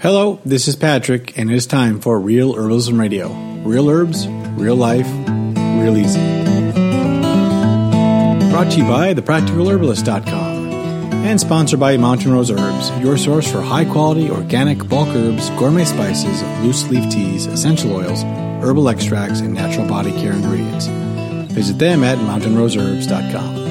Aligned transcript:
Hello, 0.00 0.38
this 0.44 0.68
is 0.68 0.76
Patrick, 0.76 1.36
and 1.36 1.50
it 1.50 1.56
is 1.56 1.66
time 1.66 1.98
for 1.98 2.20
Real 2.20 2.54
Herbalism 2.54 3.00
Radio. 3.00 3.32
Real 3.64 3.90
herbs, 3.90 4.28
real 4.28 4.76
life, 4.76 5.08
real 5.08 5.96
easy. 5.96 6.20
Brought 8.48 8.70
to 8.70 8.78
you 8.78 8.84
by 8.84 9.12
thepracticalherbalist.com 9.12 11.12
and 11.24 11.40
sponsored 11.40 11.80
by 11.80 11.96
Mountain 11.96 12.32
Rose 12.32 12.52
Herbs, 12.52 12.92
your 13.00 13.18
source 13.18 13.50
for 13.50 13.60
high 13.60 13.86
quality 13.86 14.30
organic 14.30 14.88
bulk 14.88 15.08
herbs, 15.08 15.50
gourmet 15.58 15.84
spices, 15.84 16.44
loose 16.62 16.88
leaf 16.88 17.10
teas, 17.10 17.46
essential 17.46 17.96
oils, 17.96 18.22
herbal 18.62 18.88
extracts, 18.88 19.40
and 19.40 19.52
natural 19.52 19.88
body 19.88 20.12
care 20.12 20.32
ingredients. 20.32 20.86
Visit 21.52 21.80
them 21.80 22.04
at 22.04 22.18
mountainroseherbs.com. 22.18 23.67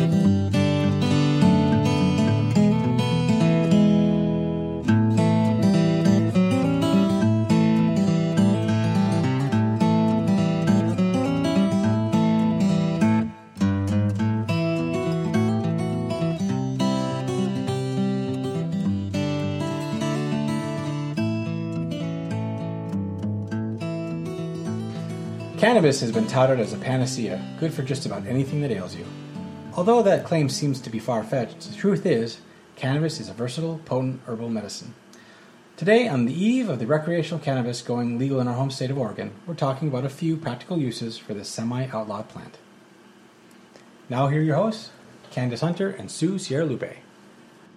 Cannabis 25.88 26.02
has 26.02 26.12
been 26.12 26.28
touted 26.28 26.60
as 26.60 26.74
a 26.74 26.78
panacea, 26.78 27.42
good 27.62 27.74
for 27.74 27.82
just 27.82 28.06
about 28.06 28.28
anything 28.28 28.60
that 28.60 28.72
ails 28.72 28.94
you. 28.94 29.06
Although 29.74 30.04
that 30.04 30.26
claim 30.26 30.50
seems 30.50 30.82
to 30.82 30.90
be 30.90 31.00
far 31.00 31.24
fetched, 31.24 31.62
the 31.62 31.74
truth 31.78 32.06
is, 32.06 32.40
cannabis 32.76 33.22
is 33.22 33.30
a 33.30 33.34
versatile, 33.34 33.80
potent 33.86 34.20
herbal 34.28 34.50
medicine. 34.50 34.96
Today, 35.78 36.10
on 36.10 36.26
the 36.26 36.34
eve 36.34 36.68
of 36.68 36.80
the 36.80 36.88
recreational 36.88 37.40
cannabis 37.40 37.82
going 37.82 38.20
legal 38.20 38.42
in 38.42 38.50
our 38.50 38.56
home 38.56 38.70
state 38.70 38.92
of 38.92 38.98
Oregon, 38.98 39.32
we're 39.46 39.54
talking 39.54 39.88
about 39.88 40.04
a 40.04 40.10
few 40.10 40.36
practical 40.36 40.78
uses 40.78 41.18
for 41.18 41.34
this 41.34 41.48
semi 41.48 41.88
outlawed 41.88 42.28
plant. 42.28 42.58
Now, 44.10 44.28
here 44.28 44.42
are 44.42 44.44
your 44.44 44.58
hosts, 44.58 44.90
Candace 45.32 45.62
Hunter 45.62 45.92
and 45.92 46.12
Sue 46.12 46.38
Sierra 46.38 46.66
Lupe. 46.66 46.98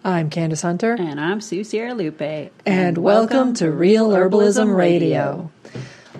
I'm 0.03 0.31
Candace 0.31 0.63
Hunter. 0.63 0.97
And 0.99 1.21
I'm 1.21 1.41
Sue 1.41 1.63
Sierra 1.63 1.95
Lupe. 1.95 2.21
And, 2.21 2.51
and 2.67 2.99
welcome, 2.99 3.37
welcome, 3.37 3.55
to 3.55 3.71
Real 3.71 4.09
Herbalism 4.09 4.75
Radio. 4.75 5.53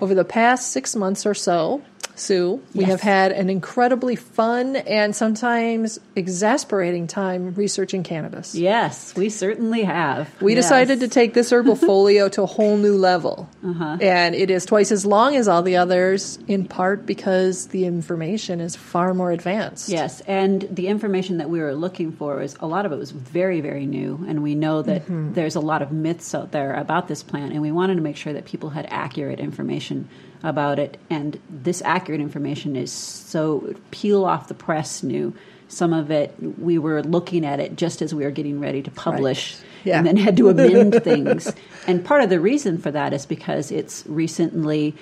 Over 0.01 0.15
the 0.15 0.25
past 0.25 0.71
six 0.71 0.95
months 0.95 1.27
or 1.27 1.35
so, 1.35 1.83
Sue, 2.15 2.61
we 2.73 2.83
have 2.85 3.01
had 3.01 3.31
an 3.31 3.49
incredibly 3.49 4.15
fun 4.15 4.75
and 4.75 5.15
sometimes 5.15 5.99
exasperating 6.15 7.07
time 7.07 7.53
researching 7.53 8.03
cannabis. 8.03 8.55
Yes, 8.55 9.15
we 9.15 9.29
certainly 9.29 9.83
have. 9.83 10.29
We 10.41 10.55
yes. 10.55 10.65
decided 10.65 10.99
to 11.01 11.07
take 11.07 11.33
this 11.33 11.51
herbal 11.51 11.75
folio 11.87 12.29
to 12.29 12.43
a 12.43 12.45
whole 12.45 12.77
new 12.77 12.95
level. 12.95 13.49
Uh-huh. 13.65 13.97
And 14.01 14.35
it 14.35 14.49
is 14.49 14.65
twice 14.65 14.91
as 14.91 15.05
long 15.05 15.35
as 15.35 15.47
all 15.47 15.63
the 15.63 15.77
others, 15.77 16.39
in 16.47 16.65
part 16.65 17.05
because 17.05 17.67
the 17.67 17.85
information 17.85 18.61
is 18.61 18.75
far 18.75 19.13
more 19.13 19.31
advanced. 19.31 19.89
Yes, 19.89 20.21
and 20.21 20.61
the 20.71 20.87
information 20.87 21.37
that 21.37 21.49
we 21.49 21.59
were 21.59 21.73
looking 21.73 22.11
for 22.11 22.37
was 22.37 22.55
a 22.59 22.67
lot 22.67 22.85
of 22.85 22.91
it 22.91 22.97
was 22.97 23.11
very, 23.11 23.61
very 23.61 23.85
new. 23.85 24.23
And 24.27 24.43
we 24.43 24.55
know 24.55 24.81
that 24.81 25.03
mm-hmm. 25.03 25.33
there's 25.33 25.55
a 25.55 25.59
lot 25.59 25.81
of 25.81 25.91
myths 25.91 26.35
out 26.35 26.51
there 26.51 26.73
about 26.73 27.07
this 27.07 27.23
plant, 27.23 27.53
and 27.53 27.61
we 27.61 27.71
wanted 27.71 27.95
to 27.95 28.01
make 28.01 28.17
sure 28.17 28.33
that 28.33 28.45
people 28.45 28.69
had 28.69 28.85
accurate 28.89 29.39
information 29.39 30.09
about 30.43 30.79
it, 30.79 30.97
and 31.09 31.39
this 31.49 31.81
accurate 31.83 32.21
information 32.21 32.75
is 32.75 32.91
so 32.91 33.75
peel 33.91 34.25
off 34.25 34.47
the 34.47 34.53
press 34.53 35.03
new. 35.03 35.33
Some 35.67 35.93
of 35.93 36.11
it, 36.11 36.35
we 36.59 36.77
were 36.77 37.01
looking 37.03 37.45
at 37.45 37.59
it 37.59 37.75
just 37.75 38.01
as 38.01 38.13
we 38.13 38.23
were 38.23 38.31
getting 38.31 38.59
ready 38.59 38.81
to 38.81 38.91
publish, 38.91 39.53
right. 39.53 39.65
yeah. 39.85 39.97
and 39.97 40.07
then 40.07 40.17
had 40.17 40.35
to 40.37 40.49
amend 40.49 40.95
things. 41.03 41.51
And 41.87 42.03
part 42.03 42.23
of 42.23 42.29
the 42.29 42.39
reason 42.39 42.77
for 42.77 42.91
that 42.91 43.13
is 43.13 43.25
because 43.25 43.71
it's 43.71 44.03
recently 44.07 44.95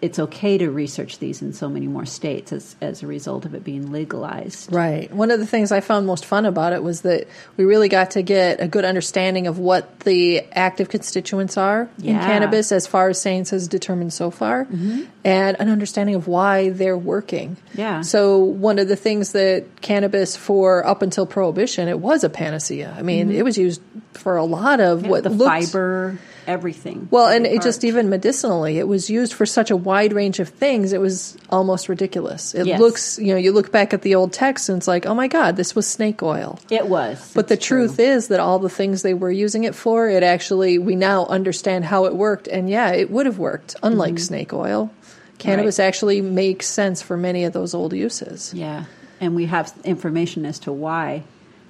it's 0.00 0.18
okay 0.18 0.58
to 0.58 0.70
research 0.70 1.18
these 1.18 1.42
in 1.42 1.52
so 1.52 1.68
many 1.68 1.86
more 1.86 2.06
states 2.06 2.52
as, 2.52 2.76
as 2.80 3.02
a 3.02 3.06
result 3.06 3.44
of 3.44 3.54
it 3.54 3.64
being 3.64 3.92
legalized. 3.92 4.72
Right. 4.72 5.12
One 5.12 5.30
of 5.30 5.40
the 5.40 5.46
things 5.46 5.72
I 5.72 5.80
found 5.80 6.06
most 6.06 6.24
fun 6.24 6.46
about 6.46 6.72
it 6.72 6.82
was 6.82 7.02
that 7.02 7.28
we 7.56 7.64
really 7.64 7.88
got 7.88 8.12
to 8.12 8.22
get 8.22 8.60
a 8.60 8.68
good 8.68 8.84
understanding 8.84 9.46
of 9.46 9.58
what 9.58 10.00
the 10.00 10.40
active 10.52 10.88
constituents 10.88 11.56
are 11.56 11.88
yeah. 11.98 12.12
in 12.12 12.18
cannabis 12.18 12.72
as 12.72 12.86
far 12.86 13.08
as 13.08 13.20
science 13.20 13.50
has 13.50 13.68
determined 13.68 14.12
so 14.12 14.30
far 14.30 14.64
mm-hmm. 14.64 15.04
and 15.24 15.56
an 15.60 15.68
understanding 15.68 16.14
of 16.14 16.28
why 16.28 16.70
they're 16.70 16.98
working. 16.98 17.56
Yeah. 17.74 18.00
So 18.02 18.38
one 18.38 18.78
of 18.78 18.88
the 18.88 18.96
things 18.96 19.32
that 19.32 19.64
cannabis 19.80 20.36
for 20.36 20.86
up 20.86 21.02
until 21.02 21.26
prohibition, 21.26 21.88
it 21.88 22.00
was 22.00 22.24
a 22.24 22.30
panacea. 22.30 22.94
I 22.96 23.02
mean, 23.02 23.28
mm-hmm. 23.28 23.38
it 23.38 23.44
was 23.44 23.58
used 23.58 23.80
for 24.12 24.36
a 24.36 24.44
lot 24.44 24.80
of 24.80 25.02
yeah, 25.02 25.08
what 25.08 25.22
the 25.22 25.30
looked, 25.30 25.48
fiber 25.48 26.18
everything. 26.48 27.06
Well, 27.10 27.28
and 27.28 27.46
it 27.46 27.62
just 27.62 27.84
even 27.84 28.08
medicinally, 28.08 28.78
it 28.78 28.88
was 28.88 29.08
used 29.10 29.34
for 29.34 29.46
such 29.46 29.70
a 29.70 29.76
wide 29.76 30.12
range 30.12 30.40
of 30.40 30.48
things. 30.48 30.92
It 30.92 31.00
was 31.00 31.36
almost 31.50 31.88
ridiculous. 31.88 32.54
It 32.54 32.66
yes. 32.66 32.80
looks, 32.80 33.18
you 33.18 33.34
know, 33.34 33.36
you 33.36 33.52
look 33.52 33.70
back 33.70 33.92
at 33.92 34.02
the 34.02 34.14
old 34.14 34.32
text 34.32 34.68
and 34.68 34.78
it's 34.78 34.88
like, 34.88 35.06
oh 35.06 35.14
my 35.14 35.28
god, 35.28 35.56
this 35.56 35.76
was 35.76 35.86
snake 35.86 36.22
oil. 36.22 36.58
It 36.70 36.88
was. 36.88 37.32
But 37.34 37.48
the 37.48 37.56
true. 37.56 37.86
truth 37.86 38.00
is 38.00 38.28
that 38.28 38.40
all 38.40 38.58
the 38.58 38.70
things 38.70 39.02
they 39.02 39.14
were 39.14 39.30
using 39.30 39.64
it 39.64 39.74
for, 39.74 40.08
it 40.08 40.22
actually 40.22 40.78
we 40.78 40.96
now 40.96 41.26
understand 41.26 41.84
how 41.84 42.06
it 42.06 42.16
worked, 42.16 42.48
and 42.48 42.68
yeah, 42.68 42.90
it 42.92 43.10
would 43.10 43.26
have 43.26 43.38
worked. 43.38 43.76
Unlike 43.82 44.14
mm-hmm. 44.14 44.18
snake 44.18 44.52
oil, 44.52 44.90
cannabis 45.36 45.78
right. 45.78 45.86
actually 45.86 46.22
makes 46.22 46.66
sense 46.66 47.02
for 47.02 47.16
many 47.16 47.44
of 47.44 47.52
those 47.52 47.74
old 47.74 47.92
uses. 47.92 48.54
Yeah, 48.54 48.86
and 49.20 49.36
we 49.36 49.46
have 49.46 49.72
information 49.84 50.46
as 50.46 50.58
to 50.60 50.72
why 50.72 51.24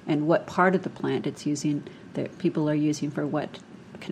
and 0.07 0.25
what 0.25 0.47
part 0.47 0.73
of 0.73 0.83
the 0.83 0.89
plant 0.89 1.27
it's 1.27 1.45
using 1.45 1.83
that 2.13 2.37
people 2.39 2.69
are 2.69 2.75
using 2.75 3.11
for 3.11 3.27
what 3.27 3.59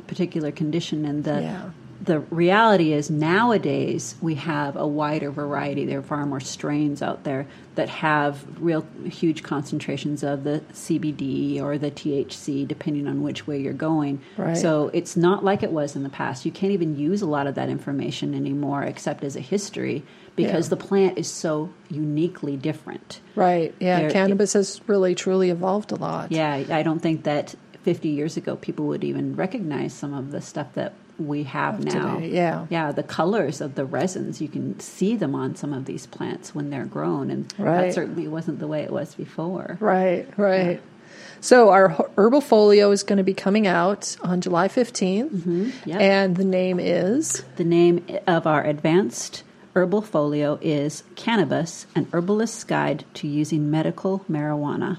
particular 0.07 0.51
condition 0.51 1.05
and 1.05 1.23
the 1.23 1.41
yeah. 1.41 1.69
the 2.03 2.19
reality 2.19 2.93
is 2.93 3.09
nowadays 3.09 4.15
we 4.21 4.35
have 4.35 4.75
a 4.75 4.87
wider 4.87 5.31
variety 5.31 5.85
there 5.85 5.99
are 5.99 6.03
far 6.03 6.25
more 6.25 6.39
strains 6.39 7.01
out 7.01 7.23
there 7.23 7.47
that 7.75 7.89
have 7.89 8.45
real 8.61 8.85
huge 9.05 9.43
concentrations 9.43 10.23
of 10.23 10.43
the 10.43 10.61
CBD 10.73 11.61
or 11.61 11.77
the 11.77 11.91
THC 11.91 12.67
depending 12.67 13.07
on 13.07 13.21
which 13.21 13.47
way 13.47 13.59
you're 13.59 13.73
going 13.73 14.21
right. 14.37 14.57
so 14.57 14.89
it's 14.93 15.17
not 15.17 15.43
like 15.43 15.63
it 15.63 15.71
was 15.71 15.95
in 15.95 16.03
the 16.03 16.09
past 16.09 16.45
you 16.45 16.51
can't 16.51 16.73
even 16.73 16.97
use 16.97 17.21
a 17.21 17.27
lot 17.27 17.47
of 17.47 17.55
that 17.55 17.69
information 17.69 18.33
anymore 18.33 18.83
except 18.83 19.23
as 19.23 19.35
a 19.35 19.41
history 19.41 20.03
because 20.37 20.67
yeah. 20.67 20.69
the 20.69 20.77
plant 20.77 21.17
is 21.17 21.29
so 21.29 21.69
uniquely 21.89 22.55
different. 22.55 23.19
Right. 23.35 23.73
Yeah. 23.79 24.01
There, 24.01 24.11
Cannabis 24.11 24.55
it, 24.55 24.59
has 24.59 24.81
really 24.87 25.15
truly 25.15 25.49
evolved 25.49 25.91
a 25.91 25.95
lot. 25.95 26.31
Yeah. 26.31 26.63
I 26.69 26.83
don't 26.83 26.99
think 26.99 27.23
that 27.23 27.55
50 27.87 28.09
years 28.09 28.35
ago, 28.35 28.57
people 28.57 28.87
would 28.87 29.05
even 29.05 29.37
recognize 29.37 29.93
some 29.93 30.13
of 30.13 30.31
the 30.31 30.41
stuff 30.41 30.73
that 30.73 30.91
we 31.17 31.43
have 31.43 31.81
now. 31.81 32.15
Today, 32.15 32.31
yeah. 32.31 32.67
Yeah, 32.69 32.91
the 32.91 33.01
colors 33.01 33.61
of 33.61 33.75
the 33.75 33.85
resins, 33.85 34.41
you 34.41 34.49
can 34.49 34.77
see 34.81 35.15
them 35.15 35.33
on 35.33 35.55
some 35.55 35.71
of 35.71 35.85
these 35.85 36.05
plants 36.05 36.53
when 36.53 36.69
they're 36.69 36.83
grown. 36.83 37.31
And 37.31 37.53
right. 37.57 37.83
that 37.83 37.93
certainly 37.93 38.27
wasn't 38.27 38.59
the 38.59 38.67
way 38.67 38.81
it 38.81 38.91
was 38.91 39.15
before. 39.15 39.77
Right, 39.79 40.27
right. 40.37 40.81
Yeah. 40.81 41.17
So 41.39 41.69
our 41.69 42.09
herbal 42.17 42.41
folio 42.41 42.91
is 42.91 43.03
going 43.03 43.19
to 43.19 43.23
be 43.23 43.33
coming 43.33 43.67
out 43.67 44.17
on 44.21 44.41
July 44.41 44.67
15th. 44.67 45.29
Mm-hmm. 45.29 45.69
Yep. 45.89 46.01
And 46.01 46.35
the 46.35 46.43
name 46.43 46.81
is? 46.81 47.45
The 47.55 47.63
name 47.63 48.05
of 48.27 48.45
our 48.45 48.65
advanced 48.65 49.43
herbal 49.75 50.01
folio 50.01 50.59
is 50.61 51.03
Cannabis, 51.15 51.87
an 51.95 52.09
herbalist's 52.11 52.65
guide 52.65 53.05
to 53.13 53.29
using 53.29 53.71
medical 53.71 54.25
marijuana. 54.29 54.97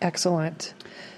Excellent. 0.00 0.74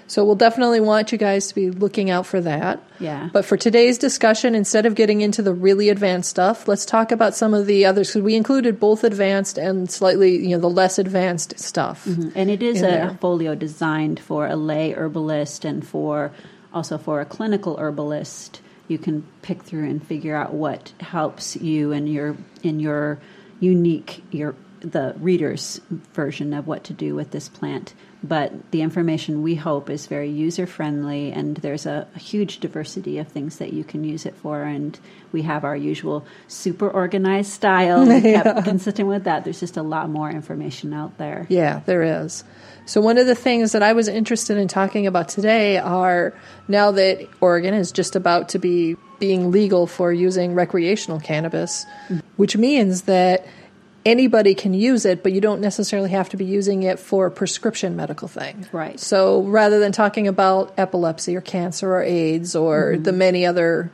So 0.07 0.23
we'll 0.23 0.35
definitely 0.35 0.79
want 0.79 1.11
you 1.11 1.17
guys 1.17 1.47
to 1.47 1.55
be 1.55 1.71
looking 1.71 2.09
out 2.09 2.25
for 2.25 2.39
that. 2.41 2.79
Yeah. 2.99 3.29
But 3.33 3.43
for 3.45 3.57
today's 3.57 3.97
discussion, 3.97 4.53
instead 4.53 4.85
of 4.85 4.95
getting 4.95 5.21
into 5.21 5.41
the 5.41 5.53
really 5.53 5.89
advanced 5.89 6.29
stuff, 6.29 6.67
let's 6.67 6.85
talk 6.85 7.11
about 7.11 7.35
some 7.35 7.53
of 7.53 7.65
the 7.65 7.85
others 7.85 8.09
because 8.09 8.21
we 8.21 8.35
included 8.35 8.79
both 8.79 9.03
advanced 9.03 9.57
and 9.57 9.89
slightly, 9.89 10.37
you 10.37 10.49
know, 10.49 10.59
the 10.59 10.69
less 10.69 10.99
advanced 10.99 11.59
stuff. 11.59 12.05
Mm-hmm. 12.05 12.29
And 12.35 12.49
it 12.51 12.61
is 12.61 12.79
a 12.79 12.81
there. 12.81 13.17
folio 13.19 13.55
designed 13.55 14.19
for 14.19 14.47
a 14.47 14.55
lay 14.55 14.93
herbalist 14.93 15.65
and 15.65 15.85
for 15.85 16.31
also 16.73 16.97
for 16.97 17.21
a 17.21 17.25
clinical 17.25 17.77
herbalist. 17.77 18.61
You 18.87 18.99
can 18.99 19.25
pick 19.41 19.63
through 19.63 19.89
and 19.89 20.05
figure 20.05 20.35
out 20.35 20.53
what 20.53 20.93
helps 20.99 21.55
you 21.55 21.91
in 21.91 22.05
your 22.05 22.37
in 22.61 22.79
your 22.79 23.17
unique 23.59 24.23
your 24.29 24.55
the 24.91 25.15
reader's 25.19 25.81
version 26.13 26.53
of 26.53 26.67
what 26.67 26.83
to 26.83 26.93
do 26.93 27.15
with 27.15 27.31
this 27.31 27.49
plant 27.49 27.93
but 28.23 28.71
the 28.71 28.81
information 28.81 29.43
we 29.43 29.55
hope 29.55 29.89
is 29.89 30.07
very 30.07 30.29
user 30.29 30.65
friendly 30.65 31.31
and 31.31 31.57
there's 31.57 31.85
a, 31.85 32.07
a, 32.15 32.19
huge 32.19 32.59
diversity 32.59 33.19
of 33.19 33.27
things 33.27 33.57
that 33.57 33.73
you 33.73 33.83
can 33.83 34.03
use 34.03 34.25
it 34.25 34.35
for 34.35 34.63
and 34.63 34.99
we 35.31 35.43
have 35.43 35.63
our 35.63 35.75
usual 35.75 36.25
super 36.47 36.89
organized 36.89 37.51
style 37.51 38.05
yeah. 38.23 38.61
consistent 38.61 39.07
with 39.07 39.25
that 39.25 39.43
there's 39.43 39.59
just 39.59 39.77
a 39.77 39.83
lot 39.83 40.09
more 40.09 40.29
information 40.29 40.93
out 40.93 41.17
there 41.17 41.45
yeah 41.49 41.81
there 41.85 42.23
is 42.23 42.43
so 42.85 43.01
one 43.01 43.17
of 43.17 43.27
the 43.27 43.35
things 43.35 43.71
that 43.71 43.83
i 43.83 43.93
was 43.93 44.07
interested 44.07 44.57
in 44.57 44.67
talking 44.67 45.07
about 45.07 45.29
today 45.29 45.77
are 45.77 46.33
now 46.67 46.91
that 46.91 47.27
oregon 47.41 47.73
is 47.73 47.91
just 47.91 48.15
about 48.15 48.49
to 48.49 48.59
be 48.59 48.95
being 49.19 49.51
legal 49.51 49.87
for 49.87 50.11
using 50.11 50.53
recreational 50.53 51.19
cannabis 51.19 51.85
mm-hmm. 52.07 52.19
which 52.37 52.57
means 52.57 53.03
that 53.03 53.45
anybody 54.05 54.53
can 54.55 54.73
use 54.73 55.05
it, 55.05 55.23
but 55.23 55.31
you 55.31 55.41
don't 55.41 55.61
necessarily 55.61 56.11
have 56.11 56.29
to 56.29 56.37
be 56.37 56.45
using 56.45 56.83
it 56.83 56.99
for 56.99 57.25
a 57.25 57.31
prescription 57.31 57.95
medical 57.95 58.27
thing. 58.27 58.67
Right. 58.71 58.99
So 58.99 59.41
rather 59.41 59.79
than 59.79 59.91
talking 59.91 60.27
about 60.27 60.73
epilepsy 60.77 61.35
or 61.35 61.41
cancer 61.41 61.95
or 61.95 62.01
AIDS 62.03 62.55
or 62.55 62.93
Mm-hmm. 62.93 63.03
the 63.03 63.11
many 63.11 63.45
other 63.45 63.91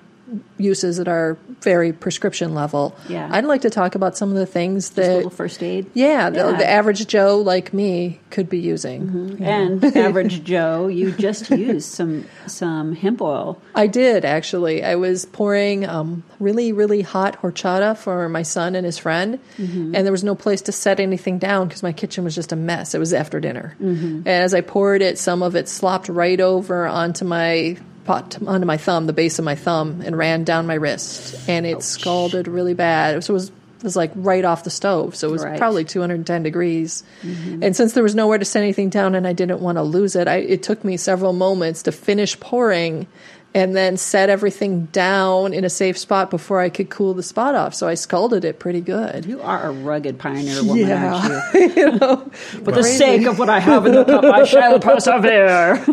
uses 0.57 0.97
that 0.97 1.07
are 1.07 1.37
very 1.61 1.91
prescription 1.93 2.53
level, 2.55 2.95
Yeah. 3.07 3.27
I'd 3.31 3.45
like 3.45 3.61
to 3.61 3.69
talk 3.69 3.95
about 3.95 4.17
some 4.17 4.29
of 4.29 4.35
the 4.35 4.45
things 4.45 4.91
that 4.91 5.15
little 5.15 5.29
first 5.29 5.61
aid. 5.61 5.87
yeah, 5.93 6.29
the, 6.29 6.37
Yeah. 6.37 6.57
the 6.57 6.69
average 6.69 7.05
Joe 7.07 7.37
like 7.37 7.73
me 7.73 8.19
could 8.29 8.49
be 8.49 8.59
using. 8.59 9.07
Mm-hmm. 9.07 9.43
And 9.43 9.83
average 9.97 10.43
Joe, 10.43 10.87
you 10.87 11.11
just 11.11 11.49
used 11.49 11.89
some 11.89 12.25
some 12.47 12.95
hemp 12.95 13.21
oil. 13.21 13.61
I 13.75 13.87
did 13.87 14.25
actually. 14.25 14.83
I 14.83 14.95
was 14.95 15.25
pouring 15.25 15.85
um, 15.85 16.23
really, 16.39 16.71
really 16.71 17.01
hot 17.01 17.41
horchata 17.41 17.97
for 17.97 18.29
my 18.29 18.43
son 18.43 18.75
and 18.75 18.85
his 18.85 18.97
friend, 18.97 19.39
mm-hmm. 19.57 19.95
and 19.95 20.05
there 20.05 20.11
was 20.11 20.23
no 20.23 20.35
place 20.35 20.61
to 20.63 20.71
set 20.71 20.99
anything 20.99 21.39
down 21.39 21.67
because 21.67 21.83
my 21.83 21.91
kitchen 21.91 22.23
was 22.23 22.35
just 22.35 22.51
a 22.51 22.55
mess. 22.55 22.95
It 22.95 22.99
was 22.99 23.13
after 23.13 23.39
dinner, 23.39 23.75
mm-hmm. 23.81 24.17
and 24.17 24.27
as 24.27 24.53
I 24.53 24.61
poured 24.61 25.01
it, 25.01 25.17
some 25.17 25.43
of 25.43 25.55
it 25.55 25.67
slopped 25.67 26.07
right 26.09 26.39
over 26.39 26.87
onto 26.87 27.25
my 27.25 27.77
pot, 28.11 28.37
onto 28.45 28.65
my 28.65 28.77
thumb, 28.77 29.05
the 29.07 29.13
base 29.13 29.39
of 29.39 29.45
my 29.45 29.55
thumb, 29.55 30.01
and 30.05 30.17
ran 30.17 30.43
down 30.43 30.67
my 30.67 30.73
wrist, 30.75 31.47
and 31.47 31.65
it 31.65 31.81
scalded 31.83 32.47
really 32.47 32.73
bad. 32.73 33.23
So 33.23 33.33
it 33.33 33.35
was 33.35 33.49
it 33.49 33.85
was 33.85 33.95
like 33.95 34.11
right 34.15 34.45
off 34.45 34.63
the 34.63 34.69
stove, 34.69 35.15
so 35.15 35.27
it 35.29 35.31
was 35.31 35.43
Right. 35.43 35.57
probably 35.57 35.83
210 35.85 36.43
degrees. 36.43 37.03
Mm-hmm. 37.23 37.63
And 37.63 37.75
since 37.75 37.93
there 37.93 38.03
was 38.03 38.13
nowhere 38.13 38.37
to 38.37 38.45
set 38.45 38.61
anything 38.61 38.89
down 38.89 39.15
and 39.15 39.25
I 39.27 39.33
didn't 39.33 39.59
want 39.59 39.77
to 39.79 39.81
lose 39.81 40.15
it, 40.15 40.27
I, 40.27 40.35
it 40.35 40.61
took 40.61 40.83
me 40.83 40.97
several 40.97 41.33
moments 41.33 41.81
to 41.83 41.91
finish 41.91 42.39
pouring 42.39 43.07
and 43.53 43.75
then 43.75 43.97
set 43.97 44.29
everything 44.29 44.85
down 44.93 45.53
in 45.53 45.65
a 45.65 45.69
safe 45.69 45.97
spot 45.97 46.29
before 46.29 46.61
I 46.61 46.69
could 46.69 46.89
cool 46.89 47.13
the 47.13 47.23
spot 47.23 47.53
off. 47.53 47.73
So 47.75 47.87
I 47.87 47.95
scalded 47.95 48.45
it 48.45 48.59
pretty 48.59 48.79
good. 48.79 49.25
You 49.25 49.41
are 49.41 49.63
a 49.63 49.71
rugged 49.71 50.19
pioneer 50.19 50.63
woman, 50.63 50.87
Yeah. 50.87 51.15
aren't 51.15 51.53
you? 51.53 51.69
you 51.75 51.91
know, 51.99 52.15
For 52.63 52.71
the 52.71 52.83
sake 52.83 53.25
of 53.27 53.39
what 53.39 53.49
I 53.49 53.59
have 53.59 53.85
in 53.85 53.93
the 53.93 54.05
cup, 54.05 54.23
I 54.23 54.45
shall 54.45 54.79
persevere. 54.79 55.83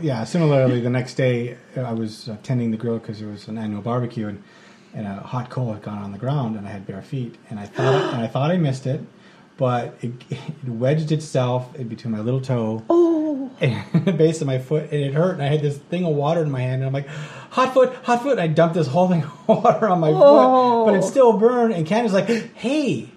Yeah, 0.00 0.24
similarly, 0.24 0.80
the 0.80 0.90
next 0.90 1.14
day 1.14 1.56
uh, 1.76 1.80
I 1.82 1.92
was 1.92 2.28
uh, 2.28 2.36
tending 2.42 2.70
the 2.70 2.76
grill 2.76 2.98
because 2.98 3.22
it 3.22 3.26
was 3.26 3.48
an 3.48 3.56
annual 3.58 3.82
barbecue, 3.82 4.28
and, 4.28 4.42
and 4.94 5.06
a 5.06 5.14
hot 5.20 5.48
coal 5.50 5.72
had 5.72 5.82
gone 5.82 6.02
on 6.02 6.12
the 6.12 6.18
ground, 6.18 6.56
and 6.56 6.66
I 6.66 6.70
had 6.70 6.86
bare 6.86 7.02
feet, 7.02 7.36
and 7.50 7.58
I 7.58 7.66
thought 7.66 8.12
and 8.14 8.20
I 8.22 8.26
thought 8.26 8.50
I 8.50 8.56
missed 8.58 8.86
it, 8.86 9.00
but 9.56 9.96
it, 10.00 10.12
it 10.30 10.68
wedged 10.68 11.12
itself 11.12 11.74
in 11.76 11.88
between 11.88 12.12
my 12.12 12.20
little 12.20 12.40
toe 12.40 12.82
oh. 12.88 13.50
and 13.60 13.84
the 14.04 14.12
base 14.12 14.40
of 14.40 14.46
my 14.46 14.58
foot, 14.58 14.90
and 14.90 15.00
it 15.00 15.14
hurt, 15.14 15.34
and 15.34 15.42
I 15.42 15.46
had 15.46 15.62
this 15.62 15.78
thing 15.78 16.04
of 16.04 16.14
water 16.14 16.42
in 16.42 16.50
my 16.50 16.60
hand, 16.60 16.82
and 16.82 16.84
I'm 16.84 16.92
like, 16.92 17.08
hot 17.08 17.74
foot, 17.74 17.94
hot 18.02 18.22
foot, 18.22 18.32
and 18.32 18.40
I 18.40 18.48
dumped 18.48 18.74
this 18.74 18.86
whole 18.86 19.08
thing 19.08 19.24
of 19.24 19.48
water 19.64 19.88
on 19.88 20.00
my 20.00 20.10
foot, 20.10 20.22
oh. 20.22 20.84
but 20.86 20.94
it 20.94 21.04
still 21.04 21.34
burned, 21.38 21.74
and 21.74 21.86
Candace's 21.86 22.14
like, 22.14 22.28
hey. 22.54 23.08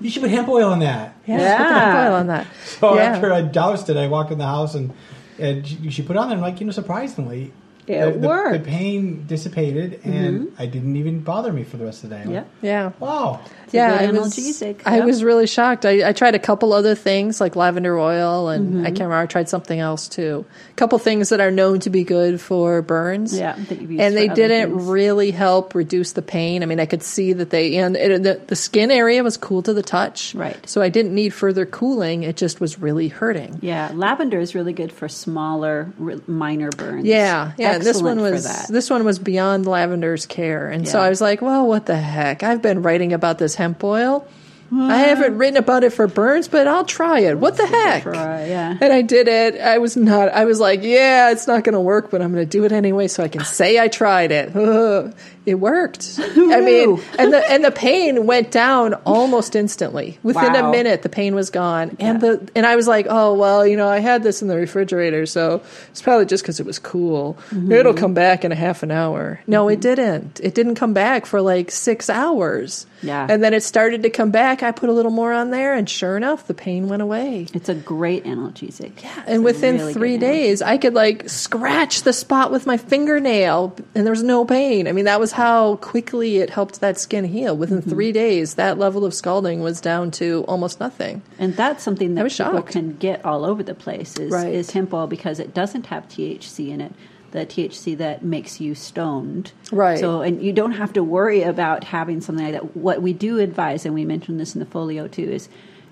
You 0.00 0.10
should 0.10 0.22
put 0.22 0.30
hemp 0.30 0.48
oil 0.48 0.72
in 0.74 0.78
that. 0.78 1.16
yeah, 1.26 1.40
Yeah. 1.40 1.56
put 1.56 1.66
hemp 1.66 2.06
oil 2.06 2.14
on 2.14 2.26
that. 2.28 2.46
So 2.64 2.94
yeah. 2.94 3.02
after 3.02 3.32
I 3.32 3.42
doused 3.42 3.90
it, 3.90 3.96
I 3.96 4.06
walked 4.06 4.30
in 4.30 4.38
the 4.38 4.46
house 4.46 4.76
and 4.76 4.92
and 5.38 5.66
she, 5.66 5.90
she 5.90 6.02
put 6.02 6.16
it 6.16 6.18
on 6.18 6.28
there. 6.28 6.36
I'm 6.36 6.42
like, 6.42 6.60
you 6.60 6.66
know, 6.66 6.72
surprisingly, 6.72 7.52
It 7.86 8.14
the, 8.14 8.18
the- 8.18 8.28
worked. 8.28 8.64
The, 8.64 8.70
pain 8.70 9.26
dissipated, 9.26 10.00
and 10.04 10.48
mm-hmm. 10.48 10.62
I 10.62 10.66
didn't 10.66 10.96
even 10.96 11.20
bother 11.20 11.52
me 11.52 11.64
for 11.64 11.76
the 11.76 11.84
rest 11.84 12.04
of 12.04 12.10
the 12.10 12.16
day. 12.16 12.24
Yeah. 12.28 12.44
yeah. 12.60 12.92
Wow. 12.98 13.40
Yeah, 13.74 13.98
good 14.06 14.16
I 14.16 14.20
was, 14.20 14.36
analgesic, 14.36 14.80
I 14.84 15.00
was 15.00 15.24
really 15.24 15.46
shocked. 15.46 15.84
I, 15.86 16.08
I 16.08 16.12
tried 16.12 16.34
a 16.34 16.38
couple 16.38 16.72
other 16.72 16.94
things 16.94 17.40
like 17.40 17.56
lavender 17.56 17.98
oil, 17.98 18.48
and 18.48 18.68
Mm-hmm. 18.68 18.80
I 18.80 18.88
can't 18.88 19.00
remember. 19.00 19.16
I 19.16 19.26
tried 19.26 19.48
something 19.48 19.78
else 19.78 20.08
too. 20.08 20.44
A 20.70 20.74
couple 20.74 20.98
things 20.98 21.28
that 21.30 21.40
are 21.40 21.50
known 21.50 21.80
to 21.80 21.90
be 21.90 22.04
good 22.04 22.40
for 22.40 22.82
burns. 22.82 23.36
Yeah, 23.36 23.54
that 23.56 23.80
you've 23.80 23.90
used 23.90 24.02
and 24.02 24.16
they 24.16 24.28
didn't 24.28 24.70
things. 24.72 24.88
really 24.88 25.30
help 25.30 25.74
reduce 25.74 26.12
the 26.12 26.22
pain. 26.22 26.62
I 26.62 26.66
mean, 26.66 26.80
I 26.80 26.86
could 26.86 27.02
see 27.02 27.32
that 27.32 27.50
they 27.50 27.76
and 27.76 27.96
it, 27.96 28.22
the, 28.22 28.40
the 28.46 28.56
skin 28.56 28.90
area 28.90 29.22
was 29.22 29.36
cool 29.36 29.62
to 29.62 29.72
the 29.72 29.82
touch, 29.82 30.34
Right. 30.34 30.56
So 30.68 30.82
I 30.82 30.88
didn't 30.88 31.14
need 31.14 31.30
further 31.30 31.64
cooling. 31.66 32.22
It 32.24 32.36
just 32.36 32.60
was 32.60 32.78
really 32.78 33.08
hurting. 33.08 33.58
Yeah, 33.62 33.90
lavender 33.94 34.38
is 34.40 34.54
really 34.54 34.72
good 34.72 34.92
for 34.92 35.08
smaller, 35.08 35.92
minor 36.26 36.70
burns. 36.70 37.04
Yeah, 37.06 37.52
yeah. 37.58 37.78
this 37.78 38.02
one 38.02 38.20
was 38.20 38.66
this 38.68 38.90
one 38.90 39.04
was 39.04 39.18
beyond 39.18 39.66
lavender's 39.66 40.26
care, 40.26 40.68
and 40.68 40.86
so 40.86 41.00
I 41.00 41.08
was 41.08 41.20
like, 41.20 41.40
"Well, 41.42 41.66
what 41.66 41.86
the 41.86 41.96
heck? 41.96 42.42
I've 42.42 42.62
been 42.62 42.82
writing 42.82 43.12
about 43.12 43.38
this 43.38 43.54
hemp 43.58 43.84
oil. 43.84 44.26
I 44.70 44.96
haven't 44.98 45.38
written 45.38 45.56
about 45.56 45.82
it 45.84 45.92
for 45.94 46.06
burns, 46.06 46.46
but 46.48 46.66
I'll 46.66 46.84
try 46.84 47.20
it. 47.20 47.38
What 47.38 47.56
the 47.56 47.66
heck?" 47.66 48.02
Try, 48.02 48.46
yeah. 48.46 48.76
And 48.80 48.92
I 48.92 49.02
did 49.02 49.26
it. 49.28 49.60
I 49.60 49.78
was 49.78 49.96
not. 49.96 50.28
I 50.28 50.44
was 50.44 50.60
like, 50.60 50.82
"Yeah, 50.82 51.30
it's 51.30 51.46
not 51.46 51.64
going 51.64 51.72
to 51.74 51.80
work, 51.80 52.10
but 52.10 52.20
I'm 52.20 52.32
going 52.32 52.44
to 52.44 52.50
do 52.50 52.64
it 52.64 52.72
anyway, 52.72 53.08
so 53.08 53.22
I 53.22 53.28
can 53.28 53.44
say 53.44 53.78
I 53.78 53.88
tried 53.88 54.30
it." 54.32 54.54
Ugh. 54.54 55.14
It 55.46 55.54
worked. 55.54 56.16
I 56.18 56.60
mean, 56.60 57.00
and 57.18 57.32
the 57.32 57.42
and 57.50 57.64
the 57.64 57.70
pain 57.70 58.26
went 58.26 58.50
down 58.50 58.92
almost 59.06 59.56
instantly. 59.56 60.18
Within 60.22 60.54
a 60.54 60.70
minute, 60.70 61.00
the 61.00 61.08
pain 61.08 61.34
was 61.34 61.48
gone, 61.48 61.96
and 61.98 62.22
Yeah. 62.22 62.32
the 62.36 62.50
and 62.54 62.66
I 62.66 62.76
was 62.76 62.86
like, 62.86 63.06
"Oh 63.08 63.32
well, 63.32 63.66
you 63.66 63.78
know, 63.78 63.88
I 63.88 64.00
had 64.00 64.22
this 64.22 64.42
in 64.42 64.48
the 64.48 64.56
refrigerator, 64.56 65.24
so 65.24 65.62
it's 65.88 66.02
probably 66.02 66.26
just 66.26 66.42
because 66.44 66.60
it 66.60 66.66
was 66.66 66.78
cool. 66.78 67.38
Mm-hmm. 67.50 67.72
It'll 67.72 67.94
come 67.94 68.12
back 68.12 68.44
in 68.44 68.52
a 68.52 68.54
half 68.56 68.82
an 68.82 68.90
hour." 68.90 69.40
No, 69.46 69.68
it 69.68 69.80
didn't. 69.80 70.38
It 70.42 70.54
didn't 70.54 70.74
come 70.74 70.92
back 70.92 71.24
for 71.24 71.40
like 71.40 71.70
six 71.70 72.10
hours. 72.10 72.84
Yeah. 73.00 73.28
and 73.30 73.42
then 73.44 73.54
it 73.54 73.62
started 73.62 74.02
to 74.02 74.10
come 74.10 74.32
back. 74.32 74.57
I 74.62 74.72
put 74.72 74.88
a 74.88 74.92
little 74.92 75.10
more 75.10 75.32
on 75.32 75.50
there, 75.50 75.74
and 75.74 75.88
sure 75.88 76.16
enough, 76.16 76.46
the 76.46 76.54
pain 76.54 76.88
went 76.88 77.02
away. 77.02 77.46
It's 77.54 77.68
a 77.68 77.74
great 77.74 78.24
analgesic. 78.24 79.02
Yeah, 79.02 79.24
And 79.26 79.44
within 79.44 79.92
three 79.92 80.18
days, 80.18 80.62
I 80.62 80.76
could 80.78 80.94
like 80.94 81.28
scratch 81.28 82.02
the 82.02 82.12
spot 82.12 82.50
with 82.52 82.66
my 82.66 82.76
fingernail, 82.76 83.74
and 83.94 84.04
there 84.06 84.12
was 84.12 84.22
no 84.22 84.44
pain. 84.44 84.86
I 84.88 84.92
mean, 84.92 85.04
that 85.06 85.20
was 85.20 85.32
how 85.32 85.76
quickly 85.76 86.38
it 86.38 86.50
helped 86.50 86.80
that 86.80 86.98
skin 86.98 87.24
heal. 87.24 87.56
Within 87.56 87.78
Mm-hmm. 87.78 87.90
three 87.90 88.12
days, 88.12 88.54
that 88.54 88.78
level 88.78 89.04
of 89.04 89.14
scalding 89.14 89.60
was 89.60 89.80
down 89.80 90.10
to 90.12 90.44
almost 90.48 90.80
nothing. 90.80 91.22
And 91.38 91.54
that's 91.56 91.82
something 91.84 92.14
that 92.16 92.22
people 92.24 92.28
shocked. 92.60 92.72
can 92.72 92.96
get 92.96 93.24
all 93.24 93.44
over 93.44 93.62
the 93.62 93.74
place 93.74 94.18
is, 94.18 94.32
Right. 94.32 94.52
is 94.52 94.70
hemp 94.72 94.92
oil 94.92 95.06
because 95.06 95.38
it 95.38 95.54
doesn't 95.54 95.86
have 95.86 96.08
THC 96.08 96.70
in 96.70 96.80
it. 96.80 96.92
The 97.32 97.44
THC 97.44 97.96
that 97.98 98.24
makes 98.24 98.60
you 98.60 98.74
stoned. 98.74 99.52
Right. 99.70 99.98
So, 99.98 100.22
and 100.22 100.42
you 100.42 100.52
don't 100.52 100.72
have 100.72 100.94
to 100.94 101.02
worry 101.02 101.42
about 101.42 101.84
having 101.84 102.20
something 102.20 102.44
like 102.44 102.54
that. 102.54 102.76
What 102.76 103.02
we 103.02 103.12
do 103.12 103.38
advise, 103.38 103.84
and 103.84 103.94
we 103.94 104.04
mentioned 104.04 104.40
this 104.40 104.54
in 104.54 104.60
the 104.60 104.66
folio 104.66 105.08
too, 105.08 105.24
is 105.24 105.48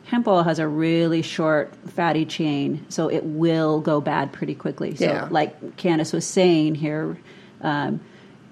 hemp 0.06 0.26
oil 0.28 0.44
has 0.44 0.58
a 0.58 0.66
really 0.68 1.20
short 1.20 1.74
fatty 1.90 2.24
chain, 2.24 2.84
so 2.88 3.08
it 3.10 3.24
will 3.24 3.80
go 3.80 4.00
bad 4.00 4.32
pretty 4.32 4.54
quickly. 4.54 4.94
So, 4.94 5.04
Yeah. 5.04 5.28
like 5.30 5.76
Candace 5.76 6.12
was 6.12 6.24
saying 6.24 6.76
here, 6.76 7.18
um, 7.60 8.00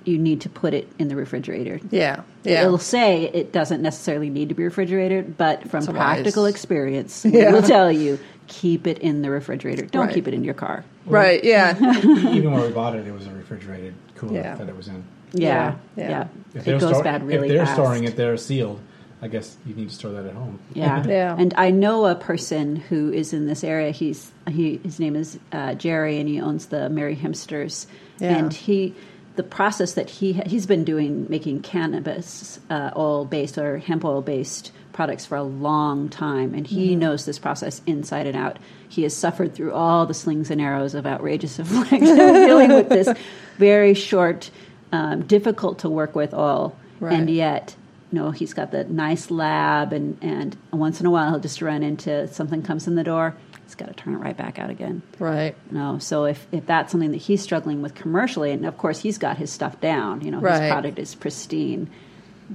you 0.04 0.18
need 0.18 0.40
to 0.42 0.48
put 0.48 0.74
it 0.74 0.88
in 0.98 1.08
the 1.08 1.16
refrigerator. 1.16 1.80
Yeah, 1.90 2.22
yeah. 2.42 2.62
It'll 2.62 2.78
say 2.78 3.24
it 3.24 3.52
doesn't 3.52 3.80
necessarily 3.82 4.30
need 4.30 4.48
to 4.50 4.54
be 4.54 4.64
refrigerated, 4.64 5.36
but 5.36 5.68
from 5.70 5.78
It's 5.78 5.88
wise. 5.88 5.96
practical 5.96 6.46
experience, 6.46 7.24
Yeah. 7.28 7.48
we 7.48 7.54
will 7.54 7.62
tell 7.62 7.90
you 7.90 8.18
keep 8.46 8.86
it 8.86 8.98
in 8.98 9.22
the 9.22 9.30
refrigerator. 9.30 9.86
Don't 9.86 10.06
Right. 10.06 10.14
keep 10.14 10.28
it 10.28 10.34
in 10.34 10.44
your 10.44 10.54
car. 10.54 10.84
right, 11.06 11.42
yeah. 11.42 11.74
Even 11.78 12.52
when 12.52 12.62
we 12.62 12.68
bought 12.72 12.94
it, 12.94 13.06
it 13.06 13.12
was 13.14 13.26
a 13.26 13.30
refrigerated 13.32 13.94
cooler 14.16 14.34
Yeah. 14.34 14.54
that 14.56 14.68
it 14.68 14.76
was 14.76 14.88
in. 14.88 15.02
Yeah, 15.32 15.76
Yeah, 15.96 16.04
yeah. 16.04 16.08
yeah. 16.10 16.26
If 16.54 16.60
It 16.60 16.64
they're 16.66 16.78
goes 16.78 16.90
stor- 16.90 17.02
bad 17.04 17.26
really 17.26 17.48
If 17.48 17.54
they're 17.54 17.66
fast. 17.66 17.76
storing 17.80 18.04
it, 18.04 18.16
they're 18.16 18.36
sealed. 18.36 18.80
I 19.22 19.28
guess 19.28 19.56
you 19.64 19.74
need 19.74 19.88
to 19.88 19.94
store 19.94 20.10
that 20.12 20.26
at 20.26 20.34
home. 20.34 20.58
Yeah. 20.74 21.02
Yeah. 21.08 21.34
And 21.38 21.54
I 21.56 21.70
know 21.70 22.04
a 22.06 22.14
person 22.14 22.76
who 22.76 23.10
is 23.10 23.32
in 23.32 23.46
this 23.46 23.64
area. 23.64 23.90
He's 23.90 24.30
he 24.50 24.78
his 24.84 25.00
name 25.00 25.16
is 25.16 25.38
uh, 25.50 25.74
Jerry, 25.74 26.18
and 26.20 26.28
he 26.28 26.40
owns 26.42 26.66
the 26.66 26.90
Merry 26.90 27.16
Hempsters. 27.16 27.86
Yeah. 28.20 28.36
And 28.36 28.52
he 28.52 28.94
the 29.36 29.42
process 29.42 29.94
that 29.94 30.08
he 30.10 30.34
he's 30.46 30.66
been 30.66 30.84
doing 30.84 31.26
making 31.28 31.62
cannabis 31.62 32.60
uh, 32.70 32.90
oil 32.96 33.24
based 33.24 33.58
or 33.58 33.78
hemp 33.78 34.04
oil 34.04 34.22
based 34.22 34.70
products 34.92 35.26
for 35.26 35.36
a 35.36 35.42
long 35.42 36.08
time, 36.08 36.54
and 36.54 36.66
he 36.66 36.94
knows 36.94 37.24
this 37.24 37.38
process 37.38 37.82
inside 37.84 38.26
and 38.28 38.36
out. 38.36 38.58
He 38.88 39.02
has 39.02 39.14
suffered 39.16 39.52
through 39.54 39.72
all 39.72 40.06
the 40.06 40.14
slings 40.14 40.50
and 40.52 40.60
arrows 40.60 40.94
of 40.94 41.04
outrageous 41.04 41.58
affliction, 41.60 42.04
dealing 42.16 42.68
with 42.70 42.88
this 42.88 43.08
very 43.58 43.94
short, 43.94 44.50
um, 44.92 45.22
difficult 45.26 45.80
to 45.80 45.88
work 45.88 46.14
with 46.14 46.32
oil, 46.32 46.76
Right. 47.00 47.12
and 47.18 47.28
yet 47.28 47.74
you 48.12 48.20
know 48.20 48.30
he's 48.30 48.54
got 48.54 48.70
the 48.70 48.84
nice 48.84 49.32
lab 49.32 49.92
and 49.92 50.16
and 50.22 50.56
once 50.72 51.00
in 51.00 51.06
a 51.06 51.10
while 51.10 51.30
he'll 51.30 51.40
just 51.40 51.60
run 51.60 51.82
into 51.82 52.28
something 52.28 52.62
comes 52.62 52.86
in 52.86 52.94
the 52.94 53.02
door 53.02 53.34
he's 53.74 53.86
got 53.86 53.94
to 53.96 54.02
turn 54.02 54.14
it 54.14 54.18
right 54.18 54.36
back 54.36 54.58
out 54.58 54.70
again 54.70 55.02
Right. 55.18 55.54
no 55.70 55.98
so 55.98 56.24
if 56.26 56.46
if 56.52 56.66
that's 56.66 56.92
something 56.92 57.10
that 57.10 57.16
he's 57.18 57.42
struggling 57.42 57.82
with 57.82 57.94
commercially 57.94 58.52
and 58.52 58.64
of 58.66 58.78
course 58.78 59.00
he's 59.00 59.18
got 59.18 59.36
his 59.36 59.50
stuff 59.50 59.80
down 59.80 60.20
you 60.20 60.30
know 60.30 60.38
Right. 60.40 60.62
his 60.62 60.70
product 60.70 60.98
is 60.98 61.14
pristine 61.14 61.90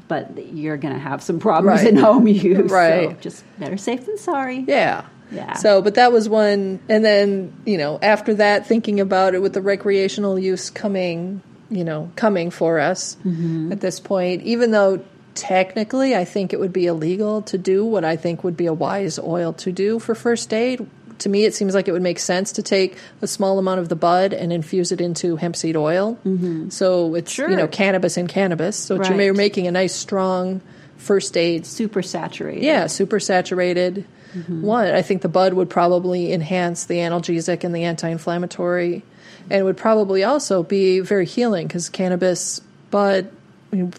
but 0.08 0.38
you're 0.54 0.78
going 0.78 0.94
to 0.94 1.00
have 1.00 1.22
some 1.22 1.40
problems 1.40 1.82
Right. 1.82 1.90
in 1.90 1.98
home 1.98 2.28
use 2.28 2.72
Right. 2.72 3.10
so 3.10 3.16
just 3.22 3.44
better 3.60 3.78
safe 3.78 4.06
than 4.06 4.18
sorry 4.18 4.64
Yeah. 4.68 5.06
Yeah. 5.32 5.54
So, 5.54 5.84
but 5.84 5.94
that 5.94 6.12
was 6.12 6.28
one, 6.28 6.80
and 6.90 7.06
then 7.06 7.54
you 7.64 7.78
know, 7.78 8.00
after 8.02 8.34
that, 8.36 8.66
thinking 8.66 9.00
about 9.00 9.36
it 9.36 9.44
with 9.44 9.54
the 9.54 9.62
recreational 9.62 10.40
use 10.40 10.72
coming, 10.72 11.44
you 11.70 11.84
know, 11.84 12.10
coming 12.16 12.50
for 12.50 12.80
us 12.80 13.16
Mm-hmm. 13.24 13.72
at 13.72 13.80
this 13.80 14.00
point, 14.00 14.42
even 14.42 14.72
though 14.72 15.04
technically 15.36 16.16
I 16.16 16.26
think 16.26 16.52
it 16.52 16.60
would 16.60 16.74
be 16.74 16.88
illegal 16.88 17.44
to 17.44 17.60
do 17.60 17.86
what 17.86 18.04
I 18.04 18.16
think 18.16 18.44
would 18.44 18.58
be 18.58 18.66
a 18.66 18.74
wise 18.74 19.20
oil 19.20 19.54
to 19.54 19.72
do 19.72 20.00
for 20.00 20.16
first 20.16 20.52
aid. 20.52 20.88
To 21.20 21.30
me, 21.30 21.46
it 21.46 21.54
seems 21.54 21.74
like 21.74 21.88
it 21.88 21.92
would 21.92 22.02
make 22.02 22.20
sense 22.20 22.52
to 22.54 22.64
take 22.64 22.98
a 23.22 23.28
small 23.28 23.60
amount 23.60 23.80
of 23.80 23.90
the 23.90 23.96
bud 23.96 24.34
and 24.34 24.52
infuse 24.52 24.92
it 24.92 25.02
into 25.02 25.36
hemp 25.36 25.56
seed 25.56 25.76
oil. 25.76 26.18
Mm-hmm. 26.26 26.70
So 26.70 27.16
it's 27.16 27.32
Sure. 27.32 27.50
you 27.50 27.56
know 27.56 27.68
cannabis 27.68 28.18
in 28.18 28.28
cannabis. 28.28 28.76
So 28.76 28.96
it's- 28.96 29.10
you're 29.10 29.34
making 29.34 29.68
a 29.68 29.72
nice 29.72 29.94
strong 29.96 30.62
first 30.98 31.38
aid. 31.38 31.66
Super 31.66 32.02
saturated. 32.02 32.64
Yeah, 32.64 32.88
super 32.88 33.20
saturated. 33.20 34.06
Mm-hmm. 34.36 34.62
One, 34.62 34.88
I 34.88 35.02
think 35.02 35.22
the 35.22 35.30
bud 35.30 35.54
would 35.54 35.70
probably 35.70 36.32
enhance 36.34 36.86
the 36.86 36.96
analgesic 36.98 37.64
and 37.64 37.74
the 37.74 37.84
anti-inflammatory, 37.86 39.04
and 39.50 39.66
would 39.66 39.78
probably 39.78 40.24
also 40.24 40.62
be 40.62 41.00
very 41.00 41.26
healing 41.26 41.68
because 41.68 41.90
cannabis 41.90 42.62
bud 42.92 43.30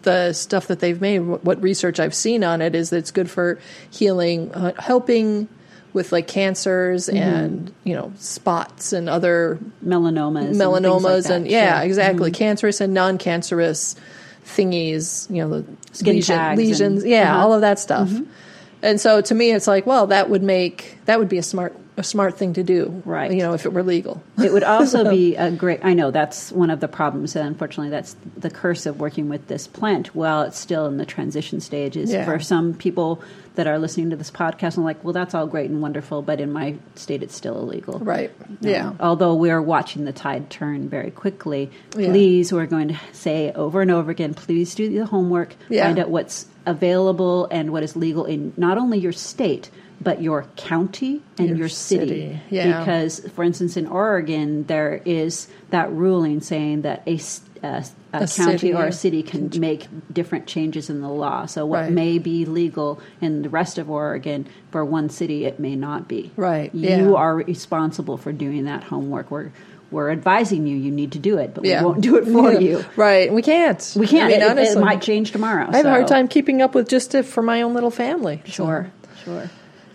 the 0.02 0.32
stuff 0.32 0.66
that 0.66 0.80
they've 0.80 1.00
made, 1.00 1.20
what 1.20 1.62
research 1.62 2.00
I've 2.00 2.14
seen 2.14 2.42
on 2.42 2.60
it 2.60 2.74
is 2.74 2.90
that 2.90 2.96
it's 2.98 3.12
good 3.12 3.30
for 3.30 3.60
healing, 3.88 4.52
uh, 4.52 4.72
helping 4.80 5.48
with 5.92 6.12
like 6.12 6.26
cancers 6.26 7.08
mm-hmm. 7.08 7.16
and 7.16 7.74
you 7.84 7.94
know 7.94 8.12
spots 8.16 8.92
and 8.92 9.08
other 9.08 9.58
melanomas, 9.84 10.54
melanomas, 10.54 11.26
and, 11.26 11.44
and 11.44 11.48
yeah, 11.48 11.78
sure. 11.78 11.86
exactly, 11.86 12.30
mm-hmm. 12.30 12.38
cancerous 12.38 12.80
and 12.80 12.94
non-cancerous 12.94 13.96
thingies, 14.44 15.30
you 15.30 15.46
know, 15.46 15.60
the 15.60 15.76
Skin 15.92 16.16
lesion, 16.16 16.56
lesions, 16.56 17.02
and, 17.02 17.10
yeah, 17.10 17.34
uh-huh. 17.34 17.42
all 17.42 17.52
of 17.54 17.60
that 17.62 17.78
stuff. 17.78 18.08
Mm-hmm. 18.08 18.30
And 18.82 19.00
so 19.00 19.20
to 19.20 19.34
me, 19.34 19.52
it's 19.52 19.66
like, 19.66 19.86
well, 19.86 20.06
that 20.06 20.30
would 20.30 20.42
make 20.42 20.98
that 21.04 21.18
would 21.18 21.28
be 21.28 21.38
a 21.38 21.42
smart 21.42 21.76
a 21.96 22.02
smart 22.02 22.38
thing 22.38 22.54
to 22.54 22.62
do, 22.62 23.02
right? 23.04 23.30
You 23.30 23.38
know, 23.38 23.52
if 23.52 23.66
it 23.66 23.72
were 23.72 23.82
legal, 23.82 24.22
it 24.42 24.52
would 24.52 24.62
also 24.64 25.08
be 25.08 25.36
a 25.36 25.50
great. 25.50 25.80
I 25.82 25.92
know 25.92 26.10
that's 26.10 26.50
one 26.50 26.70
of 26.70 26.80
the 26.80 26.88
problems, 26.88 27.36
and 27.36 27.46
unfortunately, 27.46 27.90
that's 27.90 28.16
the 28.36 28.50
curse 28.50 28.86
of 28.86 28.98
working 28.98 29.28
with 29.28 29.46
this 29.48 29.66
plant 29.66 30.14
while 30.14 30.42
it's 30.42 30.58
still 30.58 30.86
in 30.86 30.96
the 30.96 31.06
transition 31.06 31.60
stages. 31.60 32.10
Yeah. 32.10 32.24
For 32.24 32.40
some 32.40 32.74
people 32.74 33.22
that 33.60 33.66
are 33.66 33.78
listening 33.78 34.08
to 34.08 34.16
this 34.16 34.30
podcast, 34.30 34.78
I'm 34.78 34.84
like, 34.84 35.04
well, 35.04 35.12
that's 35.12 35.34
all 35.34 35.46
great 35.46 35.68
and 35.68 35.82
wonderful, 35.82 36.22
but 36.22 36.40
in 36.40 36.50
my 36.50 36.76
state, 36.94 37.22
it's 37.22 37.36
still 37.36 37.58
illegal, 37.58 37.98
right? 37.98 38.30
Yeah. 38.62 38.94
although 38.98 39.34
we 39.34 39.50
are 39.50 39.60
watching 39.60 40.06
the 40.06 40.14
tide 40.14 40.48
turn 40.48 40.88
very 40.88 41.10
quickly, 41.10 41.70
please, 41.90 42.50
yeah. 42.50 42.56
we're 42.56 42.64
going 42.64 42.88
to 42.88 42.98
say 43.12 43.52
over 43.52 43.82
and 43.82 43.90
over 43.90 44.10
again, 44.10 44.32
please 44.32 44.74
do 44.74 44.88
the 44.88 45.04
homework, 45.04 45.54
yeah. 45.68 45.84
find 45.84 45.98
out 45.98 46.08
what's 46.08 46.46
available 46.64 47.48
and 47.50 47.70
what 47.70 47.82
is 47.82 47.96
legal 47.96 48.24
in 48.24 48.54
not 48.56 48.78
only 48.78 48.98
your 48.98 49.12
state 49.12 49.70
but 50.00 50.22
your 50.22 50.46
county 50.56 51.20
and 51.36 51.48
your, 51.48 51.56
your 51.58 51.68
city. 51.68 52.06
city. 52.06 52.40
Yeah. 52.48 52.78
Because, 52.78 53.20
for 53.34 53.44
instance, 53.44 53.76
in 53.76 53.86
Oregon, 53.86 54.64
there 54.64 55.02
is 55.04 55.46
that 55.68 55.92
ruling 55.92 56.40
saying 56.40 56.82
that 56.82 57.02
a, 57.06 57.20
a, 57.62 57.84
a, 58.12 58.24
a 58.24 58.26
county 58.26 58.58
city, 58.58 58.74
or 58.74 58.86
a 58.86 58.92
city 58.92 59.22
can, 59.22 59.50
make 59.58 59.86
different 60.12 60.46
changes 60.46 60.90
in 60.90 61.00
the 61.00 61.08
law. 61.08 61.46
So, 61.46 61.66
what 61.66 61.80
right. 61.80 61.92
may 61.92 62.18
be 62.18 62.44
legal 62.46 63.00
in 63.20 63.42
the 63.42 63.48
rest 63.48 63.78
of 63.78 63.90
Oregon 63.90 64.46
for 64.70 64.84
one 64.84 65.10
city, 65.10 65.44
it 65.44 65.58
may 65.58 65.76
not 65.76 66.08
be. 66.08 66.30
Right. 66.36 66.74
You 66.74 66.88
yeah. 66.88 67.12
are 67.12 67.36
responsible 67.36 68.16
for 68.16 68.32
doing 68.32 68.64
that 68.64 68.84
homework. 68.84 69.30
We're 69.30 69.52
we're 69.90 70.10
advising 70.10 70.66
you 70.66 70.76
you 70.76 70.90
need 70.90 71.12
to 71.12 71.18
do 71.18 71.38
it, 71.38 71.54
but 71.54 71.64
yeah. 71.64 71.80
we 71.80 71.86
won't 71.86 72.00
do 72.00 72.16
it 72.16 72.24
for 72.24 72.52
yeah. 72.52 72.58
you. 72.58 72.84
Right. 72.96 73.32
We 73.32 73.42
can't. 73.42 73.92
We 73.96 74.06
can't. 74.06 74.24
I 74.24 74.28
mean, 74.28 74.42
it, 74.42 74.50
honestly, 74.50 74.80
it 74.80 74.84
might 74.84 75.02
change 75.02 75.32
tomorrow. 75.32 75.66
I 75.68 75.76
have 75.76 75.82
so. 75.82 75.88
a 75.88 75.90
hard 75.90 76.08
time 76.08 76.28
keeping 76.28 76.62
up 76.62 76.74
with 76.74 76.88
just 76.88 77.14
it 77.14 77.24
for 77.24 77.42
my 77.42 77.62
own 77.62 77.74
little 77.74 77.90
family. 77.90 78.42
Sure. 78.46 78.90
So. 79.02 79.24
Sure. 79.24 79.50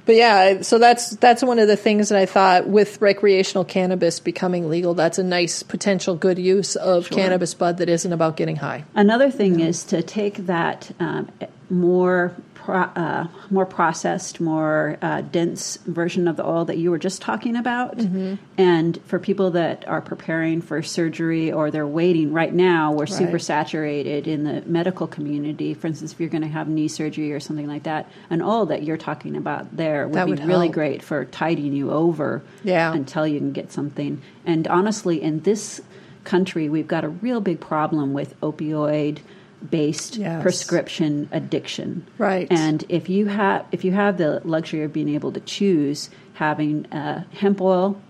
But 0.05 0.15
yeah, 0.15 0.62
so 0.62 0.77
that's 0.77 1.12
that's 1.17 1.43
one 1.43 1.57
of 1.57 1.67
the 1.67 1.75
things 1.75 2.09
that 2.09 2.19
I 2.19 2.25
thought 2.25 2.67
with 2.67 3.01
recreational 3.01 3.65
cannabis 3.65 4.19
becoming 4.19 4.69
legal, 4.69 4.93
that's 4.93 5.17
a 5.17 5.24
nice 5.24 5.63
potential 5.63 6.15
good 6.15 6.38
use 6.38 6.75
of 6.75 7.07
sure. 7.07 7.17
cannabis 7.17 7.53
bud 7.53 7.77
that 7.77 7.89
isn't 7.89 8.13
about 8.13 8.38
getting 8.38 8.57
high. 8.57 8.85
Another 8.93 9.31
thing 9.31 9.59
yeah. 9.59 9.67
is 9.67 9.83
to 9.85 10.03
take 10.03 10.45
that 10.45 10.91
um, 11.00 11.31
more 11.69 12.36
pro, 12.53 12.81
uh, 12.81 13.27
more 13.50 13.65
processed, 13.65 14.41
more 14.41 14.98
uh, 15.01 15.22
dense 15.22 15.77
version 15.86 16.27
of 16.27 16.36
the 16.36 16.45
oil 16.45 16.65
that 16.65 16.77
you 16.77 16.91
were 16.91 16.98
just 16.98 17.22
talking 17.22 17.55
about. 17.55 17.98
Mm-hmm. 17.98 18.36
And 18.57 19.00
for 19.05 19.19
people 19.19 19.51
that 19.51 19.88
are 19.88 20.01
preparing 20.01 20.62
for 20.62 20.81
surgery 20.81 21.51
or 21.51 21.72
they're 21.72 21.88
waiting 21.88 22.34
right 22.34 22.53
now, 22.53 22.91
we're 22.91 23.00
right. 23.00 23.10
super 23.10 23.39
saturated 23.39 24.27
in 24.27 24.43
the 24.43 24.62
medical 24.63 25.07
community. 25.07 25.74
For 25.74 25.88
instance, 25.88 26.13
if 26.13 26.19
you're 26.19 26.29
going 26.29 26.41
to 26.41 26.48
have 26.48 26.67
knee 26.67 26.88
surgery 26.88 27.31
or 27.31 27.39
something 27.39 27.67
like 27.67 27.84
that, 27.84 28.10
an 28.29 28.41
oil 28.41 28.65
that 28.67 28.84
you're 28.84 28.98
talking 28.98 29.36
about 29.36 29.75
there 29.75 30.07
would 30.07 30.15
that 30.15 30.25
be 30.25 30.31
would 30.31 30.45
really 30.45 30.67
help. 30.67 30.75
great 30.75 31.03
for 31.03 31.25
tidying 31.25 31.74
you 31.74 31.91
over 31.91 32.43
yeah. 32.63 32.93
until 32.93 33.27
you 33.27 33.39
can 33.39 33.51
get 33.51 33.72
something. 33.72 34.22
And 34.45 34.67
honestly, 34.67 35.22
in 35.22 35.41
this 35.41 35.81
country, 36.24 36.69
we've 36.69 36.88
got 36.88 37.03
a 37.03 37.10
real 37.10 37.39
big 37.39 37.60
problem 37.60 38.13
with 38.13 38.39
opioid 38.41 39.19
based 39.69 40.17
yes. 40.17 40.41
prescription 40.41 41.29
addiction. 41.31 42.07
Right. 42.17 42.48
And 42.50 42.84
if 42.89 43.10
you 43.10 43.27
have 43.27 43.65
if 43.72 43.84
you 43.84 43.91
have 43.91 44.17
the 44.17 44.41
luxury 44.43 44.84
of 44.84 44.93
being 44.93 45.10
able 45.10 45.31
to 45.31 45.39
choose 45.39 46.10
having 46.34 46.86
uh, 46.88 47.24
hemp 47.31 47.62
oil 47.62 48.01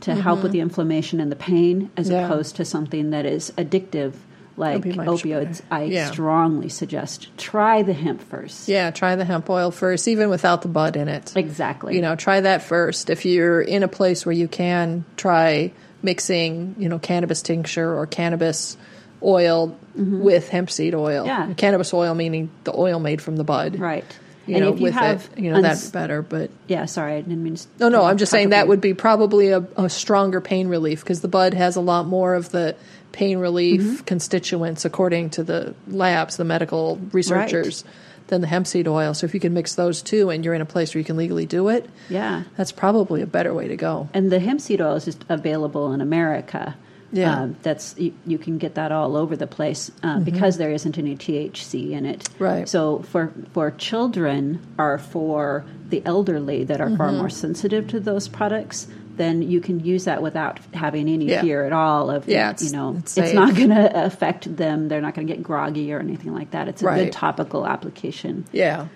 to 0.00 0.12
mm-hmm. 0.12 0.20
help 0.20 0.42
with 0.42 0.52
the 0.52 0.60
inflammation 0.60 1.20
and 1.20 1.30
the 1.30 1.36
pain 1.36 1.90
as 1.96 2.08
yeah. 2.08 2.24
opposed 2.24 2.56
to 2.56 2.64
something 2.64 3.10
that 3.10 3.26
is 3.26 3.52
addictive 3.56 4.14
like 4.58 4.82
opioids, 4.82 5.62
I 5.70 5.84
yeah. 5.84 6.10
strongly 6.10 6.68
suggest 6.68 7.28
try 7.38 7.82
the 7.82 7.92
hemp 7.92 8.20
first. 8.20 8.68
Yeah, 8.68 8.90
try 8.90 9.14
the 9.14 9.24
hemp 9.24 9.48
oil 9.48 9.70
first, 9.70 10.08
even 10.08 10.30
without 10.30 10.62
the 10.62 10.68
bud 10.68 10.96
in 10.96 11.08
it. 11.08 11.36
Exactly. 11.36 11.94
You 11.94 12.02
know, 12.02 12.16
try 12.16 12.40
that 12.40 12.62
first. 12.62 13.08
If 13.08 13.24
you're 13.24 13.62
in 13.62 13.84
a 13.84 13.88
place 13.88 14.26
where 14.26 14.34
you 14.34 14.48
can, 14.48 15.04
try 15.16 15.72
mixing, 16.02 16.74
you 16.78 16.88
know, 16.88 16.98
cannabis 16.98 17.40
tincture 17.40 17.96
or 17.96 18.06
cannabis 18.06 18.76
oil 19.22 19.76
mm-hmm. 19.96 20.20
with 20.20 20.48
hemp 20.48 20.70
seed 20.70 20.94
oil. 20.94 21.26
Yeah. 21.26 21.52
Cannabis 21.54 21.92
oil 21.92 22.14
meaning 22.14 22.50
the 22.64 22.76
oil 22.76 23.00
made 23.00 23.20
from 23.20 23.36
the 23.36 23.44
bud. 23.44 23.78
Right. 23.78 24.04
You 24.46 24.56
and 24.56 24.64
know, 24.64 24.72
if 24.72 24.78
you 24.78 24.84
with 24.84 24.94
have 24.94 25.28
it, 25.36 25.42
you 25.42 25.50
know, 25.50 25.56
uns- 25.56 25.66
that's 25.66 25.90
better. 25.90 26.22
But 26.22 26.50
yeah, 26.68 26.86
sorry, 26.86 27.14
I 27.14 27.20
didn't 27.20 27.42
mean. 27.42 27.56
To 27.56 27.66
no, 27.80 27.88
no, 27.90 28.04
I'm 28.04 28.16
just 28.16 28.32
saying 28.32 28.50
that 28.50 28.66
would 28.66 28.80
be 28.80 28.94
probably 28.94 29.50
a, 29.50 29.60
a 29.76 29.90
stronger 29.90 30.40
pain 30.40 30.68
relief 30.68 31.00
because 31.00 31.20
the 31.20 31.28
bud 31.28 31.52
has 31.52 31.76
a 31.76 31.82
lot 31.82 32.06
more 32.06 32.34
of 32.34 32.50
the 32.50 32.74
pain 33.12 33.38
relief 33.38 33.82
mm-hmm. 33.82 34.04
constituents 34.04 34.84
according 34.86 35.30
to 35.30 35.44
the 35.44 35.74
labs, 35.86 36.36
the 36.36 36.44
medical 36.44 36.96
researchers. 37.12 37.84
Right. 37.84 37.94
Than 38.28 38.42
the 38.42 38.46
hemp 38.46 38.66
seed 38.66 38.86
oil. 38.86 39.14
So 39.14 39.24
if 39.24 39.32
you 39.32 39.40
can 39.40 39.54
mix 39.54 39.74
those 39.74 40.02
two 40.02 40.28
and 40.28 40.44
you're 40.44 40.52
in 40.52 40.60
a 40.60 40.66
place 40.66 40.94
where 40.94 40.98
you 40.98 41.04
can 41.06 41.16
legally 41.16 41.46
do 41.46 41.70
it, 41.70 41.88
yeah, 42.10 42.42
that's 42.58 42.72
probably 42.72 43.22
a 43.22 43.26
better 43.26 43.54
way 43.54 43.68
to 43.68 43.76
go. 43.76 44.10
And 44.12 44.30
the 44.30 44.38
hemp 44.38 44.60
seed 44.60 44.82
oil 44.82 44.96
is 44.96 45.06
just 45.06 45.24
available 45.30 45.94
in 45.94 46.02
America. 46.02 46.76
Yeah, 47.10 47.42
um, 47.42 47.56
that's 47.62 47.94
you, 47.98 48.12
you, 48.26 48.36
can 48.38 48.58
get 48.58 48.74
that 48.74 48.92
all 48.92 49.16
over 49.16 49.34
the 49.34 49.46
place 49.46 49.90
uh, 50.02 50.16
mm-hmm. 50.16 50.24
because 50.24 50.58
there 50.58 50.70
isn't 50.70 50.98
any 50.98 51.16
THC 51.16 51.92
in 51.92 52.04
it. 52.04 52.28
Right. 52.38 52.68
So 52.68 53.00
for 53.00 53.32
for 53.52 53.70
children 53.70 54.60
or 54.78 54.98
for 54.98 55.64
the 55.88 56.02
elderly 56.04 56.64
that 56.64 56.80
are 56.80 56.88
mm-hmm. 56.88 56.96
far 56.96 57.12
more 57.12 57.30
sensitive 57.30 57.88
to 57.88 58.00
those 58.00 58.28
products, 58.28 58.88
then 59.16 59.42
you 59.42 59.60
can 59.60 59.80
use 59.80 60.04
that 60.04 60.22
without 60.22 60.58
having 60.74 61.08
any 61.08 61.26
yeah. 61.26 61.40
fear 61.40 61.64
at 61.64 61.72
all 61.72 62.10
of 62.10 62.28
yeah, 62.28 62.54
you 62.60 62.70
know 62.70 62.96
it's, 62.98 63.16
it's 63.16 63.32
not 63.32 63.54
going 63.54 63.70
to 63.70 64.04
affect 64.04 64.56
them. 64.56 64.88
They're 64.88 65.00
not 65.00 65.14
going 65.14 65.26
to 65.26 65.32
get 65.32 65.42
groggy 65.42 65.92
or 65.92 66.00
anything 66.00 66.34
like 66.34 66.50
that. 66.50 66.68
It's 66.68 66.82
a 66.82 66.86
right. 66.86 67.04
good 67.04 67.12
topical 67.12 67.66
application. 67.66 68.46
Yeah. 68.52 68.88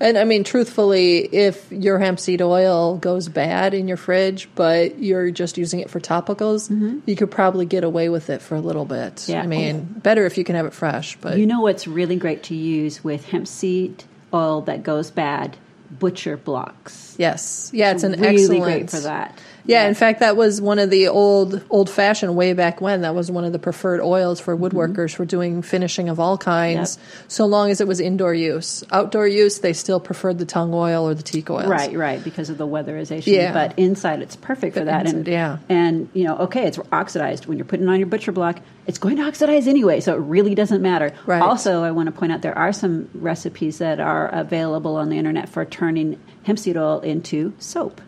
And 0.00 0.16
I 0.16 0.24
mean, 0.24 0.44
truthfully, 0.44 1.18
if 1.18 1.70
your 1.72 1.98
hemp 1.98 2.20
seed 2.20 2.40
oil 2.40 2.96
goes 2.98 3.28
bad 3.28 3.74
in 3.74 3.88
your 3.88 3.96
fridge, 3.96 4.48
but 4.54 4.98
you're 4.98 5.30
just 5.30 5.58
using 5.58 5.80
it 5.80 5.90
for 5.90 6.00
topicals, 6.00 6.70
mm-hmm. 6.70 7.00
you 7.06 7.16
could 7.16 7.30
probably 7.30 7.66
get 7.66 7.84
away 7.84 8.08
with 8.08 8.30
it 8.30 8.40
for 8.40 8.54
a 8.54 8.60
little 8.60 8.84
bit. 8.84 9.28
Yeah. 9.28 9.42
I 9.42 9.46
mean, 9.46 9.82
better 9.84 10.24
if 10.26 10.38
you 10.38 10.44
can 10.44 10.54
have 10.54 10.66
it 10.66 10.72
fresh. 10.72 11.16
But 11.16 11.38
you 11.38 11.46
know 11.46 11.60
what's 11.60 11.86
really 11.86 12.16
great 12.16 12.44
to 12.44 12.54
use 12.54 13.02
with 13.02 13.24
hemp 13.24 13.48
seed 13.48 14.04
oil 14.32 14.62
that 14.62 14.82
goes 14.82 15.10
bad? 15.10 15.56
Butcher 15.90 16.36
blocks. 16.36 17.16
Yes, 17.18 17.70
yeah, 17.72 17.92
it's 17.92 18.02
an 18.02 18.12
really 18.12 18.34
excellent 18.34 18.62
great 18.62 18.90
for 18.90 19.00
that. 19.00 19.38
Yeah, 19.68 19.86
in 19.86 19.94
fact, 19.94 20.20
that 20.20 20.34
was 20.34 20.62
one 20.62 20.78
of 20.78 20.88
the 20.88 21.08
old 21.08 21.62
old 21.68 21.90
fashioned 21.90 22.34
way 22.34 22.54
back 22.54 22.80
when. 22.80 23.02
That 23.02 23.14
was 23.14 23.30
one 23.30 23.44
of 23.44 23.52
the 23.52 23.58
preferred 23.58 24.00
oils 24.00 24.40
for 24.40 24.56
woodworkers 24.56 24.94
mm-hmm. 24.94 25.16
for 25.16 25.24
doing 25.26 25.60
finishing 25.60 26.08
of 26.08 26.18
all 26.18 26.38
kinds, 26.38 26.96
yep. 26.96 27.06
so 27.28 27.44
long 27.44 27.70
as 27.70 27.82
it 27.82 27.86
was 27.86 28.00
indoor 28.00 28.32
use. 28.32 28.82
Outdoor 28.90 29.28
use, 29.28 29.58
they 29.58 29.74
still 29.74 30.00
preferred 30.00 30.38
the 30.38 30.46
tung 30.46 30.72
oil 30.72 31.06
or 31.06 31.12
the 31.12 31.22
teak 31.22 31.50
oil. 31.50 31.68
Right, 31.68 31.94
right, 31.94 32.24
because 32.24 32.48
of 32.48 32.56
the 32.56 32.66
weatherization. 32.66 33.26
Yeah. 33.26 33.52
But 33.52 33.78
inside, 33.78 34.22
it's 34.22 34.36
perfect 34.36 34.74
for 34.74 34.86
that. 34.86 35.02
Inside, 35.02 35.16
and 35.16 35.28
yeah, 35.28 35.58
and 35.68 36.08
you 36.14 36.24
know, 36.24 36.38
okay, 36.38 36.66
it's 36.66 36.78
oxidized 36.90 37.44
when 37.44 37.58
you're 37.58 37.66
putting 37.66 37.86
it 37.86 37.90
on 37.90 37.98
your 37.98 38.08
butcher 38.08 38.32
block. 38.32 38.60
It's 38.86 38.98
going 38.98 39.16
to 39.16 39.24
oxidize 39.24 39.68
anyway, 39.68 40.00
so 40.00 40.14
it 40.14 40.20
really 40.20 40.54
doesn't 40.54 40.80
matter. 40.80 41.12
Right. 41.26 41.42
Also, 41.42 41.82
I 41.84 41.90
want 41.90 42.06
to 42.06 42.12
point 42.12 42.32
out 42.32 42.40
there 42.40 42.56
are 42.56 42.72
some 42.72 43.10
recipes 43.12 43.78
that 43.78 44.00
are 44.00 44.28
available 44.28 44.96
on 44.96 45.10
the 45.10 45.18
internet 45.18 45.50
for 45.50 45.66
turning 45.66 46.18
hemp 46.44 46.58
seed 46.58 46.78
oil 46.78 47.00
into 47.00 47.52
soap. 47.58 48.00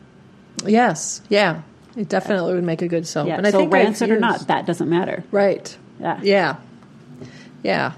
Yes, 0.67 1.21
yeah. 1.29 1.63
It 1.97 2.09
definitely 2.09 2.55
would 2.55 2.65
make 2.65 2.83
a 2.83 2.89
good 2.89 3.07
soap. 3.07 3.27
Yeah. 3.29 3.37
And 3.37 3.47
I 3.47 3.51
so 3.51 3.59
think 3.59 3.73
rancid 3.73 4.11
or 4.11 4.19
not, 4.21 4.47
that 4.47 4.67
doesn't 4.67 4.89
matter. 4.89 5.25
Right. 5.33 5.77
Yeah. 5.99 6.21
Yeah. 6.23 6.57
Yeah. 7.63 7.93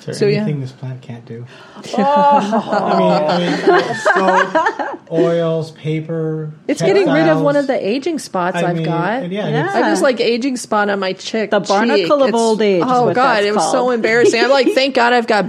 Is 0.00 0.04
there 0.04 0.14
So, 0.14 0.26
yeah. 0.26 0.38
anything 0.42 0.60
this 0.60 0.72
plant 0.72 1.02
can't 1.02 1.24
do? 1.26 1.44
Oh. 1.96 2.00
I 2.00 3.38
mean, 3.38 3.52
I 3.70 4.88
mean 4.88 4.98
soap, 4.98 5.10
oils, 5.12 5.70
paper. 5.72 6.50
It's 6.66 6.80
getting 6.82 7.08
rid 7.10 7.28
of 7.28 7.40
one 7.40 7.56
of 7.56 7.66
the 7.66 7.86
aging 7.88 8.18
spots 8.18 8.56
I 8.56 8.66
I've 8.70 8.76
mean, 8.76 8.84
got. 8.84 9.22
and 9.24 9.32
yeah, 9.32 9.46
and 9.46 9.54
Yeah. 9.54 9.64
it's- 9.64 9.76
I 9.76 9.90
just 9.90 10.02
like 10.02 10.20
aging 10.20 10.56
spot 10.56 10.90
on 10.90 10.98
my 11.00 11.12
chick. 11.14 11.50
The 11.50 11.60
barnacle 11.60 11.96
cheek. 12.04 12.10
of 12.12 12.20
It's- 12.28 12.34
old 12.34 12.62
age 12.62 12.82
is 12.82 12.88
Oh 12.88 13.06
what 13.06 13.14
god, 13.14 13.34
that's 13.36 13.46
it 13.46 13.54
was 13.54 13.70
so 13.70 13.90
embarrassing. 13.90 14.42
I'm 14.42 14.50
like, 14.50 14.68
thank 14.74 14.94
God 14.94 15.12
I've 15.12 15.26
got 15.26 15.46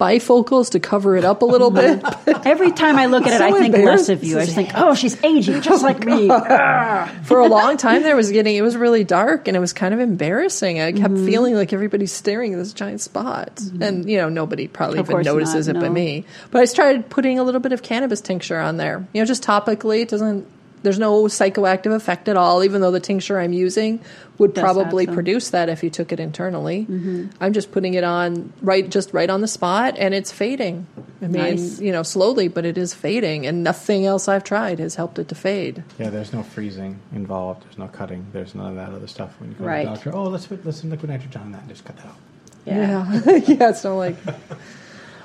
bifocals 0.00 0.70
to 0.72 0.80
cover 0.80 1.16
it 1.16 1.24
up 1.24 1.42
a 1.42 1.44
little 1.44 1.70
bit. 1.70 2.02
Every 2.46 2.70
time 2.72 2.96
I 2.96 3.06
look 3.06 3.26
at 3.26 3.32
it, 3.34 3.38
So 3.38 3.46
I 3.46 3.52
think 3.58 3.76
less 3.76 4.08
of 4.08 4.22
you. 4.22 4.38
I 4.38 4.44
just 4.44 4.54
think, 4.54 4.70
oh, 4.74 4.94
she's 4.94 5.22
aging 5.24 5.62
just 5.62 5.82
like 5.82 6.04
me. 6.04 6.28
For 7.24 7.38
a 7.40 7.46
long 7.46 7.76
time, 7.76 8.02
there 8.02 8.16
was 8.16 8.30
getting 8.30 8.56
it 8.56 8.62
was 8.62 8.76
really 8.76 9.04
dark 9.04 9.48
and 9.48 9.56
it 9.56 9.60
was 9.60 9.72
kind 9.72 9.94
of 9.94 10.00
embarrassing. 10.00 10.80
I 10.80 10.92
kept 10.92 11.06
Mm-hmm. 11.06 11.26
feeling 11.26 11.54
like 11.54 11.72
everybody's 11.72 12.12
staring 12.12 12.52
at 12.52 12.56
this 12.56 12.72
giant 12.72 13.00
spot, 13.00 13.60
and 13.80 14.08
you 14.10 14.18
know 14.18 14.28
nobody 14.28 14.66
probably 14.68 14.98
Of 14.98 15.08
even 15.10 15.22
notices 15.22 15.66
not, 15.68 15.76
it 15.76 15.80
but 15.80 15.92
me. 15.92 16.24
But 16.50 16.60
I 16.62 16.64
started 16.66 17.08
putting 17.08 17.38
a 17.38 17.44
little 17.44 17.60
bit 17.60 17.72
of 17.72 17.82
cannabis 17.82 18.20
tincture 18.20 18.58
on 18.58 18.76
there. 18.76 19.06
You 19.12 19.22
know, 19.22 19.26
just 19.26 19.42
topically. 19.42 20.02
It 20.02 20.08
doesn't. 20.08 20.46
There's 20.86 21.00
no 21.00 21.24
psychoactive 21.24 21.92
effect 21.92 22.28
at 22.28 22.36
all, 22.36 22.62
even 22.62 22.80
though 22.80 22.92
the 22.92 23.00
tincture 23.00 23.40
I'm 23.40 23.52
using 23.52 23.98
would 24.38 24.54
Does 24.54 24.62
probably 24.62 25.04
produce 25.08 25.50
that 25.50 25.68
if 25.68 25.82
you 25.82 25.90
took 25.90 26.12
it 26.12 26.20
internally. 26.20 26.86
Mm-hmm. 26.88 27.26
I'm 27.40 27.52
just 27.52 27.72
putting 27.72 27.94
it 27.94 28.04
on 28.04 28.52
right, 28.62 28.88
just 28.88 29.12
right 29.12 29.28
on 29.28 29.40
the 29.40 29.48
spot, 29.48 29.96
and 29.98 30.14
it's 30.14 30.30
fading. 30.30 30.86
I 31.20 31.26
mean, 31.26 31.42
Nice. 31.42 31.80
you 31.80 31.90
know, 31.90 32.04
slowly, 32.04 32.46
but 32.46 32.64
it 32.64 32.78
is 32.78 32.94
fading, 32.94 33.46
and 33.48 33.64
nothing 33.64 34.06
else 34.06 34.28
I've 34.28 34.44
tried 34.44 34.78
has 34.78 34.94
helped 34.94 35.18
it 35.18 35.26
to 35.30 35.34
fade. 35.34 35.82
Yeah, 35.98 36.10
there's 36.10 36.32
no 36.32 36.44
freezing 36.44 37.00
involved. 37.12 37.64
There's 37.64 37.78
no 37.78 37.88
cutting. 37.88 38.26
There's 38.32 38.54
none 38.54 38.68
of 38.68 38.76
that 38.76 38.94
other 38.94 39.08
stuff. 39.08 39.34
When 39.40 39.50
you 39.50 39.56
go 39.56 39.64
Right. 39.64 39.82
to 39.82 39.88
the 39.88 39.94
doctor, 39.96 40.14
oh, 40.14 40.24
let's 40.28 40.46
put 40.46 40.64
let's 40.64 40.80
some 40.80 40.90
liquid 40.90 41.10
nitrogen 41.10 41.40
on 41.42 41.50
that 41.52 41.62
and 41.62 41.68
just 41.70 41.84
cut 41.84 41.96
that 41.96 42.06
out. 42.06 42.16
Yeah. 42.64 43.12
Yeah, 43.26 43.34
yeah. 43.46 43.70
It's 43.70 43.82
not 43.82 43.94
like. 43.96 44.16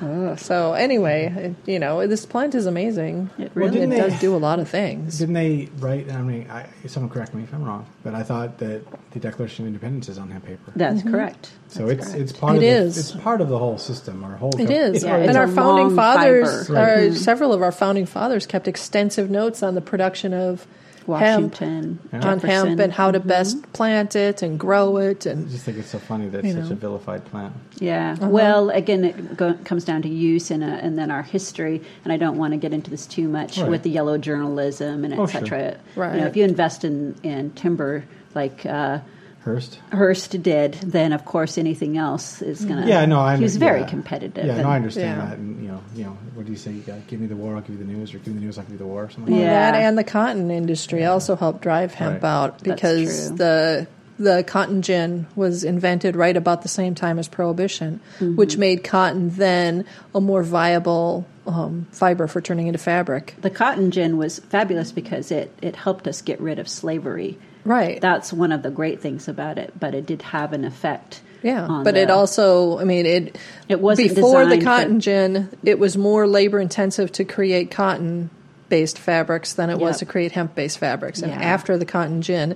Uh, 0.02 0.36
so 0.36 0.74
anyway, 0.74 1.32
it, 1.66 1.72
you 1.72 1.78
know, 1.80 2.08
this 2.08 2.26
plant 2.26 2.56
is 2.56 2.66
amazing. 2.66 3.30
It 3.38 3.52
really 3.54 3.72
didn't 3.72 3.92
it 3.94 3.96
they- 4.02 4.10
does 4.10 4.20
do 4.20 4.36
a 4.36 4.38
lot 4.38 4.60
of 4.60 4.68
things. 4.68 5.20
Didn't 5.20 5.36
they 5.36 5.70
write? 5.78 6.12
I 6.12 6.22
mean, 6.22 6.50
I, 6.50 6.68
someone 6.88 7.10
correct 7.12 7.34
me 7.36 7.44
if 7.44 7.54
I'm 7.54 7.64
wrong, 7.64 7.86
but 8.04 8.16
I 8.16 8.24
thought 8.24 8.58
that 8.60 8.82
the 9.12 9.20
Declaration 9.20 9.66
of 9.66 9.68
Independence 9.68 10.10
is 10.10 10.18
on 10.18 10.30
that 10.30 10.44
paper. 10.46 10.72
That's 10.76 11.04
correct. 11.04 11.52
So 11.68 11.86
That's 11.86 12.00
it's 12.00 12.08
correct. 12.10 12.22
it's 12.22 12.32
part 12.34 12.56
It 12.56 12.58
of 12.58 12.64
is. 12.64 12.96
The, 12.96 13.00
it's 13.16 13.24
part 13.24 13.42
of 13.42 13.50
the 13.50 13.60
whole 13.60 13.78
system 13.78 14.24
or 14.26 14.36
whole. 14.38 14.52
It 14.60 14.68
co- 14.68 14.74
is, 14.74 15.04
Yeah, 15.04 15.18
and 15.18 15.38
our 15.38 15.48
founding 15.48 15.96
fathers, 15.96 16.68
fiber. 16.68 16.80
our, 16.80 16.98
Mhm. 16.98 17.16
several 17.18 17.54
of 17.54 17.62
our 17.62 17.72
founding 17.72 18.06
fathers, 18.06 18.46
kept 18.48 18.68
extensive 18.68 19.30
notes 19.30 19.62
on 19.62 19.76
the 19.76 19.82
production 19.82 20.34
of 20.34 20.66
Washington, 21.08 22.00
hemp, 22.12 22.26
on 22.26 22.40
hemp, 22.40 22.80
and 22.80 22.92
how 22.94 23.12
to 23.12 23.20
Mhm. 23.20 23.28
best 23.28 23.74
plant 23.74 24.16
it 24.16 24.42
and 24.42 24.60
grow 24.60 24.98
it, 24.98 25.26
And 25.26 25.48
I 25.48 25.52
just 25.52 25.64
think 25.66 25.78
it's 25.78 25.90
so 25.90 25.98
funny 26.00 26.28
that 26.30 26.44
You 26.44 26.52
it's 26.52 26.60
such 26.60 26.70
know. 26.70 26.76
a 26.76 26.80
vilified 26.80 27.26
plant. 27.26 27.54
Yeah. 27.80 28.16
Uh-huh. 28.20 28.30
Well, 28.30 28.70
again, 28.70 29.04
it 29.04 29.38
go- 29.38 29.56
comes 29.64 29.84
down 29.86 30.02
to 30.04 30.10
use 30.10 30.52
and, 30.52 30.64
uh, 30.64 30.68
and 30.68 30.98
then 30.98 31.12
our 31.12 31.24
history. 31.24 31.82
And 32.04 32.14
I 32.14 32.18
don't 32.18 32.38
want 32.38 32.54
to 32.54 32.58
get 32.58 32.74
into 32.74 32.90
this 32.92 33.06
too 33.06 33.28
much 33.28 33.60
Right. 33.60 33.70
with 33.70 33.84
the 33.84 33.90
yellow 33.90 34.18
journalism 34.18 35.04
and 35.06 35.14
Oh, 35.16 35.24
et 35.24 35.28
sure. 35.30 35.42
cetera. 35.42 35.76
You 35.96 36.02
Right. 36.02 36.16
know, 36.20 36.26
if 36.26 36.36
you 36.38 36.44
invest 36.44 36.84
in, 36.86 37.16
in 37.24 37.52
timber 37.52 38.04
like 38.36 38.66
uh, 38.66 39.00
Hearst. 39.44 39.80
Hearst 39.92 40.42
did, 40.44 40.74
then 40.76 41.14
of 41.14 41.26
course 41.26 41.58
anything 41.58 41.98
else 41.98 42.42
is 42.44 42.64
going 42.64 42.84
to. 42.84 42.88
Yeah, 42.88 43.06
no, 43.06 43.20
I 43.20 43.38
He 43.38 43.44
was 43.44 43.58
very 43.58 43.82
yeah. 43.82 43.88
competitive. 43.88 44.46
Yeah, 44.46 44.54
and- 44.54 44.62
no, 44.64 44.70
I 44.70 44.76
understand 44.76 45.18
Yeah. 45.20 45.26
that. 45.26 45.38
And 45.40 45.62
you 45.64 45.68
know, 45.70 45.80
you 45.96 46.04
know, 46.04 46.18
what 46.36 46.46
do 46.46 46.52
you 46.52 46.58
say? 46.58 46.72
You 46.72 46.82
got 46.82 47.08
give 47.08 47.20
me 47.20 47.26
the 47.28 47.36
war, 47.36 47.56
I'll 47.56 47.62
give 47.62 47.72
you 47.72 47.78
the 47.84 47.92
news, 47.92 48.14
or 48.14 48.20
give 48.20 48.28
me 48.28 48.40
the 48.40 48.46
news, 48.46 48.58
I'll 48.60 48.64
give 48.66 48.74
you 48.74 48.78
the 48.78 48.86
war, 48.86 49.06
or 49.06 49.10
something. 49.10 49.34
like 49.34 49.42
Yeah. 49.44 49.72
that 49.72 49.76
and 49.82 49.98
the 49.98 50.04
cotton 50.04 50.52
industry 50.52 51.06
also 51.06 51.36
helped 51.36 51.62
drive 51.62 51.94
hemp 51.96 52.22
Right. 52.22 52.30
out 52.30 52.64
because 52.64 53.34
the 53.36 53.88
the 54.20 54.44
cotton 54.44 54.84
gin 54.84 55.26
was 55.36 55.64
invented 55.64 56.16
right 56.16 56.38
about 56.38 56.62
the 56.62 56.68
same 56.68 56.94
time 56.94 57.18
as 57.18 57.28
prohibition, 57.28 58.00
Mm-hmm. 58.20 58.36
which 58.36 58.56
made 58.56 58.84
cotton 58.84 59.30
then 59.32 59.84
a 60.14 60.22
more 60.22 60.44
viable 60.44 61.26
um, 61.48 61.88
fiber 61.92 62.28
for 62.28 62.40
turning 62.40 62.68
into 62.68 62.78
fabric. 62.78 63.34
The 63.42 63.50
cotton 63.50 63.90
gin 63.90 64.18
was 64.18 64.38
fabulous 64.38 64.92
because 64.92 65.32
it, 65.32 65.52
it 65.64 65.76
helped 65.76 66.08
us 66.08 66.22
get 66.22 66.40
rid 66.40 66.60
of 66.60 66.70
slavery. 66.70 67.40
Right. 67.64 68.02
That's 68.02 68.32
one 68.34 68.52
of 68.52 68.64
the 68.64 68.72
great 68.72 69.02
things 69.02 69.28
about 69.28 69.58
it, 69.58 69.74
but 69.80 69.94
it 69.94 70.06
did 70.06 70.22
have 70.24 70.54
an 70.54 70.66
effect. 70.66 71.22
Yeah, 71.44 71.82
but 71.84 71.96
the- 71.96 72.02
it 72.02 72.12
also, 72.12 72.78
I 72.80 72.84
mean, 72.84 73.06
it 73.06 73.38
It 73.68 73.82
wasn't 73.82 74.16
before 74.16 74.46
the 74.46 74.58
designed 74.58 74.62
for- 74.62 74.66
cotton 74.66 75.00
gin. 75.00 75.50
It 75.64 75.80
was 75.80 75.98
more 75.98 76.28
labor 76.28 76.60
intensive 76.60 77.12
to 77.14 77.24
create 77.24 77.72
cotton 77.72 78.30
based 78.70 78.98
fabrics 79.00 79.54
than 79.54 79.70
it 79.70 79.80
was 79.80 79.98
to 80.00 80.06
create 80.06 80.32
hemp 80.34 80.56
based 80.56 80.78
fabrics. 80.78 81.22
And 81.22 81.32
Yeah. 81.32 81.40
after 81.42 81.78
the 81.78 81.86
cotton 81.86 82.22
gin, 82.22 82.56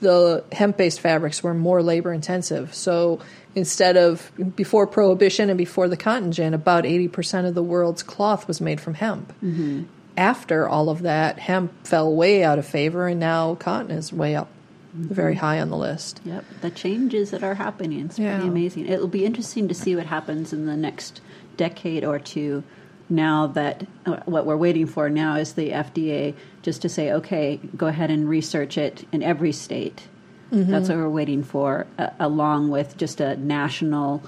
the 0.00 0.44
hemp 0.52 0.76
based 0.76 1.00
fabrics 1.00 1.42
were 1.42 1.54
more 1.54 1.82
labor 1.82 2.12
intensive. 2.12 2.74
So 2.74 3.18
instead 3.54 3.96
of 3.96 4.30
before 4.54 4.86
prohibition 4.86 5.48
and 5.48 5.56
before 5.56 5.88
the 5.88 5.96
cotton 5.96 6.30
gin, 6.30 6.52
about 6.54 6.84
eighty 6.84 7.08
percent 7.08 7.46
of 7.46 7.54
the 7.54 7.62
world's 7.62 8.02
cloth 8.02 8.46
was 8.46 8.60
made 8.60 8.80
from 8.80 8.94
hemp. 8.94 9.32
Mm-hmm. 9.42 9.84
After 10.16 10.68
all 10.68 10.88
of 10.88 11.02
that, 11.02 11.38
hemp 11.38 11.86
fell 11.86 12.14
way 12.14 12.42
out 12.42 12.58
of 12.58 12.66
favor, 12.66 13.06
and 13.08 13.20
now 13.20 13.54
cotton 13.56 13.90
is 13.90 14.12
way 14.12 14.34
up, 14.36 14.48
Mm-hmm. 14.96 15.12
very 15.12 15.34
high 15.34 15.60
on 15.60 15.68
the 15.68 15.76
list. 15.76 16.22
Yep, 16.24 16.44
the 16.62 16.70
changes 16.70 17.30
that 17.32 17.42
are 17.44 17.52
happening. 17.54 18.06
It's 18.06 18.18
Yeah. 18.18 18.36
pretty 18.36 18.48
amazing. 18.48 18.86
It'll 18.86 19.08
be 19.08 19.26
interesting 19.26 19.68
to 19.68 19.74
see 19.74 19.94
what 19.94 20.06
happens 20.06 20.54
in 20.54 20.64
the 20.64 20.76
next 20.76 21.20
decade 21.58 22.02
or 22.02 22.18
two. 22.18 22.62
Now 23.10 23.46
that 23.48 23.86
uh, 24.06 24.16
what 24.24 24.46
we're 24.46 24.56
waiting 24.56 24.86
for 24.86 25.10
now 25.10 25.34
is 25.36 25.52
the 25.52 25.68
FDA 25.70 26.32
just 26.62 26.80
to 26.80 26.88
say, 26.88 27.12
okay, 27.12 27.60
go 27.76 27.88
ahead 27.88 28.10
and 28.10 28.26
research 28.26 28.78
it 28.78 29.06
in 29.12 29.22
every 29.22 29.52
state. 29.52 30.04
Mm-hmm. 30.50 30.70
That's 30.72 30.88
what 30.88 30.96
we're 30.96 31.10
waiting 31.10 31.42
for, 31.42 31.86
uh, 31.98 32.08
along 32.18 32.70
with 32.70 32.96
just 32.96 33.20
a 33.20 33.36
national 33.36 34.22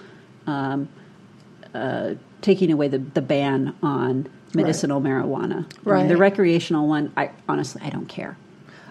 um, 0.46 0.90
uh, 1.74 2.14
taking 2.42 2.70
away 2.70 2.88
the, 2.88 2.98
the 2.98 3.22
ban 3.22 3.74
on 3.82 4.28
medicinal 4.54 5.00
marijuana. 5.00 5.52
I 5.52 5.56
mean, 5.56 5.66
Right. 5.84 6.08
the 6.08 6.16
recreational 6.16 6.88
one, 6.88 7.12
I 7.16 7.30
honestly, 7.48 7.82
I 7.84 7.90
don't 7.90 8.08
care. 8.08 8.36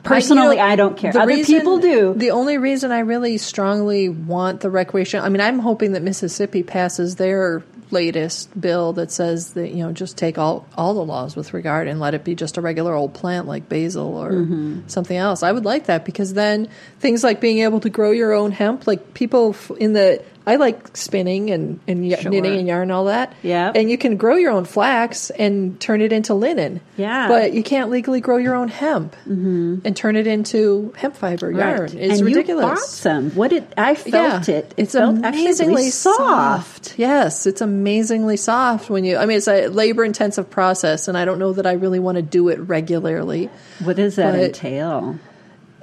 Personally, 0.03 0.55
you 0.55 0.61
know, 0.61 0.67
I 0.67 0.75
don't 0.77 0.95
care. 0.95 1.09
Other 1.17 1.27
reason- 1.27 1.57
people 1.59 1.79
do. 1.79 2.13
The 2.15 2.31
only 2.31 2.57
reason 2.57 2.91
I 2.91 2.99
really 2.99 3.37
strongly 3.37 4.07
want 4.07 4.61
the 4.61 4.69
recreational, 4.69 5.25
I 5.25 5.29
mean, 5.29 5.41
I'm 5.41 5.59
hoping 5.59 5.91
that 5.93 6.03
Mississippi 6.03 6.63
passes 6.63 7.15
their 7.15 7.63
latest 7.89 8.49
bill 8.59 8.91
that 8.91 9.09
says 9.09 9.51
that 9.53 9.69
you 9.71 9.81
know 9.81 9.93
just 9.93 10.17
take 10.17 10.37
all 10.37 10.65
all 10.77 10.93
the 10.93 11.03
laws 11.05 11.37
with 11.37 11.53
regard 11.53 11.87
and 11.87 12.01
let 12.01 12.13
it 12.13 12.21
be 12.25 12.35
just 12.35 12.57
a 12.57 12.61
regular 12.61 12.93
old 12.93 13.13
plant 13.13 13.47
like 13.47 13.69
basil 13.69 14.17
or 14.17 14.31
Mm-hmm. 14.33 14.79
something 14.87 15.15
else. 15.15 15.41
I 15.41 15.53
would 15.53 15.63
like 15.63 15.85
that 15.85 16.03
because 16.03 16.33
then 16.33 16.67
things 16.99 17.23
like 17.23 17.39
being 17.39 17.59
able 17.59 17.79
to 17.79 17.89
grow 17.89 18.11
your 18.11 18.33
own 18.33 18.51
hemp, 18.51 18.87
like 18.87 19.13
people 19.13 19.55
in 19.79 19.93
the 19.93 20.21
I 20.47 20.55
like 20.55 20.95
spinning 20.95 21.51
and, 21.51 21.79
and 21.87 22.09
y- 22.09 22.15
Sure. 22.15 22.31
knitting 22.31 22.57
and 22.57 22.67
yarn 22.67 22.83
and 22.83 22.91
all 22.93 23.05
that. 23.05 23.33
Yep. 23.43 23.75
And 23.75 23.91
you 23.91 23.97
can 23.97 24.15
grow 24.15 24.35
your 24.35 24.51
own 24.51 24.63
flax 24.63 25.29
and 25.29 25.77
turn 25.79 26.01
it 26.01 26.13
into 26.13 26.33
linen. 26.33 26.79
Yeah. 26.95 27.27
But 27.27 27.51
you 27.51 27.63
can't 27.63 27.89
legally 27.89 28.21
grow 28.21 28.37
your 28.37 28.55
own 28.55 28.69
hemp 28.69 29.15
mm-hmm. 29.27 29.79
and 29.83 29.95
turn 29.95 30.15
it 30.15 30.25
into 30.25 30.93
hemp 30.95 31.17
fiber 31.17 31.51
yarn. 31.51 31.81
Right. 31.81 31.93
It's 31.93 32.19
and 32.19 32.25
ridiculous. 32.25 32.63
You 32.63 32.69
bought 32.69 32.79
some. 32.79 33.31
What 33.31 33.49
did 33.49 33.67
I 33.77 33.95
felt 33.95 34.47
it? 34.47 34.73
It's 34.77 34.95
it 34.95 34.99
felt 34.99 35.23
actually 35.23 35.41
amazingly 35.41 35.75
really 35.75 35.89
soft. 35.89 36.97
Yes, 36.97 37.45
it's 37.45 37.61
amazingly 37.61 38.37
soft 38.37 38.89
when 38.89 39.03
you. 39.03 39.17
I 39.17 39.25
mean, 39.25 39.37
it's 39.37 39.47
a 39.49 39.67
labor 39.67 40.05
intensive 40.05 40.49
process, 40.49 41.09
and 41.09 41.17
I 41.17 41.25
don't 41.25 41.39
know 41.39 41.53
that 41.53 41.67
I 41.67 41.73
really 41.73 41.99
want 41.99 42.15
to 42.15 42.21
do 42.21 42.47
it 42.47 42.59
regularly. 42.59 43.49
What 43.83 43.97
does 43.97 44.15
that 44.15 44.35
entail? 44.35 45.19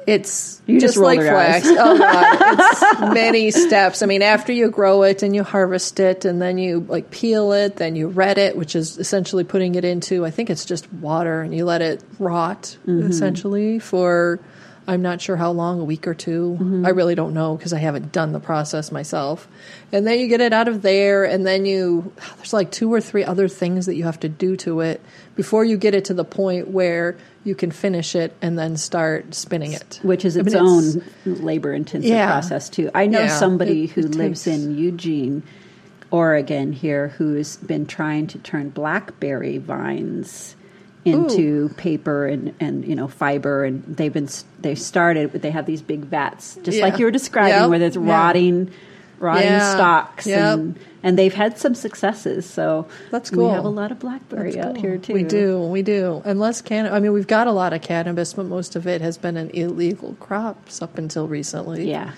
It's 0.06 0.60
You 0.66 0.78
just 0.80 0.94
just, 0.94 1.02
like 1.02 1.18
flax. 1.20 1.66
oh 1.66 1.98
god, 1.98 2.58
it's 2.72 3.14
many 3.14 3.50
steps. 3.50 4.02
I 4.02 4.06
mean, 4.06 4.22
after 4.22 4.52
you 4.52 4.70
grow 4.70 5.02
it 5.02 5.22
and 5.22 5.34
you 5.34 5.42
harvest 5.42 5.98
it, 6.00 6.24
and 6.24 6.42
then 6.42 6.58
you 6.58 6.80
like 6.88 7.10
peel 7.10 7.52
it, 7.52 7.76
then 7.76 7.96
you 7.96 8.08
ret 8.08 8.36
it, 8.38 8.56
which 8.56 8.76
is 8.76 8.98
essentially 8.98 9.44
putting 9.44 9.74
it 9.76 9.84
into. 9.84 10.24
I 10.26 10.30
think 10.30 10.50
it's 10.50 10.64
just 10.64 10.92
water, 10.92 11.40
and 11.40 11.54
you 11.54 11.64
let 11.64 11.80
it 11.82 12.02
rot 12.18 12.76
Mm-hmm. 12.86 13.08
essentially 13.10 13.78
for. 13.78 14.40
I'm 14.86 15.00
not 15.00 15.22
sure 15.22 15.34
how 15.36 15.50
long, 15.52 15.80
a 15.80 15.84
week 15.84 16.06
or 16.06 16.12
2 16.12 16.58
Mm-hmm. 16.60 16.84
I 16.84 16.90
really 16.90 17.14
don't 17.14 17.32
know 17.32 17.56
because 17.56 17.72
I 17.72 17.78
haven't 17.78 18.12
done 18.12 18.32
the 18.32 18.38
process 18.38 18.92
myself. 18.92 19.48
And 19.92 20.06
then 20.06 20.18
you 20.20 20.28
get 20.28 20.42
it 20.42 20.52
out 20.52 20.68
of 20.68 20.82
there, 20.82 21.24
and 21.24 21.46
then 21.46 21.64
you, 21.64 22.12
there's 22.36 22.52
like 22.52 22.70
two 22.70 22.92
or 22.92 23.00
three 23.00 23.24
other 23.24 23.48
things 23.48 23.86
that 23.86 23.94
you 23.94 24.04
have 24.04 24.20
to 24.20 24.28
do 24.28 24.56
to 24.58 24.80
it 24.80 25.00
before 25.36 25.64
you 25.64 25.78
get 25.78 25.94
it 25.94 26.04
to 26.06 26.12
the 26.14 26.22
point 26.26 26.68
where 26.68 27.16
you 27.44 27.54
can 27.54 27.70
finish 27.70 28.14
it 28.14 28.34
and 28.42 28.58
then 28.58 28.76
start 28.76 29.34
spinning 29.34 29.72
it. 29.72 30.00
Which 30.02 30.24
is 30.24 30.36
I 30.36 30.40
its 30.40 30.54
mean, 30.54 30.62
own 30.66 31.04
labor 31.26 31.72
intensive 31.72 32.08
Yeah. 32.10 32.26
process 32.30 32.68
too. 32.70 32.90
I 32.94 33.06
know 33.06 33.20
Yeah, 33.20 33.28
somebody 33.38 33.84
it- 33.84 33.90
who 33.90 34.00
it 34.00 34.14
lives 34.14 34.44
takes- 34.44 34.56
in 34.64 34.76
Eugene, 34.78 35.42
Oregon 36.10 36.72
here 36.72 37.08
who's 37.18 37.56
been 37.56 37.86
trying 37.86 38.26
to 38.28 38.38
turn 38.38 38.68
blackberry 38.70 39.58
vines 39.58 40.54
into 41.04 41.68
paper 41.76 42.26
and, 42.26 42.54
and 42.60 42.84
you 42.86 42.94
know 42.94 43.08
fiber 43.08 43.64
and 43.64 43.82
they've 43.86 44.12
been 44.12 44.28
they 44.60 44.74
started 44.74 45.32
they 45.32 45.50
have 45.50 45.66
these 45.66 45.82
big 45.82 46.00
vats 46.00 46.56
just 46.62 46.78
Yeah. 46.78 46.84
like 46.84 46.98
you 46.98 47.04
were 47.04 47.10
describing 47.10 47.50
Yep. 47.52 47.68
where 47.70 47.78
there's 47.78 47.96
Yeah. 47.96 48.10
rotting 48.10 48.70
rotting 49.24 49.44
Yeah. 49.48 49.74
stalks 49.74 50.26
Yep. 50.26 50.54
and 50.58 50.78
and 51.02 51.18
they've 51.18 51.34
had 51.34 51.58
some 51.58 51.74
successes 51.74 52.46
so 52.48 52.86
That's 53.10 53.30
cool. 53.30 53.48
we 53.48 53.52
have 53.54 53.64
a 53.64 53.68
lot 53.68 53.90
of 53.92 53.98
blackberry 53.98 54.52
That's 54.52 54.66
out 54.66 54.74
cool. 54.74 54.82
here 54.82 54.98
too 54.98 55.12
We 55.14 55.22
do, 55.24 55.60
we 55.60 55.82
do. 55.82 56.22
Unless 56.24 56.62
can 56.62 56.86
I 56.86 57.00
mean 57.00 57.12
we've 57.12 57.26
got 57.26 57.46
a 57.46 57.52
lot 57.52 57.72
of 57.72 57.82
cannabis, 57.82 58.32
but 58.34 58.46
most 58.46 58.76
of 58.76 58.86
it 58.86 59.00
has 59.00 59.16
been 59.18 59.36
an 59.36 59.50
illegal 59.50 60.14
crops 60.20 60.80
up 60.82 60.96
until 60.98 61.26
recently. 61.28 61.90
yeah 61.90 62.12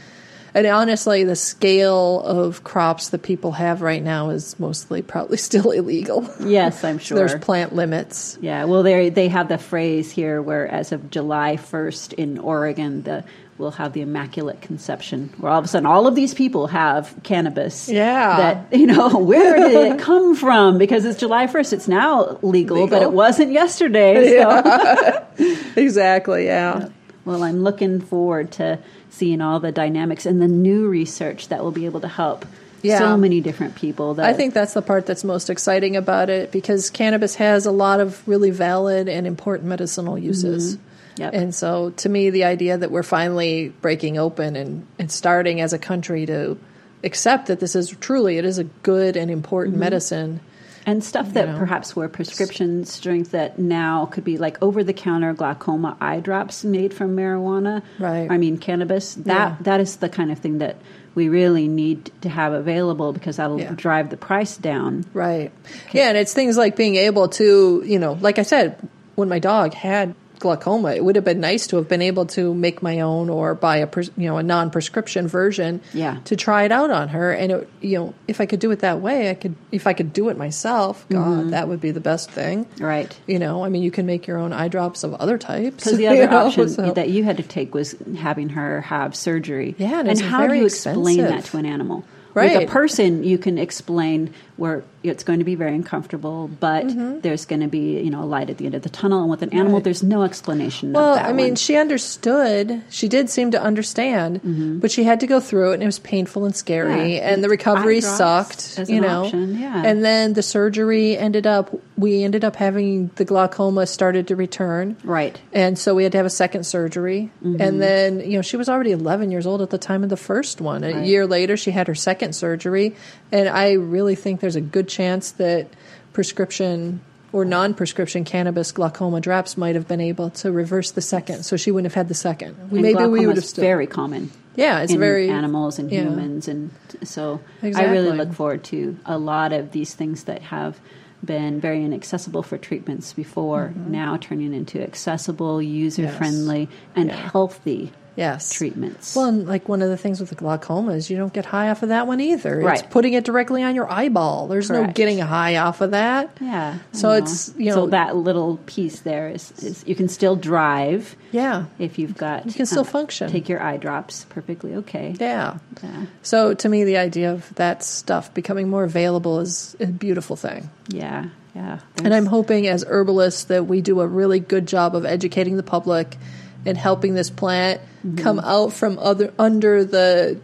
And 0.55 0.67
honestly, 0.67 1.23
the 1.25 1.37
scale 1.37 2.23
of 2.23 2.65
crops 2.65 3.11
that 3.11 3.21
people 3.23 3.53
have 3.53 3.83
right 3.83 4.03
now 4.03 4.31
is 4.31 4.59
mostly 4.59 5.03
probably 5.03 5.37
still 5.51 5.71
illegal. 5.71 6.25
Yes, 6.41 6.83
I'm 6.83 6.99
sure. 7.07 7.19
There's 7.19 7.35
plant 7.45 7.75
limits. 7.75 8.39
Yeah, 8.41 8.65
well, 8.65 8.83
they 8.83 9.11
they 9.11 9.29
have 9.29 9.49
the 9.49 9.59
phrase 9.59 10.11
here 10.11 10.41
where 10.41 10.67
as 10.67 10.93
of 10.93 11.11
July 11.11 11.59
1st 11.59 12.15
in 12.15 12.39
Oregon, 12.39 13.03
the 13.03 13.23
we'll 13.59 13.73
have 13.73 13.93
the 13.93 14.01
immaculate 14.01 14.61
conception 14.61 15.33
where 15.39 15.51
all 15.51 15.59
of 15.59 15.65
a 15.65 15.69
sudden 15.69 15.87
all 15.87 16.07
of 16.07 16.15
these 16.15 16.35
people 16.35 16.67
have 16.67 17.15
cannabis 17.23 17.89
yeah 17.89 18.37
that 18.37 18.79
you 18.79 18.87
know 18.87 19.19
where 19.33 19.57
did 19.57 19.93
it 19.93 19.99
come 20.11 20.35
from 20.35 20.79
because 20.79 21.05
it's 21.05 21.19
july 21.19 21.47
1st 21.47 21.73
it's 21.73 21.89
now 21.89 22.39
legal, 22.43 22.77
legal. 22.77 22.89
but 22.89 23.03
it 23.03 23.13
wasn't 23.13 23.51
yesterday 23.53 24.29
so. 24.29 24.35
yeah. 24.35 25.25
exactly 25.77 26.47
yeah. 26.47 26.79
yeah 26.79 26.89
well 27.25 27.43
i'm 27.43 27.63
looking 27.63 28.01
forward 28.01 28.51
to 28.53 28.79
seeing 29.11 29.41
all 29.41 29.61
the 29.61 29.73
dynamics 29.73 30.27
and 30.27 30.41
the 30.43 30.49
new 30.49 30.89
research 30.89 31.49
that 31.49 31.63
will 31.63 31.73
be 31.73 31.87
able 31.87 32.01
to 32.01 32.09
help 32.09 32.45
yeah. 32.83 32.99
so 32.99 33.17
many 33.17 33.41
different 33.41 33.75
people. 33.75 34.15
That 34.15 34.27
I 34.27 34.33
think 34.33 34.55
that's 34.55 34.75
the 34.75 34.83
part 34.83 35.07
that's 35.07 35.25
most 35.25 35.51
exciting 35.51 35.97
about 35.97 36.31
it 36.31 36.53
because 36.53 36.91
cannabis 36.91 37.35
has 37.37 37.67
a 37.67 37.73
lot 37.73 38.01
of 38.01 38.27
really 38.29 38.51
valid 38.51 39.09
and 39.09 39.27
important 39.27 39.69
medicinal 39.69 40.19
uses. 40.19 40.77
Mm-hmm. 40.77 40.86
Yep. 41.17 41.33
And 41.33 41.55
so, 41.55 41.91
to 41.91 42.09
me, 42.09 42.31
the 42.31 42.45
idea 42.45 42.77
that 42.77 42.91
we're 42.91 43.03
finally 43.03 43.71
breaking 43.81 44.19
open 44.19 44.55
and, 44.55 44.87
and 44.99 45.11
starting 45.11 45.61
as 45.61 45.73
a 45.73 45.79
country 45.79 46.27
to 46.27 46.59
accept 47.05 47.47
that 47.47 47.61
this 47.61 47.77
is 47.77 47.91
truly 48.01 48.39
it 48.39 48.45
is 48.45 48.59
a 48.59 48.65
good 48.65 49.17
and 49.17 49.31
important 49.31 49.75
mm-hmm. 49.75 49.81
medicine 49.81 50.41
and 50.85 51.03
stuff 51.03 51.33
that 51.35 51.47
you 51.47 51.53
know. 51.53 51.59
perhaps 51.59 51.97
were 51.97 52.09
prescription 52.09 52.85
strength 52.85 53.33
that 53.33 53.59
now 53.59 54.07
could 54.07 54.25
be 54.25 54.39
like 54.39 54.61
over 54.63 54.83
the 54.83 54.93
counter 54.93 55.33
glaucoma 55.33 55.97
eye 56.01 56.21
drops 56.21 56.65
made 56.65 56.93
from 56.93 57.17
marijuana 57.17 57.83
right 57.99 58.31
i 58.31 58.39
mean 58.39 58.59
cannabis 58.59 59.15
that 59.15 59.51
yeah. 59.51 59.57
that 59.61 59.81
is 59.81 59.97
the 59.97 60.09
kind 60.09 60.33
of 60.33 60.39
thing 60.39 60.59
that 60.59 60.77
we 61.15 61.29
really 61.29 61.69
need 61.69 62.11
to 62.21 62.29
have 62.29 62.53
available 62.53 63.13
because 63.13 63.37
that'll 63.37 63.61
yeah. 63.61 63.73
drive 63.73 64.11
the 64.11 64.17
price 64.17 64.57
down 64.57 65.05
right 65.13 65.53
okay. 65.87 66.01
yeah 66.01 66.09
and 66.09 66.17
it's 66.17 66.35
things 66.35 66.57
like 66.57 66.77
being 66.77 66.97
able 66.97 67.29
to 67.29 67.83
you 67.87 67.99
know 67.99 68.13
like 68.21 68.39
i 68.39 68.43
said 68.43 68.77
when 69.15 69.29
my 69.29 69.39
dog 69.39 69.75
had 69.75 70.15
glaucoma, 70.39 70.95
it 70.95 71.05
would 71.05 71.17
have 71.17 71.25
been 71.25 71.41
nice 71.41 71.67
to 71.69 71.77
have 71.77 71.89
been 71.89 72.03
able 72.03 72.27
to 72.27 72.55
make 72.55 72.83
my 72.83 73.01
own 73.01 73.31
or 73.31 73.55
buy 73.55 73.79
a 73.79 73.89
you 74.17 74.29
know 74.29 74.39
a 74.39 74.43
non 74.43 74.71
prescription 74.71 75.29
version. 75.29 75.81
Yeah. 75.93 76.19
To 76.25 76.37
try 76.37 76.65
it 76.65 76.73
out 76.73 76.91
on 76.91 77.09
her, 77.09 77.33
and 77.33 77.53
it, 77.53 77.69
you 77.81 77.99
know 77.99 78.15
if 78.29 78.41
I 78.41 78.47
could 78.47 78.61
do 78.61 78.71
it 78.71 78.81
that 78.81 79.01
way, 79.01 79.31
I 79.31 79.35
could. 79.35 79.57
If 79.73 79.87
I 79.87 79.93
could 79.93 80.13
do 80.13 80.29
it 80.29 80.37
myself, 80.37 81.07
God, 81.09 81.27
mm-hmm. 81.27 81.51
that 81.51 81.69
would 81.69 81.81
be 81.81 81.91
the 81.91 82.01
best 82.01 82.31
thing. 82.31 82.67
Right. 82.79 83.17
You 83.27 83.39
know, 83.39 83.65
I 83.65 83.69
mean, 83.69 83.83
you 83.83 83.91
can 83.91 84.07
make 84.07 84.27
your 84.27 84.39
own 84.39 84.53
eye 84.53 84.69
drops 84.69 85.05
of 85.05 85.15
other 85.15 85.39
types. 85.39 85.77
Because 85.77 85.97
the 85.99 86.09
other 86.09 86.31
option 86.33 86.67
know, 86.67 86.69
so. 86.69 86.93
that 86.93 87.09
you 87.11 87.25
had 87.25 87.39
to 87.39 87.43
take 87.43 87.75
was 87.75 87.95
having 88.19 88.51
her 88.51 88.81
have 88.83 89.15
surgery. 89.15 89.75
Yeah, 89.79 90.01
and, 90.01 90.09
and 90.09 90.21
how 90.21 90.47
do 90.47 90.55
you 90.55 90.67
expensive. 90.67 91.03
explain 91.03 91.25
that 91.25 91.45
to 91.47 91.59
an 91.59 91.67
animal? 91.67 92.05
Right. 92.37 92.59
With 92.59 92.69
a 92.69 92.71
person, 92.71 93.25
you 93.25 93.39
can 93.39 93.57
explain 93.57 94.35
where 94.57 94.85
it's 95.03 95.23
going 95.23 95.39
to 95.39 95.45
be 95.45 95.55
very 95.55 95.75
uncomfortable, 95.75 96.49
but 96.49 96.87
mm-hmm. 96.87 97.21
there's 97.21 97.45
going 97.45 97.61
to 97.61 97.69
be 97.69 98.01
you 98.01 98.11
know 98.11 98.23
a 98.23 98.25
light 98.25 98.51
at 98.51 98.59
the 98.59 98.67
end 98.67 98.75
of 98.75 98.83
the 98.83 98.89
tunnel. 98.89 99.21
And 99.21 99.31
with 99.31 99.43
an 99.43 99.53
animal, 99.53 99.75
right. 99.75 99.85
there's 99.85 100.03
no 100.03 100.23
explanation. 100.23 100.93
Well, 100.93 101.19
I 101.19 101.33
mean, 101.33 101.49
one. 101.49 101.57
she 101.57 101.77
understood. 101.77 102.83
She 102.91 103.09
did 103.09 103.31
seem 103.31 103.51
to 103.53 103.61
understand, 103.61 104.43
mm-hmm. 104.43 104.79
but 104.79 104.91
she 104.91 105.05
had 105.05 105.21
to 105.21 105.27
go 105.27 105.41
through 105.41 105.71
it, 105.71 105.75
and 105.75 105.83
it 105.83 105.87
was 105.87 105.99
painful 105.99 106.45
and 106.45 106.57
scary, 106.57 107.17
yeah. 107.17 107.31
and 107.33 107.45
the 107.45 107.49
recovery 107.49 108.01
sucked. 108.01 108.81
you 108.89 109.01
know, 109.01 109.27
yeah. 109.27 109.83
and 109.85 110.05
then 110.05 110.33
the 110.33 110.43
surgery 110.43 111.17
ended 111.17 111.47
up. 111.47 111.71
We 111.97 112.25
ended 112.25 112.45
up 112.45 112.57
having 112.57 113.11
the 113.17 113.25
glaucoma 113.25 113.87
started 113.87 114.29
to 114.29 114.37
return, 114.37 114.97
right, 115.05 115.41
and 115.53 115.79
so 115.79 115.95
we 115.95 116.03
had 116.03 116.13
to 116.13 116.19
have 116.19 116.27
a 116.27 116.31
second 116.31 116.65
surgery, 116.65 117.31
mm-hmm. 117.45 117.61
and 117.61 117.81
then 117.81 118.21
you 118.21 118.39
know 118.39 118.43
she 118.43 118.57
was 118.57 118.69
already 118.69 118.93
11 118.93 119.31
years 119.31 119.47
old 119.47 119.63
at 119.63 119.71
the 119.71 119.79
time 119.79 120.03
of 120.03 120.11
the 120.11 120.17
first 120.17 120.61
one. 120.61 120.85
A 120.85 121.05
year 121.05 121.27
later, 121.27 121.57
she 121.57 121.71
had 121.71 121.89
her 121.89 121.95
second 121.95 122.35
surgery, 122.35 122.97
and 123.33 123.49
I 123.49 123.73
really 123.73 124.15
think 124.15 124.41
there's 124.47 124.55
a 124.55 124.61
good 124.61 124.87
chance 124.87 125.33
that 125.33 125.67
prescription 126.13 127.01
or 127.33 127.45
non-prescription 127.45 128.25
cannabis 128.25 128.71
glaucoma 128.71 129.21
drops 129.21 129.57
might 129.57 129.75
have 129.75 129.89
been 129.89 130.01
able 130.01 130.31
to 130.31 130.53
reverse 130.53 130.93
the 130.93 131.03
second, 131.03 131.43
so 131.43 131.57
she 131.57 131.73
wouldn't 131.73 131.93
have 131.93 131.97
had 131.97 132.07
the 132.07 132.15
second. 132.15 132.57
And 132.71 132.71
Maybe 132.71 133.05
we 133.07 133.27
would 133.27 133.35
have 133.35 133.45
still, 133.45 133.65
very 133.65 133.89
common. 133.89 134.31
Yeah, 134.55 134.83
it's 134.83 134.95
very 134.95 135.29
animals 135.31 135.81
and 135.81 135.91
yeah. 135.91 136.03
humans, 136.03 136.47
and 136.47 136.71
so 137.03 137.41
exactly. 137.61 137.91
I 137.91 137.93
really 137.93 138.17
look 138.17 138.33
forward 138.35 138.63
to 138.65 138.97
a 139.05 139.19
lot 139.19 139.53
of 139.53 139.73
these 139.73 139.95
things 139.95 140.25
that 140.25 140.43
have 140.43 140.79
been 141.25 141.61
very 141.61 141.85
inaccessible 141.85 142.45
for 142.45 142.57
treatments 142.57 143.15
before, 143.15 143.73
mm-hmm. 143.75 143.91
now 143.91 144.17
turning 144.17 144.55
into 144.55 144.81
accessible, 144.81 145.61
user 145.61 146.09
friendly, 146.09 146.61
yes. 146.61 146.71
and 146.95 147.09
yeah. 147.09 147.17
healthy 147.17 147.93
yes. 148.17 148.53
treatments. 148.53 149.15
Well, 149.15 149.27
and 149.27 149.47
like 149.47 149.69
one 149.69 149.83
of 149.83 149.89
the 149.89 149.97
things 149.97 150.21
with 150.21 150.31
the 150.31 150.35
glaucoma 150.35 150.93
is 150.93 151.11
you 151.11 151.17
don't 151.17 151.33
get 151.33 151.47
high 151.47 151.71
off 151.71 151.83
of 151.83 151.91
that 151.91 152.07
one 152.07 152.21
either. 152.21 152.61
Right. 152.61 152.81
It's 152.81 152.89
putting 152.93 153.13
it 153.13 153.25
directly 153.25 153.63
on 153.63 153.75
your 153.75 153.91
eyeball. 153.91 154.49
There's 154.49 154.69
Correct. 154.69 154.87
no 154.87 154.93
getting 154.93 155.19
high 155.19 155.57
off 155.57 155.81
of 155.81 155.93
that. 155.93 156.37
Yeah. 156.41 156.79
So 156.93 157.13
it's 157.13 157.55
you 157.57 157.71
know 157.71 157.75
so 157.75 157.87
that 157.89 158.17
little 158.17 158.59
piece 158.67 159.01
there 159.01 159.29
is, 159.29 159.53
is 159.63 159.85
you 159.87 159.95
can 159.95 160.09
still 160.09 160.37
drive. 160.37 161.17
Yeah. 161.33 161.67
If 161.79 161.99
you've 161.99 162.17
got 162.17 162.47
you 162.47 162.53
can 162.53 162.67
still 162.67 162.81
uh, 162.81 162.85
function. 162.85 163.31
Take 163.31 163.49
your 163.49 163.63
eye 163.63 163.77
drops 163.77 164.25
perfectly 164.31 164.75
okay. 164.77 165.15
Yeah. 165.19 165.59
yeah. 165.83 166.07
So 166.23 166.55
to 166.55 166.69
me, 166.69 166.85
the 166.85 166.97
idea 166.97 167.33
of 167.33 167.55
that 167.57 167.83
stuff 167.83 168.33
becoming 168.35 168.69
more 168.69 168.85
available 168.85 169.41
is 169.41 169.77
a 169.81 169.87
beautiful 169.87 170.37
thing. 170.37 170.71
Yeah. 170.89 171.27
Yeah. 171.55 171.81
And 172.05 172.13
I'm 172.15 172.27
hoping 172.27 172.67
as 172.67 172.85
herbalists 172.87 173.45
that 173.45 173.67
we 173.67 173.81
do 173.81 174.01
a 174.01 174.07
really 174.07 174.41
good 174.41 174.67
job 174.67 174.95
of 174.95 175.07
educating 175.07 175.57
the 175.57 175.63
public 175.63 176.19
and 176.67 176.77
helping 176.77 177.15
this 177.15 177.31
plant 177.31 177.81
mm-hmm. 178.07 178.17
come 178.17 178.39
out 178.41 178.73
from 178.73 178.99
other 178.99 179.33
under 179.39 179.85
the 179.85 180.41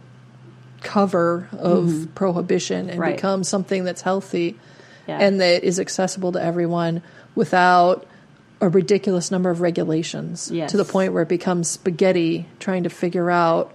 cover 0.81 1.47
of 1.53 1.85
mm-hmm. 1.85 2.05
prohibition 2.13 2.89
and 2.89 2.99
right. 2.99 3.15
become 3.15 3.43
something 3.43 3.83
that's 3.83 4.01
healthy 4.01 4.57
yeah. 5.07 5.17
and 5.19 5.39
that 5.39 5.63
is 5.63 5.79
accessible 5.79 6.33
to 6.33 6.43
everyone 6.43 7.01
without 7.35 8.05
a 8.61 8.69
ridiculous 8.69 9.31
number 9.31 9.49
of 9.49 9.61
regulations 9.61 10.51
yes. 10.51 10.71
to 10.71 10.77
the 10.77 10.85
point 10.85 11.13
where 11.13 11.23
it 11.23 11.29
becomes 11.29 11.69
spaghetti 11.69 12.45
trying 12.59 12.83
to 12.83 12.89
figure 12.89 13.29
out 13.29 13.73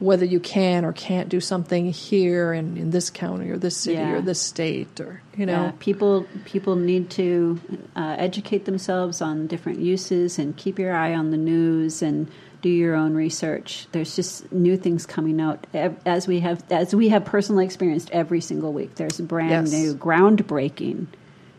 whether 0.00 0.24
you 0.24 0.38
can 0.38 0.84
or 0.84 0.92
can't 0.92 1.28
do 1.28 1.40
something 1.40 1.90
here 1.90 2.52
in, 2.52 2.76
in 2.76 2.90
this 2.90 3.10
county 3.10 3.50
or 3.50 3.56
this 3.56 3.76
city 3.76 3.96
yeah. 3.96 4.12
or 4.12 4.20
this 4.20 4.40
state 4.40 5.00
or 5.00 5.20
you 5.36 5.44
know 5.44 5.64
yeah. 5.64 5.72
people 5.80 6.26
people 6.44 6.76
need 6.76 7.10
to 7.10 7.60
uh, 7.96 8.14
educate 8.18 8.64
themselves 8.64 9.20
on 9.20 9.46
different 9.46 9.80
uses 9.80 10.38
and 10.38 10.56
keep 10.56 10.78
your 10.78 10.94
eye 10.94 11.14
on 11.14 11.30
the 11.30 11.36
news 11.36 12.00
and 12.02 12.30
do 12.60 12.68
your 12.68 12.94
own 12.94 13.14
research 13.14 13.86
there's 13.92 14.16
just 14.16 14.50
new 14.52 14.76
things 14.76 15.06
coming 15.06 15.40
out 15.40 15.66
as 15.74 16.26
we 16.26 16.40
have 16.40 16.62
as 16.70 16.94
we 16.94 17.08
have 17.08 17.24
personally 17.24 17.64
experienced 17.64 18.10
every 18.10 18.40
single 18.40 18.72
week 18.72 18.94
there's 18.96 19.20
brand 19.20 19.68
yes. 19.68 19.72
new 19.72 19.94
groundbreaking 19.94 21.06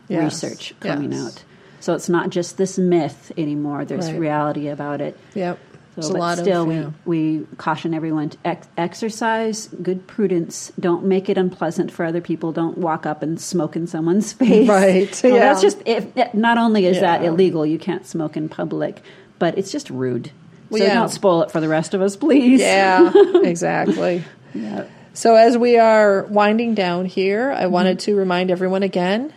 yes. 0.08 0.22
research 0.22 0.74
coming 0.80 1.12
yes. 1.12 1.26
out 1.26 1.44
so 1.80 1.94
it's 1.94 2.08
not 2.08 2.30
just 2.30 2.56
this 2.58 2.78
myth 2.78 3.32
anymore 3.36 3.84
there's 3.84 4.10
right. 4.10 4.20
reality 4.20 4.68
about 4.68 5.00
it 5.00 5.18
yep 5.34 5.58
so, 5.98 6.14
but 6.14 6.36
still, 6.36 6.70
of, 6.70 6.76
yeah. 6.76 6.90
we, 7.04 7.38
we 7.38 7.46
caution 7.56 7.94
everyone 7.94 8.30
to 8.30 8.38
ex- 8.44 8.68
exercise, 8.76 9.66
good 9.82 10.06
prudence. 10.06 10.72
Don't 10.78 11.04
make 11.04 11.28
it 11.28 11.36
unpleasant 11.36 11.90
for 11.90 12.04
other 12.04 12.20
people. 12.20 12.52
Don't 12.52 12.78
walk 12.78 13.06
up 13.06 13.22
and 13.22 13.40
smoke 13.40 13.76
in 13.76 13.86
someone's 13.86 14.32
face. 14.34 14.68
Right. 14.68 15.20
Well, 15.22 15.32
yeah. 15.34 15.40
That's 15.40 15.60
just, 15.60 15.82
if, 15.86 16.34
not 16.34 16.58
only 16.58 16.86
is 16.86 16.96
yeah. 16.96 17.18
that 17.18 17.24
illegal, 17.24 17.66
you 17.66 17.78
can't 17.78 18.06
smoke 18.06 18.36
in 18.36 18.48
public, 18.48 19.02
but 19.38 19.58
it's 19.58 19.72
just 19.72 19.90
rude. 19.90 20.30
So 20.70 20.76
yeah. 20.76 20.94
don't 20.94 21.08
spoil 21.08 21.42
it 21.42 21.50
for 21.50 21.60
the 21.60 21.68
rest 21.68 21.94
of 21.94 22.02
us, 22.02 22.16
please. 22.16 22.60
Yeah, 22.60 23.12
exactly. 23.42 24.24
yeah. 24.54 24.86
So 25.12 25.34
as 25.34 25.58
we 25.58 25.78
are 25.78 26.24
winding 26.24 26.74
down 26.74 27.04
here, 27.04 27.50
I 27.50 27.62
mm-hmm. 27.62 27.72
wanted 27.72 27.98
to 28.00 28.14
remind 28.14 28.50
everyone 28.50 28.82
again 28.82 29.32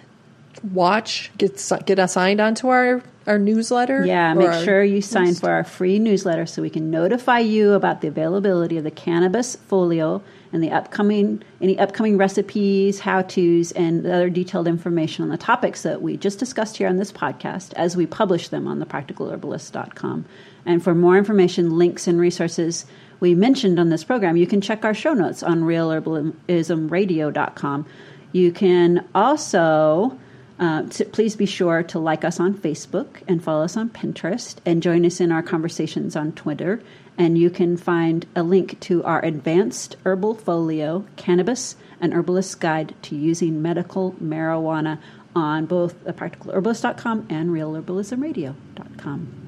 watch, 0.64 1.32
get 1.38 1.62
get 1.86 2.00
assigned 2.00 2.40
onto 2.40 2.68
our 2.70 3.02
our 3.26 3.38
newsletter. 3.38 4.06
Yeah, 4.06 4.34
make 4.34 4.64
sure 4.64 4.84
you 4.84 5.02
sign 5.02 5.36
for 5.36 5.50
our 5.50 5.64
free 5.64 6.00
newsletter 6.00 6.46
so 6.46 6.62
we 6.62 6.70
can 6.70 6.92
notify 6.92 7.40
you 7.40 7.74
about 7.74 8.02
the 8.02 8.08
availability 8.08 8.78
of 8.78 8.84
the 8.84 8.92
cannabis 8.92 9.56
folio 9.56 10.22
and 10.52 10.62
the 10.62 10.72
upcoming 10.72 11.42
any 11.62 11.78
upcoming 11.80 12.18
recipes, 12.18 13.00
how 13.00 13.22
tos, 13.22 13.72
and 13.72 14.06
other 14.06 14.30
detailed 14.30 14.68
information 14.68 15.24
on 15.24 15.30
the 15.30 15.38
topics 15.38 15.84
that 15.84 16.02
we 16.02 16.18
just 16.18 16.40
discussed 16.40 16.78
here 16.78 16.88
on 16.88 16.98
this 16.98 17.12
podcast 17.12 17.74
as 17.74 17.96
we 17.96 18.06
publish 18.06 18.50
them 18.50 18.68
on 18.68 18.84
thepracticalherbalist.com. 18.84 20.26
And 20.66 20.84
for 20.84 20.96
more 20.96 21.18
information, 21.18 21.78
links, 21.78 22.08
and 22.08 22.20
resources 22.20 22.86
we 23.20 23.36
mentioned 23.36 23.80
on 23.80 23.90
this 23.90 24.04
program, 24.04 24.38
you 24.38 24.48
can 24.48 24.62
check 24.62 24.84
our 24.84 24.94
show 24.94 25.14
notes 25.14 25.44
on 25.44 25.64
realherbalismradio.com. 25.64 27.86
You 28.32 28.52
can 28.52 29.08
also 29.14 30.18
uh, 30.60 30.84
please 31.12 31.36
be 31.36 31.46
sure 31.46 31.84
to 31.84 32.00
like 32.00 32.24
us 32.24 32.40
on 32.40 32.54
Facebook 32.54 33.22
and 33.28 33.44
follow 33.44 33.64
us 33.64 33.78
on 33.78 33.90
Pinterest 33.90 34.56
and 34.66 34.84
join 34.84 35.06
us 35.06 35.20
in 35.20 35.32
our 35.32 35.44
conversations 35.44 36.16
on 36.16 36.32
Twitter. 36.34 36.82
And 37.18 37.38
you 37.38 37.50
can 37.50 37.78
find 37.78 38.26
a 38.36 38.44
link 38.44 38.80
to 38.82 39.04
our 39.04 39.24
advanced 39.24 39.96
herbal 40.06 40.36
folio, 40.36 41.06
Cannabis, 41.16 41.76
and 42.02 42.14
Herbalist 42.14 42.60
Guide 42.60 42.96
to 43.04 43.16
Using 43.16 43.62
Medical 43.62 44.14
Marijuana 44.14 45.00
on 45.36 45.66
both 45.66 46.04
practicalherbalist.com 46.06 47.28
and 47.30 47.50
realherbalismradio.com. 47.50 49.43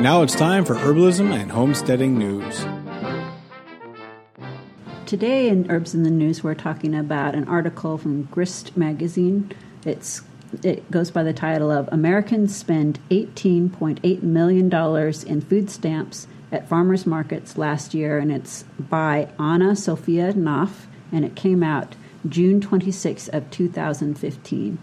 Now 0.00 0.22
it's 0.22 0.34
time 0.34 0.64
for 0.64 0.74
herbalism 0.74 1.32
and 1.32 1.50
homesteading 1.50 2.18
news. 2.18 2.66
today 5.12 5.50
in 5.50 5.70
Herbs 5.70 5.94
in 5.94 6.04
the 6.04 6.10
News, 6.10 6.42
we're 6.42 6.54
talking 6.54 6.94
about 6.94 7.34
an 7.34 7.46
article 7.46 7.98
from 7.98 8.22
Grist 8.22 8.78
magazine. 8.78 9.52
It's 9.84 10.22
it 10.62 10.90
goes 10.90 11.10
by 11.10 11.22
the 11.22 11.34
title 11.34 11.70
of 11.70 11.86
Americans 11.92 12.56
Spend 12.56 12.98
$18.8 13.10 14.22
Million 14.22 14.72
in 15.26 15.40
Food 15.42 15.70
Stamps 15.70 16.26
at 16.50 16.66
Farmers 16.66 17.06
Markets 17.06 17.58
Last 17.58 17.92
Year, 17.92 18.16
and 18.16 18.32
it's 18.32 18.62
by 18.78 19.28
Anna 19.38 19.76
Sophia 19.76 20.32
Knauf, 20.32 20.86
and 21.12 21.26
it 21.26 21.36
came 21.36 21.62
out 21.62 21.94
June 22.26 22.62
26th 22.62 23.28
of 23.34 23.50
2015. 23.50 24.78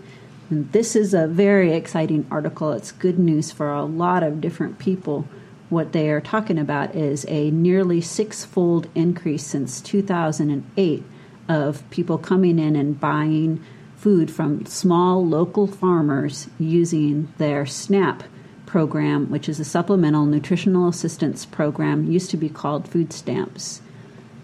This 0.51 0.95
is 0.95 1.13
a 1.13 1.27
very 1.27 1.73
exciting 1.73 2.25
article. 2.31 2.71
It's 2.71 2.91
good 2.91 3.19
news 3.19 3.51
for 3.51 3.71
a 3.71 3.83
lot 3.83 4.23
of 4.23 4.41
different 4.41 4.79
people. 4.79 5.27
What 5.69 5.91
they 5.91 6.09
are 6.09 6.19
talking 6.19 6.57
about 6.57 6.95
is 6.95 7.23
a 7.27 7.51
nearly 7.51 8.01
six-fold 8.01 8.88
increase 8.95 9.45
since 9.45 9.79
2008 9.79 11.03
of 11.47 11.88
people 11.91 12.17
coming 12.17 12.57
in 12.57 12.75
and 12.75 12.99
buying 12.99 13.63
food 13.95 14.31
from 14.31 14.65
small 14.65 15.23
local 15.23 15.67
farmers 15.67 16.49
using 16.57 17.31
their 17.38 17.67
SNAP 17.67 18.23
program, 18.65 19.29
which 19.29 19.47
is 19.47 19.59
a 19.59 19.65
supplemental 19.65 20.25
nutritional 20.25 20.88
assistance 20.88 21.45
program, 21.45 22.12
used 22.12 22.31
to 22.31 22.38
be 22.38 22.49
called 22.49 22.88
food 22.88 23.13
stamps. 23.13 23.81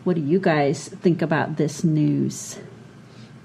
What 0.04 0.18
do 0.18 0.22
you 0.22 0.40
guys 0.40 0.88
think 0.88 1.24
about 1.24 1.58
this 1.58 1.84
news? 1.84 2.60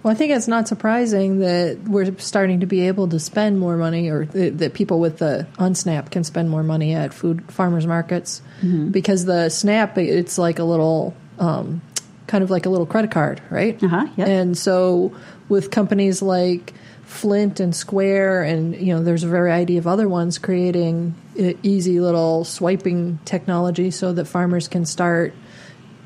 Well, 0.02 0.12
I 0.12 0.16
think 0.16 0.32
it's 0.32 0.48
not 0.48 0.66
surprising 0.66 1.40
that 1.40 1.78
we're 1.86 2.16
starting 2.18 2.60
to 2.60 2.66
be 2.66 2.86
able 2.88 3.08
to 3.08 3.18
spend 3.18 3.58
more 3.58 3.76
money, 3.76 4.08
or 4.08 4.24
th- 4.24 4.54
that 4.54 4.72
people 4.72 4.98
with 4.98 5.18
the 5.18 5.46
unsnap 5.58 6.10
can 6.10 6.24
spend 6.24 6.48
more 6.48 6.62
money 6.62 6.94
at 6.94 7.12
food 7.12 7.44
farmers 7.52 7.86
markets, 7.86 8.40
mm-hmm. 8.62 8.88
because 8.88 9.26
the 9.26 9.50
snap 9.50 9.98
it's 9.98 10.38
like 10.38 10.58
a 10.58 10.64
little, 10.64 11.14
um, 11.38 11.82
kind 12.26 12.42
of 12.42 12.50
like 12.50 12.64
a 12.64 12.70
little 12.70 12.86
credit 12.86 13.10
card, 13.10 13.42
right? 13.50 13.82
Uh-huh, 13.82 14.06
yep. 14.16 14.26
And 14.28 14.56
so 14.56 15.14
with 15.50 15.70
companies 15.70 16.22
like 16.22 16.72
Flint 17.04 17.60
and 17.60 17.76
Square, 17.76 18.44
and 18.44 18.74
you 18.74 18.94
know, 18.94 19.02
there's 19.02 19.24
a 19.24 19.28
variety 19.28 19.76
of 19.76 19.86
other 19.86 20.08
ones 20.08 20.38
creating 20.38 21.14
easy 21.62 22.00
little 22.00 22.44
swiping 22.44 23.18
technology 23.24 23.90
so 23.90 24.12
that 24.12 24.26
farmers 24.26 24.68
can 24.68 24.86
start 24.86 25.34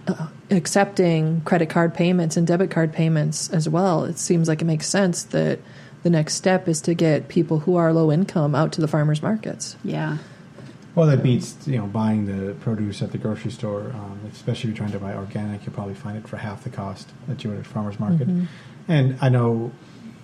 uh, 0.08 0.28
accepting 0.50 1.40
credit 1.42 1.70
card 1.70 1.94
payments 1.94 2.36
and 2.36 2.46
debit 2.46 2.70
card 2.70 2.92
payments 2.92 3.50
as 3.50 3.68
well. 3.68 4.04
It 4.04 4.18
seems 4.18 4.48
like 4.48 4.60
it 4.60 4.66
makes 4.66 4.88
sense 4.88 5.24
that 5.24 5.58
the 6.02 6.10
next 6.10 6.34
step 6.34 6.68
is 6.68 6.80
to 6.82 6.94
get 6.94 7.28
people 7.28 7.60
who 7.60 7.76
are 7.76 7.92
low 7.92 8.12
income 8.12 8.54
out 8.54 8.72
to 8.72 8.80
the 8.80 8.88
farmers 8.88 9.22
markets. 9.22 9.76
Yeah. 9.82 10.18
Well, 10.94 11.08
that 11.08 11.22
beats 11.22 11.56
you 11.66 11.78
know 11.78 11.86
buying 11.86 12.26
the 12.26 12.54
produce 12.54 13.02
at 13.02 13.10
the 13.10 13.18
grocery 13.18 13.50
store. 13.50 13.90
Um, 13.94 14.20
especially 14.32 14.70
if 14.70 14.76
you're 14.76 14.86
trying 14.86 14.92
to 14.92 15.04
buy 15.04 15.14
organic, 15.14 15.64
you'll 15.64 15.74
probably 15.74 15.94
find 15.94 16.16
it 16.16 16.28
for 16.28 16.36
half 16.36 16.62
the 16.62 16.70
cost 16.70 17.10
that 17.26 17.42
you 17.42 17.50
would 17.50 17.58
at 17.58 17.66
farmers 17.66 17.98
market. 17.98 18.28
Mm-hmm. 18.28 18.44
And 18.86 19.18
I 19.20 19.28
know 19.28 19.72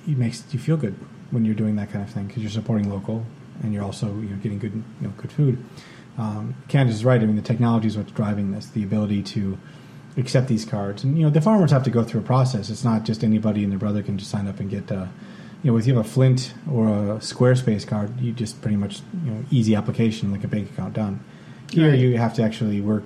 it 0.07 0.17
makes 0.17 0.45
you 0.53 0.59
feel 0.59 0.77
good 0.77 0.95
when 1.31 1.45
you're 1.45 1.55
doing 1.55 1.77
that 1.77 1.91
kind 1.91 2.05
of 2.05 2.11
thing 2.11 2.27
because 2.27 2.43
you're 2.43 2.51
supporting 2.51 2.91
local 2.91 3.25
and 3.63 3.73
you're 3.73 3.83
also 3.83 4.07
you 4.07 4.29
know 4.29 4.37
getting 4.37 4.59
good 4.59 4.75
you 4.75 5.09
know 5.09 5.13
good 5.17 5.33
food. 5.33 5.65
Um, 6.19 6.55
Candace 6.69 6.97
is 6.97 7.05
right. 7.05 7.21
I 7.21 7.25
mean, 7.25 7.37
the 7.37 7.43
technology 7.43 7.89
is 7.89 7.97
what's 7.97 8.13
driving 8.13 8.53
this. 8.53 8.67
The 8.67 8.83
ability 8.83 9.23
to 9.23 9.59
accept 10.21 10.49
these 10.49 10.65
cards, 10.65 11.05
and 11.05 11.17
you 11.17 11.25
know, 11.25 11.31
the 11.31 11.41
farmers 11.41 11.71
have 11.71 11.83
to 11.85 11.91
go 11.91 12.05
through 12.05 12.21
a 12.21 12.25
process. 12.25 12.71
It's 12.71 12.85
not 12.85 13.05
just 13.05 13.25
anybody 13.25 13.63
and 13.63 13.73
their 13.73 13.79
brother 13.79 14.03
can 14.03 14.19
just 14.19 14.31
sign 14.31 14.47
up 14.47 14.61
and 14.61 14.71
get. 14.71 14.91
Uh, 14.91 15.07
you 15.63 15.71
know, 15.71 15.77
if 15.77 15.87
you 15.87 15.95
have 15.95 16.07
a 16.07 16.09
Flint 16.09 16.55
or 16.71 16.89
a 16.89 17.19
Squarespace 17.19 17.87
card, 17.87 18.19
you 18.19 18.33
just 18.33 18.63
pretty 18.63 18.79
much 18.79 19.01
you 19.25 19.31
know 19.31 19.45
easy 19.51 19.75
application 19.75 20.33
like 20.33 20.45
a 20.45 20.49
bank 20.49 20.71
account 20.71 20.95
done. 20.95 21.21
Here, 21.71 21.91
right. 21.91 21.99
you 21.99 22.17
have 22.17 22.35
to 22.35 22.43
actually 22.43 22.81
work 22.81 23.05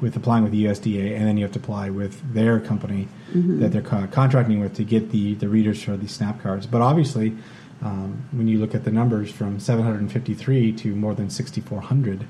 with 0.00 0.16
applying 0.16 0.44
with 0.44 0.52
the 0.52 0.64
USDA, 0.66 1.16
and 1.16 1.26
then 1.26 1.36
you 1.36 1.44
have 1.44 1.52
to 1.52 1.58
apply 1.58 1.90
with 1.90 2.32
their 2.32 2.60
company 2.60 3.08
mm-hmm. 3.32 3.60
that 3.60 3.72
they're 3.72 3.82
co- 3.82 4.06
contracting 4.06 4.60
with 4.60 4.74
to 4.74 4.84
get 4.84 5.10
the, 5.10 5.34
the 5.34 5.48
readers 5.48 5.82
for 5.82 5.96
these 5.96 6.12
SNAP 6.12 6.40
cards. 6.40 6.66
But 6.66 6.82
obviously, 6.82 7.36
um, 7.82 8.24
when 8.32 8.48
you 8.48 8.58
look 8.58 8.74
at 8.74 8.84
the 8.84 8.90
numbers 8.90 9.30
from 9.30 9.58
753 9.58 10.72
to 10.72 10.94
more 10.94 11.14
than 11.14 11.30
6,400 11.30 12.24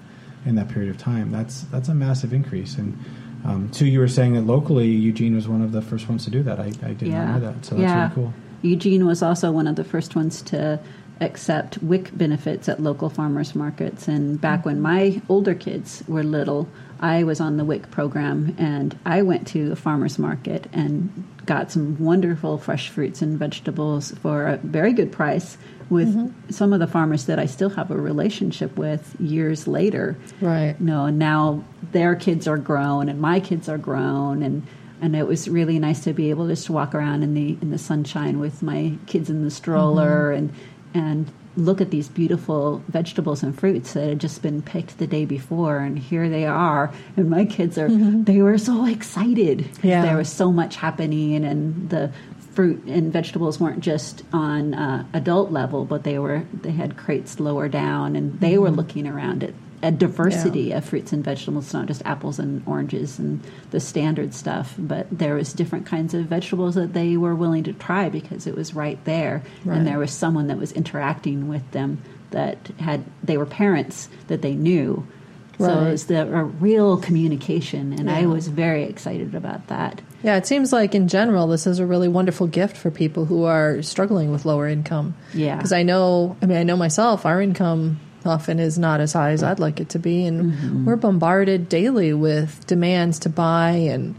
in 0.46 0.54
that 0.54 0.68
period 0.68 0.90
of 0.90 0.98
time, 0.98 1.30
that's 1.30 1.62
that's 1.62 1.88
a 1.88 1.94
massive 1.94 2.32
increase. 2.32 2.76
And 2.76 2.98
um, 3.44 3.72
so 3.72 3.84
you 3.84 4.00
were 4.00 4.08
saying 4.08 4.34
that 4.34 4.42
locally, 4.42 4.88
Eugene 4.88 5.34
was 5.34 5.48
one 5.48 5.62
of 5.62 5.72
the 5.72 5.82
first 5.82 6.08
ones 6.08 6.24
to 6.24 6.30
do 6.30 6.42
that. 6.42 6.58
I, 6.58 6.72
I 6.82 6.92
did 6.92 7.02
yeah. 7.08 7.24
not 7.24 7.40
know 7.40 7.52
that, 7.52 7.64
so 7.64 7.74
that's 7.74 7.82
yeah. 7.82 8.02
really 8.02 8.14
cool. 8.14 8.34
Eugene 8.62 9.06
was 9.06 9.22
also 9.22 9.52
one 9.52 9.66
of 9.66 9.76
the 9.76 9.84
first 9.84 10.16
ones 10.16 10.42
to 10.42 10.80
accept 11.20 11.82
WIC 11.82 12.16
benefits 12.16 12.68
at 12.68 12.80
local 12.80 13.08
farmers 13.08 13.54
markets. 13.54 14.08
And 14.08 14.40
back 14.40 14.64
when 14.64 14.80
my 14.80 15.20
older 15.28 15.54
kids 15.54 16.02
were 16.06 16.22
little, 16.22 16.68
I 17.00 17.24
was 17.24 17.40
on 17.40 17.56
the 17.56 17.64
WIC 17.64 17.90
program 17.90 18.54
and 18.58 18.98
I 19.04 19.22
went 19.22 19.46
to 19.48 19.72
a 19.72 19.76
farmer's 19.76 20.18
market 20.18 20.66
and 20.72 21.26
got 21.46 21.72
some 21.72 21.98
wonderful 21.98 22.58
fresh 22.58 22.88
fruits 22.88 23.22
and 23.22 23.38
vegetables 23.38 24.12
for 24.22 24.46
a 24.46 24.56
very 24.58 24.92
good 24.92 25.12
price 25.12 25.56
with 25.90 26.14
mm-hmm. 26.14 26.50
some 26.50 26.72
of 26.72 26.80
the 26.80 26.86
farmers 26.86 27.26
that 27.26 27.38
I 27.38 27.46
still 27.46 27.70
have 27.70 27.90
a 27.90 27.96
relationship 27.96 28.76
with 28.76 29.16
years 29.20 29.66
later. 29.66 30.18
Right. 30.40 30.76
You 30.78 30.86
know, 30.86 31.08
now 31.08 31.64
their 31.92 32.14
kids 32.14 32.46
are 32.46 32.58
grown 32.58 33.08
and 33.08 33.20
my 33.20 33.40
kids 33.40 33.68
are 33.68 33.78
grown 33.78 34.42
and 34.42 34.66
and 35.00 35.14
it 35.14 35.26
was 35.26 35.48
really 35.48 35.78
nice 35.78 36.02
to 36.04 36.12
be 36.12 36.30
able 36.30 36.48
just 36.48 36.66
to 36.66 36.72
walk 36.72 36.94
around 36.94 37.22
in 37.22 37.34
the 37.34 37.56
in 37.62 37.70
the 37.70 37.78
sunshine 37.78 38.40
with 38.40 38.62
my 38.62 38.94
kids 39.06 39.30
in 39.30 39.44
the 39.44 39.50
stroller 39.50 40.32
mm-hmm. 40.32 40.38
and 40.38 40.54
and 40.94 41.32
look 41.56 41.80
at 41.80 41.90
these 41.90 42.08
beautiful 42.08 42.82
vegetables 42.88 43.42
and 43.42 43.58
fruits 43.58 43.94
that 43.94 44.08
had 44.08 44.20
just 44.20 44.42
been 44.42 44.62
picked 44.62 44.98
the 44.98 45.06
day 45.06 45.24
before 45.24 45.78
and 45.78 45.98
here 45.98 46.28
they 46.28 46.46
are 46.46 46.92
and 47.16 47.28
my 47.28 47.44
kids 47.44 47.76
are 47.76 47.88
mm-hmm. 47.88 48.22
they 48.24 48.40
were 48.40 48.58
so 48.58 48.86
excited 48.86 49.68
yeah. 49.82 50.02
there 50.02 50.16
was 50.16 50.30
so 50.30 50.52
much 50.52 50.76
happening 50.76 51.44
and 51.44 51.90
the 51.90 52.12
fruit 52.58 52.82
and 52.86 53.12
vegetables 53.12 53.60
weren't 53.60 53.78
just 53.78 54.24
on 54.32 54.74
uh, 54.74 55.06
adult 55.12 55.52
level 55.52 55.84
but 55.84 56.02
they 56.02 56.18
were 56.18 56.42
they 56.52 56.72
had 56.72 56.96
crates 56.96 57.38
lower 57.38 57.68
down 57.68 58.16
and 58.16 58.40
they 58.40 58.54
mm-hmm. 58.54 58.62
were 58.62 58.70
looking 58.72 59.06
around 59.06 59.44
at 59.44 59.54
a 59.80 59.92
diversity 59.92 60.62
yeah. 60.62 60.78
of 60.78 60.84
fruits 60.84 61.12
and 61.12 61.24
vegetables, 61.24 61.72
not 61.72 61.86
just 61.86 62.02
apples 62.04 62.40
and 62.40 62.66
oranges 62.66 63.20
and 63.20 63.40
the 63.70 63.78
standard 63.78 64.34
stuff, 64.34 64.74
but 64.76 65.06
there 65.08 65.36
was 65.36 65.52
different 65.52 65.86
kinds 65.86 66.14
of 66.14 66.24
vegetables 66.24 66.74
that 66.74 66.94
they 66.94 67.16
were 67.16 67.36
willing 67.36 67.62
to 67.62 67.72
try 67.72 68.08
because 68.08 68.48
it 68.48 68.56
was 68.56 68.74
right 68.74 68.98
there, 69.04 69.40
right. 69.64 69.78
and 69.78 69.86
there 69.86 70.00
was 70.00 70.10
someone 70.10 70.48
that 70.48 70.58
was 70.58 70.72
interacting 70.72 71.46
with 71.46 71.70
them 71.70 72.02
that 72.32 72.58
had 72.80 73.04
they 73.22 73.36
were 73.36 73.46
parents 73.46 74.08
that 74.26 74.42
they 74.42 74.56
knew. 74.56 75.06
Right. 75.60 75.68
So 75.68 75.86
it 75.86 75.90
was 75.92 76.06
the, 76.06 76.22
a 76.22 76.42
real 76.42 76.96
communication, 76.96 77.92
and 77.92 78.08
yeah. 78.08 78.18
I 78.18 78.26
was 78.26 78.48
very 78.48 78.82
excited 78.82 79.36
about 79.36 79.68
that. 79.68 80.02
Yeah, 80.22 80.36
it 80.36 80.46
seems 80.46 80.72
like 80.72 80.94
in 80.94 81.08
general 81.08 81.46
this 81.46 81.66
is 81.66 81.78
a 81.78 81.86
really 81.86 82.08
wonderful 82.08 82.46
gift 82.46 82.76
for 82.76 82.90
people 82.90 83.24
who 83.24 83.44
are 83.44 83.82
struggling 83.82 84.32
with 84.32 84.44
lower 84.44 84.66
income. 84.66 85.14
Yeah, 85.32 85.56
because 85.56 85.72
I 85.72 85.82
know, 85.82 86.36
I 86.42 86.46
mean, 86.46 86.58
I 86.58 86.64
know 86.64 86.76
myself, 86.76 87.24
our 87.24 87.40
income 87.40 88.00
often 88.26 88.58
is 88.58 88.78
not 88.78 89.00
as 89.00 89.12
high 89.12 89.30
as 89.30 89.42
I'd 89.42 89.58
like 89.58 89.80
it 89.80 89.90
to 89.90 89.98
be. 89.98 90.26
And 90.26 90.52
mm-hmm. 90.52 90.84
we're 90.84 90.96
bombarded 90.96 91.68
daily 91.68 92.12
with 92.12 92.66
demands 92.66 93.18
to 93.20 93.28
buy 93.28 93.70
and 93.70 94.14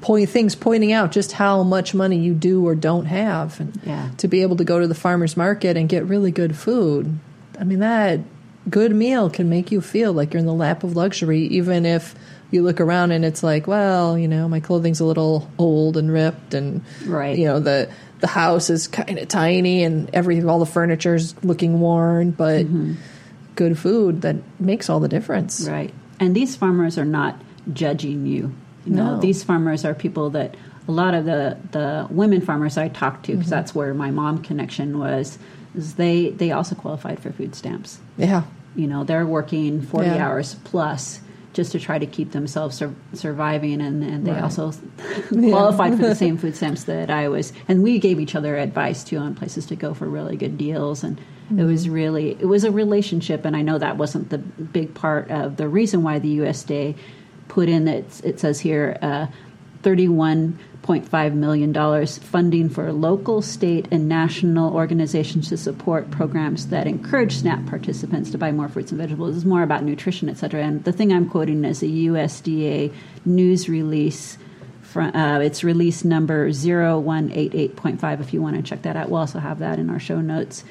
point, 0.00 0.28
things 0.28 0.54
pointing 0.54 0.92
out 0.92 1.12
just 1.12 1.32
how 1.32 1.62
much 1.62 1.94
money 1.94 2.18
you 2.18 2.34
do 2.34 2.66
or 2.66 2.74
don't 2.74 3.06
have. 3.06 3.60
And 3.60 3.80
yeah. 3.84 4.10
to 4.18 4.28
be 4.28 4.42
able 4.42 4.56
to 4.56 4.64
go 4.64 4.80
to 4.80 4.86
the 4.86 4.94
farmer's 4.94 5.36
market 5.36 5.76
and 5.76 5.88
get 5.88 6.04
really 6.04 6.30
good 6.30 6.56
food, 6.56 7.18
I 7.58 7.64
mean, 7.64 7.80
that 7.80 8.20
good 8.68 8.94
meal 8.94 9.30
can 9.30 9.48
make 9.48 9.72
you 9.72 9.80
feel 9.80 10.12
like 10.12 10.32
you're 10.32 10.40
in 10.40 10.46
the 10.46 10.52
lap 10.52 10.84
of 10.84 10.96
luxury, 10.96 11.42
even 11.46 11.86
if 11.86 12.14
you 12.50 12.62
look 12.62 12.80
around 12.80 13.12
and 13.12 13.24
it's 13.24 13.42
like, 13.42 13.66
well, 13.66 14.18
you 14.18 14.28
know, 14.28 14.48
my 14.48 14.60
clothing's 14.60 15.00
a 15.00 15.04
little 15.04 15.50
old 15.58 15.96
and 15.96 16.10
ripped, 16.10 16.54
and 16.54 16.82
right. 17.06 17.38
you 17.38 17.46
know 17.46 17.60
the 17.60 17.90
the 18.20 18.26
house 18.26 18.70
is 18.70 18.88
kind 18.88 19.18
of 19.18 19.28
tiny 19.28 19.84
and 19.84 20.10
every 20.12 20.42
all 20.42 20.58
the 20.58 20.66
furniture's 20.66 21.34
looking 21.44 21.80
worn, 21.80 22.30
but 22.30 22.66
mm-hmm 22.66 22.94
good 23.58 23.76
food 23.76 24.22
that 24.22 24.36
makes 24.60 24.88
all 24.88 25.00
the 25.00 25.08
difference. 25.08 25.68
Right. 25.68 25.92
And 26.20 26.34
these 26.34 26.54
farmers 26.54 26.96
are 26.96 27.04
not 27.04 27.34
judging 27.72 28.24
you. 28.24 28.54
You 28.86 28.92
know, 28.94 29.16
no. 29.16 29.20
these 29.20 29.42
farmers 29.42 29.84
are 29.84 29.94
people 29.94 30.30
that 30.30 30.54
a 30.86 30.92
lot 30.92 31.12
of 31.12 31.24
the, 31.24 31.58
the 31.72 32.06
women 32.08 32.40
farmers 32.40 32.78
I 32.78 32.86
talked 32.86 33.26
to, 33.26 33.32
because 33.32 33.46
mm-hmm. 33.46 33.50
that's 33.50 33.74
where 33.74 33.92
my 33.94 34.12
mom 34.12 34.42
connection 34.42 35.00
was, 35.00 35.40
is 35.74 35.96
they, 35.96 36.30
they 36.30 36.52
also 36.52 36.76
qualified 36.76 37.18
for 37.18 37.32
food 37.32 37.56
stamps. 37.56 37.98
Yeah. 38.16 38.44
You 38.76 38.86
know, 38.86 39.02
they're 39.02 39.26
working 39.26 39.82
40 39.82 40.06
yeah. 40.06 40.28
hours 40.28 40.54
plus 40.62 41.20
just 41.58 41.72
to 41.72 41.80
try 41.80 41.98
to 41.98 42.06
keep 42.06 42.30
themselves 42.30 42.76
sur- 42.76 42.94
surviving, 43.14 43.80
and, 43.80 44.04
and 44.04 44.24
they 44.24 44.30
right. 44.30 44.44
also 44.44 44.70
qualified 45.28 45.96
for 45.96 46.02
the 46.02 46.14
same 46.14 46.38
food 46.38 46.54
stamps 46.54 46.84
that 46.84 47.10
I 47.10 47.28
was. 47.28 47.52
And 47.66 47.82
we 47.82 47.98
gave 47.98 48.20
each 48.20 48.36
other 48.36 48.56
advice 48.56 49.02
too 49.02 49.18
on 49.18 49.34
places 49.34 49.66
to 49.66 49.74
go 49.74 49.92
for 49.92 50.06
really 50.06 50.36
good 50.36 50.56
deals, 50.56 51.02
and 51.02 51.16
mm-hmm. 51.16 51.58
it 51.58 51.64
was 51.64 51.88
really 51.88 52.36
it 52.38 52.46
was 52.46 52.62
a 52.62 52.70
relationship. 52.70 53.44
And 53.44 53.56
I 53.56 53.62
know 53.62 53.76
that 53.76 53.96
wasn't 53.96 54.30
the 54.30 54.38
big 54.38 54.94
part 54.94 55.32
of 55.32 55.56
the 55.56 55.68
reason 55.68 56.04
why 56.04 56.20
the 56.20 56.38
USDA 56.38 56.94
put 57.48 57.68
in 57.68 57.86
that 57.86 58.24
it 58.24 58.38
says 58.38 58.60
here 58.60 58.96
uh, 59.02 59.26
thirty 59.82 60.06
one 60.88 61.02
$1.5 61.02 61.34
million 61.34 62.06
funding 62.06 62.68
for 62.68 62.92
local, 62.92 63.42
state, 63.42 63.86
and 63.90 64.08
national 64.08 64.74
organizations 64.74 65.48
to 65.48 65.56
support 65.56 66.10
programs 66.10 66.68
that 66.68 66.86
encourage 66.86 67.36
SNAP 67.36 67.66
participants 67.66 68.30
to 68.30 68.38
buy 68.38 68.52
more 68.52 68.68
fruits 68.68 68.90
and 68.90 69.00
vegetables. 69.00 69.36
It's 69.36 69.44
more 69.44 69.62
about 69.62 69.84
nutrition, 69.84 70.28
et 70.28 70.38
cetera. 70.38 70.62
And 70.62 70.84
the 70.84 70.92
thing 70.92 71.12
I'm 71.12 71.28
quoting 71.28 71.64
is 71.64 71.82
a 71.82 71.86
USDA 71.86 72.92
news 73.24 73.68
release 73.68 74.38
uh, 74.96 75.38
it's 75.42 75.62
release 75.62 76.02
number 76.02 76.48
0188.5 76.48 78.20
if 78.20 78.32
you 78.32 78.40
want 78.40 78.56
to 78.56 78.62
check 78.62 78.82
that 78.82 78.96
out. 78.96 79.10
We'll 79.10 79.20
also 79.20 79.38
have 79.38 79.58
that 79.58 79.78
in 79.78 79.90
our 79.90 80.00
show 80.00 80.20
notes. 80.20 80.64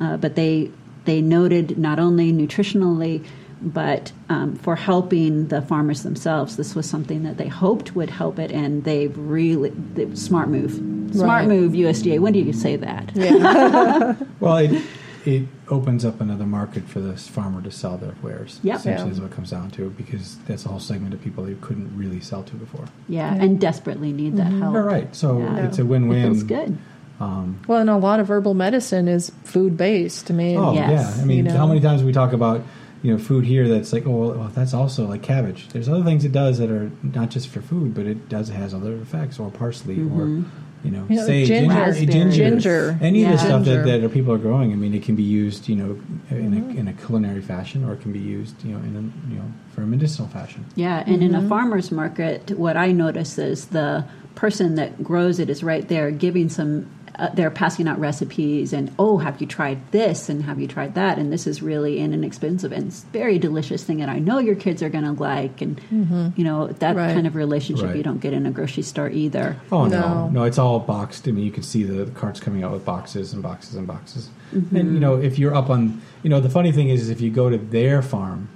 Uh, 0.00 0.16
but 0.16 0.34
they 0.34 0.70
they 1.04 1.20
noted 1.20 1.78
not 1.78 1.98
only 1.98 2.32
nutritionally 2.32 3.24
but 3.60 4.12
um, 4.28 4.56
for 4.56 4.76
helping 4.76 5.48
the 5.48 5.62
farmers 5.62 6.02
themselves. 6.02 6.56
This 6.56 6.74
was 6.74 6.88
something 6.88 7.22
that 7.24 7.36
they 7.36 7.48
hoped 7.48 7.94
would 7.94 8.10
help 8.10 8.38
it, 8.38 8.50
and 8.52 8.84
they've 8.84 9.16
really 9.16 9.70
they, 9.70 10.14
smart 10.14 10.48
move, 10.48 10.72
smart 11.14 11.40
right. 11.40 11.48
move 11.48 11.72
USDA. 11.72 12.20
When 12.20 12.32
do 12.32 12.38
you 12.38 12.52
say 12.52 12.76
that? 12.76 13.10
Yeah. 13.14 14.16
well, 14.40 14.56
it, 14.58 14.82
it 15.24 15.48
opens 15.68 16.04
up 16.04 16.20
another 16.20 16.46
market 16.46 16.84
for 16.84 17.00
this 17.00 17.28
farmer 17.28 17.60
to 17.62 17.70
sell 17.70 17.96
their 17.98 18.14
wares. 18.22 18.60
Yep. 18.62 18.76
Essentially, 18.76 19.08
yeah. 19.08 19.12
is 19.12 19.20
what 19.20 19.32
it 19.32 19.34
comes 19.34 19.50
down 19.50 19.70
to 19.72 19.90
because 19.90 20.36
that's 20.46 20.64
a 20.64 20.68
whole 20.68 20.80
segment 20.80 21.14
of 21.14 21.22
people 21.22 21.44
they 21.44 21.54
couldn't 21.54 21.96
really 21.96 22.20
sell 22.20 22.42
to 22.44 22.54
before. 22.54 22.86
Yeah, 23.08 23.34
yeah. 23.34 23.42
and 23.42 23.60
desperately 23.60 24.12
need 24.12 24.36
that 24.36 24.46
mm-hmm. 24.46 24.62
help. 24.62 24.74
All 24.74 24.82
right, 24.82 25.14
so 25.14 25.38
yeah. 25.38 25.66
it's 25.66 25.78
a 25.78 25.84
win-win. 25.84 26.18
It 26.18 26.22
feels 26.22 26.42
good. 26.44 26.78
Um, 27.20 27.60
well, 27.66 27.80
and 27.80 27.90
a 27.90 27.96
lot 27.96 28.20
of 28.20 28.28
herbal 28.28 28.54
medicine 28.54 29.08
is 29.08 29.32
food 29.42 29.76
based. 29.76 30.30
I 30.30 30.34
mean, 30.34 30.56
oh 30.56 30.72
yes. 30.72 31.16
yeah. 31.16 31.22
I 31.22 31.26
mean, 31.26 31.38
you 31.38 31.42
know? 31.44 31.56
how 31.56 31.66
many 31.66 31.80
times 31.80 32.02
we 32.02 32.12
talk 32.12 32.32
about 32.32 32.62
you 33.02 33.12
know 33.12 33.18
food 33.18 33.44
here 33.44 33.68
that's 33.68 33.92
like, 33.92 34.06
oh, 34.06 34.32
well, 34.32 34.50
that's 34.54 34.74
also 34.74 35.06
like 35.06 35.22
cabbage. 35.22 35.68
There's 35.68 35.88
other 35.88 36.04
things 36.04 36.24
it 36.24 36.32
does 36.32 36.58
that 36.58 36.70
are 36.70 36.90
not 37.02 37.30
just 37.30 37.48
for 37.48 37.60
food, 37.60 37.94
but 37.94 38.06
it 38.06 38.28
does 38.28 38.48
has 38.48 38.74
other 38.74 38.96
effects, 38.96 39.38
or 39.38 39.50
parsley, 39.50 39.96
mm-hmm. 39.96 40.20
or 40.20 40.44
you 40.84 40.90
know, 40.90 41.06
you 41.08 41.16
know 41.16 41.26
sage, 41.26 41.48
ginger, 41.48 41.92
ginger, 41.92 42.30
ginger, 42.30 42.98
any 43.00 43.22
yeah. 43.22 43.32
of 43.32 43.32
the 43.32 43.44
stuff 43.44 43.64
that, 43.64 43.84
that 43.84 44.04
are 44.04 44.08
people 44.08 44.32
are 44.32 44.38
growing. 44.38 44.72
I 44.72 44.76
mean, 44.76 44.94
it 44.94 45.02
can 45.02 45.16
be 45.16 45.22
used, 45.22 45.68
you 45.68 45.76
know, 45.76 45.90
in 46.30 46.52
mm-hmm. 46.52 46.70
a, 46.70 46.80
in 46.80 46.88
a 46.88 46.92
culinary 46.92 47.42
fashion, 47.42 47.84
or 47.84 47.94
it 47.94 48.00
can 48.00 48.12
be 48.12 48.18
used, 48.18 48.62
you 48.64 48.72
know, 48.72 48.78
in 48.78 48.96
a, 48.96 49.32
you 49.32 49.38
know, 49.38 49.52
for 49.74 49.82
a 49.82 49.86
medicinal 49.86 50.28
fashion. 50.28 50.64
Yeah, 50.76 50.98
and 50.98 51.16
mm-hmm. 51.16 51.22
in 51.22 51.34
a 51.34 51.38
mm-hmm. 51.38 51.48
farmer's 51.48 51.90
market, 51.90 52.50
what 52.52 52.76
I 52.76 52.92
notice 52.92 53.38
is 53.38 53.66
the 53.66 54.04
person 54.34 54.76
that 54.76 55.02
grows 55.02 55.40
it 55.40 55.50
is 55.50 55.64
right 55.64 55.88
there 55.88 56.12
giving 56.12 56.48
some 56.48 56.88
uh, 57.18 57.28
they're 57.34 57.50
passing 57.50 57.88
out 57.88 57.98
recipes 57.98 58.72
and 58.72 58.92
oh 58.98 59.18
have 59.18 59.40
you 59.40 59.46
tried 59.46 59.78
this 59.90 60.28
and 60.28 60.44
have 60.44 60.60
you 60.60 60.68
tried 60.68 60.94
that 60.94 61.18
and 61.18 61.32
this 61.32 61.46
is 61.46 61.60
really 61.60 62.00
an 62.00 62.14
inexpensive 62.14 62.72
and 62.72 62.92
very 63.12 63.38
delicious 63.38 63.82
thing 63.84 63.98
that 63.98 64.08
i 64.08 64.18
know 64.18 64.38
your 64.38 64.54
kids 64.54 64.82
are 64.82 64.88
going 64.88 65.04
to 65.04 65.12
like 65.12 65.60
and 65.60 65.80
mm-hmm. 65.90 66.28
you 66.36 66.44
know 66.44 66.68
that 66.68 66.94
right. 66.96 67.14
kind 67.14 67.26
of 67.26 67.34
relationship 67.34 67.86
right. 67.86 67.96
you 67.96 68.02
don't 68.02 68.20
get 68.20 68.32
in 68.32 68.46
a 68.46 68.50
grocery 68.50 68.82
store 68.82 69.10
either 69.10 69.56
oh 69.72 69.86
no. 69.86 70.00
no 70.00 70.28
no 70.28 70.42
it's 70.44 70.58
all 70.58 70.78
boxed 70.78 71.26
i 71.26 71.30
mean 71.30 71.44
you 71.44 71.50
can 71.50 71.62
see 71.62 71.82
the, 71.82 72.04
the 72.04 72.10
carts 72.12 72.40
coming 72.40 72.62
out 72.62 72.72
with 72.72 72.84
boxes 72.84 73.32
and 73.32 73.42
boxes 73.42 73.74
and 73.74 73.86
boxes 73.86 74.30
mm-hmm. 74.54 74.76
and 74.76 74.94
you 74.94 75.00
know 75.00 75.16
if 75.16 75.38
you're 75.38 75.54
up 75.54 75.70
on 75.70 76.00
you 76.22 76.30
know 76.30 76.40
the 76.40 76.50
funny 76.50 76.72
thing 76.72 76.88
is, 76.88 77.02
is 77.02 77.10
if 77.10 77.20
you 77.20 77.30
go 77.30 77.50
to 77.50 77.58
their 77.58 78.02
farm 78.02 78.48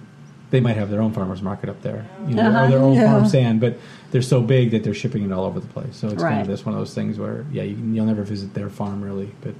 they 0.52 0.60
might 0.60 0.76
have 0.76 0.90
their 0.90 1.00
own 1.00 1.12
farmers 1.14 1.40
market 1.40 1.70
up 1.70 1.80
there, 1.80 2.06
you 2.28 2.34
know, 2.34 2.42
uh-huh, 2.42 2.66
or 2.66 2.68
their 2.68 2.78
own 2.78 2.94
yeah. 2.94 3.10
farm 3.10 3.26
stand, 3.26 3.58
but 3.58 3.78
they're 4.10 4.20
so 4.20 4.42
big 4.42 4.70
that 4.70 4.84
they're 4.84 4.92
shipping 4.92 5.24
it 5.24 5.32
all 5.32 5.46
over 5.46 5.58
the 5.58 5.66
place. 5.66 5.96
So 5.96 6.08
it's 6.08 6.22
right. 6.22 6.28
kind 6.28 6.42
of 6.42 6.46
this 6.46 6.66
one 6.66 6.74
of 6.74 6.80
those 6.80 6.94
things 6.94 7.18
where, 7.18 7.46
yeah, 7.50 7.62
you, 7.62 7.74
will 7.74 8.04
never 8.04 8.22
visit 8.22 8.52
their 8.52 8.68
farm 8.68 9.02
really, 9.02 9.32
but 9.40 9.54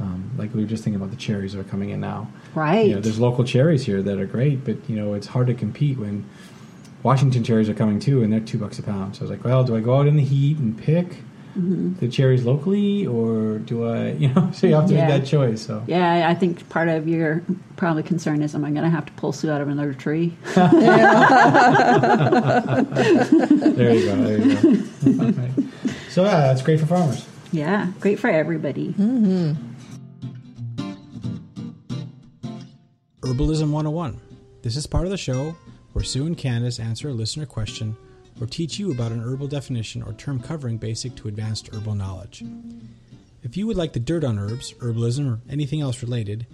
um, 0.00 0.30
like 0.38 0.54
we 0.54 0.62
were 0.62 0.66
just 0.66 0.82
thinking 0.82 0.98
about 0.98 1.10
the 1.10 1.18
cherries 1.18 1.52
that 1.52 1.60
are 1.60 1.64
coming 1.64 1.90
in 1.90 2.00
now. 2.00 2.26
Right. 2.54 2.88
You 2.88 2.94
know, 2.94 3.00
there's 3.02 3.20
local 3.20 3.44
cherries 3.44 3.84
here 3.84 4.02
that 4.02 4.18
are 4.18 4.24
great, 4.24 4.64
but 4.64 4.76
you 4.88 4.96
know, 4.96 5.12
it's 5.12 5.26
hard 5.26 5.46
to 5.48 5.54
compete 5.54 5.98
when 5.98 6.24
Washington 7.02 7.44
cherries 7.44 7.68
are 7.68 7.74
coming 7.74 8.00
too, 8.00 8.22
and 8.22 8.32
they're 8.32 8.40
two 8.40 8.56
bucks 8.56 8.78
a 8.78 8.82
pound. 8.82 9.16
So 9.16 9.20
I 9.20 9.22
was 9.24 9.30
like, 9.30 9.44
well, 9.44 9.62
do 9.62 9.76
I 9.76 9.80
go 9.80 9.98
out 9.98 10.06
in 10.06 10.16
the 10.16 10.24
heat 10.24 10.56
and 10.56 10.76
pick? 10.76 11.18
Mm-hmm. 11.50 11.94
the 11.94 12.08
cherries 12.08 12.44
locally, 12.44 13.06
or 13.06 13.58
do 13.58 13.88
I, 13.88 14.10
you 14.18 14.28
know, 14.28 14.50
so 14.52 14.66
you 14.66 14.74
have 14.74 14.86
to 14.88 14.94
yeah. 14.94 15.08
make 15.08 15.20
that 15.22 15.28
choice. 15.28 15.62
So 15.62 15.82
yeah, 15.86 16.28
I 16.28 16.34
think 16.34 16.68
part 16.68 16.88
of 16.88 17.08
your 17.08 17.42
probably 17.76 18.02
concern 18.02 18.42
is, 18.42 18.54
am 18.54 18.64
I 18.64 18.70
going 18.70 18.84
to 18.84 18.90
have 18.90 19.06
to 19.06 19.12
pull 19.12 19.32
Sue 19.32 19.50
out 19.50 19.60
of 19.60 19.68
another 19.68 19.94
tree? 19.94 20.36
there 20.54 20.64
you 23.94 24.04
go. 24.04 24.16
There 24.16 24.38
you 24.38 24.54
go. 25.16 25.24
Okay. 25.26 25.50
So 26.08 26.24
yeah, 26.24 26.40
that's 26.40 26.62
great 26.62 26.80
for 26.80 26.86
farmers. 26.86 27.26
Yeah, 27.52 27.92
great 28.00 28.18
for 28.18 28.28
everybody. 28.28 28.88
Mm-hmm. 28.88 29.52
Herbalism 33.22 33.70
101. 33.70 34.20
This 34.62 34.76
is 34.76 34.86
part 34.86 35.04
of 35.04 35.10
the 35.10 35.16
show 35.16 35.56
where 35.92 36.04
Sue 36.04 36.26
and 36.26 36.36
Candace 36.36 36.78
answer 36.78 37.08
a 37.08 37.12
listener 37.12 37.46
question 37.46 37.96
or 38.40 38.46
teach 38.46 38.78
you 38.78 38.90
about 38.90 39.12
an 39.12 39.22
herbal 39.22 39.48
definition 39.48 40.02
or 40.02 40.12
term 40.14 40.40
covering 40.40 40.78
basic 40.78 41.14
to 41.16 41.28
advanced 41.28 41.68
herbal 41.72 41.94
knowledge. 41.94 42.42
If 43.42 43.56
you 43.56 43.66
would 43.66 43.76
like 43.76 43.92
the 43.92 44.00
dirt 44.00 44.24
on 44.24 44.38
herbs, 44.38 44.72
herbalism, 44.74 45.30
or 45.30 45.40
anything 45.50 45.80
else 45.80 46.02
related, 46.02 46.46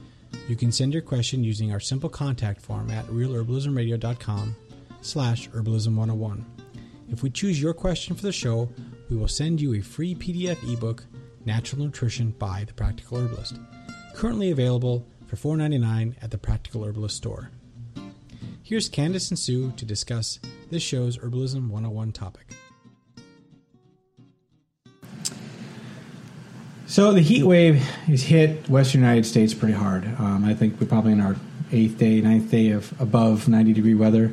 you 0.49 0.57
can 0.57 0.73
send 0.73 0.93
your 0.93 1.03
question 1.03 1.43
using 1.43 1.73
our 1.73 1.81
simple 1.81 2.09
contact 2.09 2.61
form 2.61 2.91
at 2.91 3.07
realherbalismradio.com 3.07 4.57
slash 5.01 5.49
herbalism101. 5.51 6.45
If 7.11 7.23
we 7.23 7.31
choose 7.31 7.61
your 7.61 7.75
question 7.75 8.17
for 8.17 8.23
the 8.23 8.33
show, 8.33 8.69
we 9.09 9.17
will 9.17 9.29
send 9.29 9.61
you 9.61 9.75
a 9.75 9.81
free 9.81 10.15
PDF 10.15 10.59
ebook, 10.73 11.05
Natural 11.45 11.83
Nutrition 11.83 12.33
by 12.33 12.65
The 12.65 12.75
Practical 12.75 13.19
Herbalist, 13.19 13.59
currently 14.15 14.51
available 14.51 15.07
for 15.27 15.37
$4.99 15.37 16.15
at 16.23 16.31
the 16.31 16.39
Practical 16.39 16.85
Herbalist 16.85 17.17
store. 17.17 17.51
Here's 18.63 18.89
Candace 18.89 19.31
and 19.31 19.39
Sue 19.39 19.73
to 19.77 19.85
discuss 19.85 20.41
this 20.71 20.83
show's 20.83 21.19
Herbalism 21.19 21.69
101 21.69 22.13
topic. 22.13 22.47
So 26.87 27.13
the 27.13 27.21
heat 27.21 27.45
wave 27.45 27.77
has 28.07 28.23
hit 28.23 28.69
Western 28.71 29.01
United 29.01 29.27
States 29.27 29.53
pretty 29.53 29.75
hard. 29.75 30.05
Um, 30.19 30.45
I 30.45 30.55
think 30.55 30.81
we're 30.81 30.87
probably 30.87 31.13
in 31.13 31.21
our 31.21 31.37
eighth 31.73 31.99
day, 31.99 32.21
ninth 32.21 32.51
day 32.51 32.71
of 32.71 32.99
above 33.01 33.49
90 33.49 33.73
degree 33.73 33.95
weather, 33.95 34.33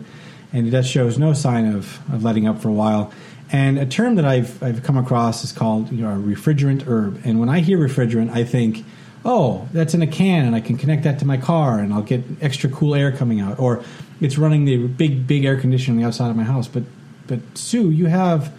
and 0.54 0.68
it 0.68 0.70
does 0.70 0.88
shows 0.88 1.18
no 1.18 1.34
sign 1.34 1.66
of, 1.66 2.00
of 2.14 2.24
letting 2.24 2.48
up 2.48 2.62
for 2.62 2.70
a 2.70 2.74
while. 2.74 3.12
And 3.52 3.78
a 3.78 3.86
term 3.86 4.16
that 4.16 4.26
I've 4.26 4.62
I've 4.64 4.84
come 4.84 4.98
across 4.98 5.44
is 5.44 5.52
called 5.52 5.92
you 5.92 6.04
know 6.04 6.12
a 6.12 6.18
refrigerant 6.18 6.88
herb. 6.88 7.22
And 7.26 7.40
when 7.40 7.50
I 7.50 7.60
hear 7.60 7.78
refrigerant, 7.78 8.32
I 8.32 8.44
think 8.44 8.86
oh, 9.26 9.68
that's 9.72 9.94
in 9.94 10.02
a 10.02 10.08
can 10.08 10.46
and 10.46 10.56
I 10.56 10.62
can 10.62 10.78
connect 10.78 11.04
that 11.04 11.20
to 11.20 11.26
my 11.26 11.38
car 11.38 11.80
and 11.80 11.94
I'll 11.94 12.02
get 12.02 12.24
extra 12.42 12.70
cool 12.70 12.96
air 12.96 13.12
coming 13.12 13.40
out. 13.40 13.60
Or 13.60 13.84
it's 14.20 14.38
running 14.38 14.66
the 14.66 14.88
big, 14.88 15.28
big 15.28 15.46
air 15.46 15.60
conditioner 15.60 15.96
on 15.96 16.02
the 16.02 16.08
outside 16.08 16.30
of 16.30 16.36
my 16.36 16.44
house. 16.44 16.68
But, 16.68 16.84
but 17.28 17.40
Sue, 17.56 17.90
you 17.90 18.08
have 18.08 18.54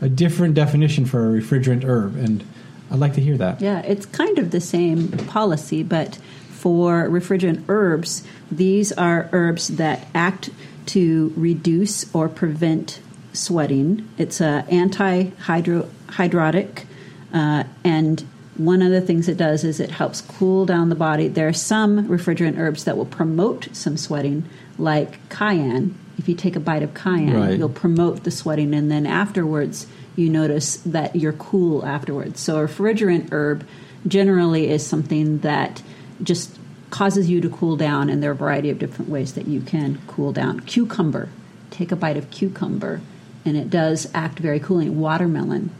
a 0.00 0.08
different 0.08 0.54
definition 0.54 1.06
for 1.06 1.28
a 1.28 1.40
refrigerant 1.40 1.84
herb. 1.84 2.16
And 2.16 2.44
I'd 2.90 2.98
like 2.98 3.14
to 3.14 3.20
hear 3.20 3.36
that. 3.38 3.60
Yeah, 3.60 3.80
it's 3.80 4.06
kind 4.06 4.38
of 4.38 4.50
the 4.50 4.60
same 4.60 5.08
policy, 5.08 5.82
but 5.82 6.16
for 6.50 7.08
refrigerant 7.08 7.64
herbs, 7.68 8.26
these 8.50 8.92
are 8.92 9.28
herbs 9.32 9.68
that 9.68 10.06
act 10.14 10.50
to 10.86 11.32
reduce 11.36 12.12
or 12.14 12.28
prevent 12.28 13.00
sweating. 13.32 14.08
It's 14.18 14.40
a 14.40 14.66
anti-hydrotic 14.70 16.86
uh, 17.32 17.64
and 17.84 18.26
one 18.64 18.82
of 18.82 18.90
the 18.90 19.00
things 19.00 19.28
it 19.28 19.38
does 19.38 19.64
is 19.64 19.80
it 19.80 19.90
helps 19.90 20.20
cool 20.20 20.66
down 20.66 20.90
the 20.90 20.94
body. 20.94 21.28
There 21.28 21.48
are 21.48 21.52
some 21.52 22.06
refrigerant 22.08 22.58
herbs 22.58 22.84
that 22.84 22.96
will 22.96 23.06
promote 23.06 23.68
some 23.72 23.96
sweating, 23.96 24.44
like 24.78 25.28
cayenne. 25.30 25.98
If 26.18 26.28
you 26.28 26.34
take 26.34 26.56
a 26.56 26.60
bite 26.60 26.82
of 26.82 26.92
cayenne, 26.92 27.34
right. 27.34 27.58
you'll 27.58 27.70
promote 27.70 28.24
the 28.24 28.30
sweating, 28.30 28.74
and 28.74 28.90
then 28.90 29.06
afterwards, 29.06 29.86
you 30.14 30.28
notice 30.28 30.76
that 30.78 31.16
you're 31.16 31.32
cool 31.32 31.86
afterwards. 31.86 32.40
So, 32.40 32.58
a 32.58 32.68
refrigerant 32.68 33.32
herb 33.32 33.66
generally 34.06 34.68
is 34.68 34.86
something 34.86 35.38
that 35.38 35.82
just 36.22 36.58
causes 36.90 37.30
you 37.30 37.40
to 37.40 37.48
cool 37.48 37.76
down, 37.76 38.10
and 38.10 38.22
there 38.22 38.30
are 38.30 38.34
a 38.34 38.36
variety 38.36 38.68
of 38.68 38.78
different 38.78 39.10
ways 39.10 39.32
that 39.34 39.48
you 39.48 39.62
can 39.62 40.00
cool 40.06 40.32
down. 40.32 40.60
Cucumber, 40.60 41.30
take 41.70 41.92
a 41.92 41.96
bite 41.96 42.18
of 42.18 42.30
cucumber, 42.30 43.00
and 43.46 43.56
it 43.56 43.70
does 43.70 44.10
act 44.12 44.38
very 44.38 44.60
cooling. 44.60 45.00
Watermelon, 45.00 45.70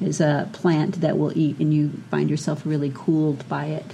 is 0.00 0.20
a 0.20 0.48
plant 0.52 1.00
that 1.00 1.18
will 1.18 1.36
eat, 1.36 1.58
and 1.58 1.72
you 1.72 1.90
find 2.10 2.30
yourself 2.30 2.64
really 2.64 2.92
cooled 2.94 3.48
by 3.48 3.66
it. 3.66 3.86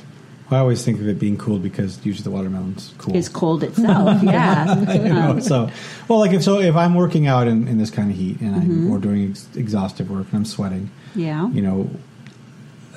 I 0.50 0.58
always 0.58 0.84
think 0.84 0.98
of 0.98 1.08
it 1.08 1.20
being 1.20 1.38
cooled 1.38 1.62
because 1.62 2.04
usually 2.04 2.24
the 2.24 2.30
watermelon's 2.30 2.92
cool. 2.98 3.16
It's 3.16 3.28
cold 3.28 3.62
itself, 3.62 4.20
yeah. 4.22 4.84
know, 4.88 5.30
um, 5.30 5.40
so, 5.40 5.70
well, 6.08 6.18
like 6.18 6.32
if 6.32 6.42
so, 6.42 6.58
if 6.58 6.74
I'm 6.74 6.94
working 6.94 7.28
out 7.28 7.46
in, 7.46 7.68
in 7.68 7.78
this 7.78 7.90
kind 7.90 8.10
of 8.10 8.16
heat 8.16 8.40
and 8.40 8.56
mm-hmm. 8.56 8.86
I'm 8.86 8.90
or 8.90 8.98
doing 8.98 9.30
ex- 9.30 9.48
exhaustive 9.54 10.10
work 10.10 10.26
and 10.26 10.34
I'm 10.34 10.44
sweating, 10.44 10.90
yeah, 11.14 11.48
you 11.50 11.62
know, 11.62 11.88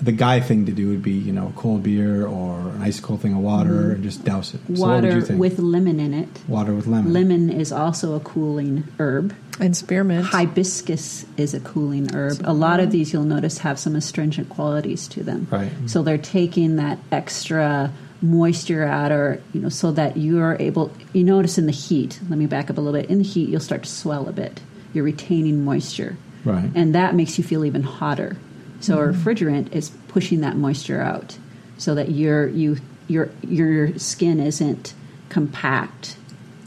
the 0.04 0.12
guy 0.12 0.40
thing 0.40 0.66
to 0.66 0.72
do 0.72 0.90
would 0.90 1.02
be 1.02 1.12
you 1.12 1.32
know 1.32 1.48
a 1.48 1.60
cold 1.60 1.84
beer 1.84 2.26
or 2.26 2.60
an 2.60 2.82
ice 2.82 3.00
cold 3.00 3.22
thing 3.22 3.34
of 3.34 3.40
water 3.40 3.70
mm-hmm. 3.70 3.92
and 3.92 4.04
just 4.04 4.24
douse 4.26 4.54
it. 4.54 4.62
Water 4.70 5.26
so 5.26 5.36
with 5.36 5.60
lemon 5.60 6.00
in 6.00 6.14
it. 6.14 6.30
Water 6.48 6.74
with 6.74 6.88
lemon. 6.88 7.14
Lemon 7.14 7.50
is 7.50 7.72
also 7.72 8.16
a 8.16 8.20
cooling 8.20 8.84
herb. 9.00 9.36
And 9.60 9.78
spearmint. 9.78 10.26
Hibiscus 10.26 11.26
is 11.38 11.54
a 11.54 11.60
cooling 11.60 12.14
herb. 12.14 12.42
A 12.44 12.54
lot 12.54 12.80
of 12.80 12.92
these 12.92 13.14
you'll 13.14 13.24
notice 13.24 13.60
have 13.60 13.80
some 13.80 13.96
astringent 13.96 14.50
qualities 14.50 15.08
to 15.10 15.24
them. 15.24 15.48
Right. 15.50 15.72
So 15.86 16.02
they're 16.02 16.18
taking 16.18 16.78
that 16.78 16.98
extra 17.12 17.94
moisture 18.22 18.86
out 18.86 19.12
or 19.12 19.42
you 19.54 19.60
know 19.60 19.68
so 19.68 19.92
that 19.92 20.16
you're 20.16 20.56
able 20.62 20.90
you 21.12 21.26
notice 21.26 21.58
in 21.58 21.66
the 21.66 21.74
heat 21.74 22.22
let 22.30 22.40
me 22.40 22.46
back 22.46 22.70
up 22.70 22.78
a 22.78 22.82
little 22.82 22.98
bit 22.98 23.10
in 23.10 23.18
the 23.18 23.24
heat 23.24 23.50
you'll 23.50 23.60
start 23.60 23.84
to 23.84 23.90
swell 23.90 24.30
a 24.30 24.32
bit 24.32 24.62
you're 24.94 25.04
retaining 25.04 25.66
moisture 25.66 26.16
right 26.46 26.72
and 26.74 26.96
that 26.96 27.16
makes 27.16 27.38
you 27.38 27.44
feel 27.44 27.66
even 27.66 27.84
hotter 27.84 28.38
so 28.84 28.98
mm-hmm. 28.98 29.10
a 29.10 29.14
refrigerant 29.34 29.72
is 29.74 29.90
pushing 30.10 30.42
that 30.42 30.56
moisture 30.56 31.02
out 31.02 31.38
so 31.78 31.96
that 31.96 32.10
your 32.12 32.48
you 32.48 32.78
your 33.08 33.30
your 33.42 33.98
skin 33.98 34.40
isn't 34.40 34.94
compact 35.30 36.16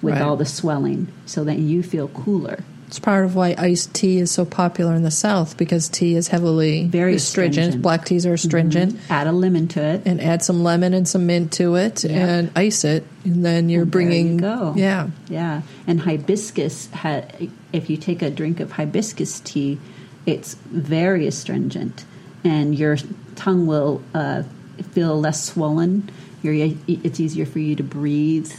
with 0.03 0.14
right. 0.14 0.23
all 0.23 0.37
the 0.37 0.45
swelling 0.45 1.07
so 1.25 1.45
that 1.45 1.59
you 1.59 1.83
feel 1.83 2.09
cooler 2.09 2.59
It's 2.89 2.99
part 3.01 3.25
of 3.25 3.35
why 3.35 3.55
iced 3.59 3.95
tea 3.95 4.19
is 4.19 4.31
so 4.31 4.45
popular 4.45 4.95
in 4.95 5.03
the 5.03 5.11
South 5.11 5.57
because 5.57 5.89
tea 5.89 6.14
is 6.14 6.29
heavily 6.29 6.87
Very 6.87 7.14
astringent. 7.17 7.59
astringent. 7.75 7.83
Black 7.83 8.05
teas 8.05 8.27
are 8.27 8.35
astringent. 8.35 8.93
Mm-hmm. 8.95 9.12
Add 9.12 9.27
a 9.27 9.33
lemon 9.33 9.67
to 9.69 9.83
it. 9.83 10.03
And 10.07 10.21
add 10.21 10.43
some 10.45 10.62
lemon 10.62 10.95
and 10.95 11.09
some 11.09 11.27
mint 11.27 11.51
to 11.55 11.75
it, 11.77 12.05
and 12.05 12.51
ice 12.55 12.85
it, 12.85 13.03
and 13.25 13.45
then 13.45 13.69
you're 13.71 13.83
And 13.83 13.91
there 13.93 13.99
bringing. 13.99 14.35
you 14.35 14.41
go. 14.41 14.75
Yeah, 14.77 15.09
Yeah, 15.29 15.62
and 15.89 16.01
hibiscus. 16.01 16.89
If 17.73 17.91
you 17.91 17.97
take 17.97 18.23
a 18.23 18.31
drink 18.31 18.61
of 18.61 18.73
hibiscus 18.73 19.41
tea, 19.41 19.79
it's 20.27 20.55
very 20.55 21.27
astringent, 21.27 22.05
and 22.45 22.74
your 22.74 22.99
tongue 23.37 23.66
will 23.66 24.03
uh, 24.12 24.43
feel 24.93 25.18
less 25.18 25.45
swollen. 25.45 26.11
You're, 26.43 26.77
it's 26.87 27.18
easier 27.20 27.47
for 27.47 27.61
you 27.61 27.74
to 27.77 27.83
breathe, 27.83 28.53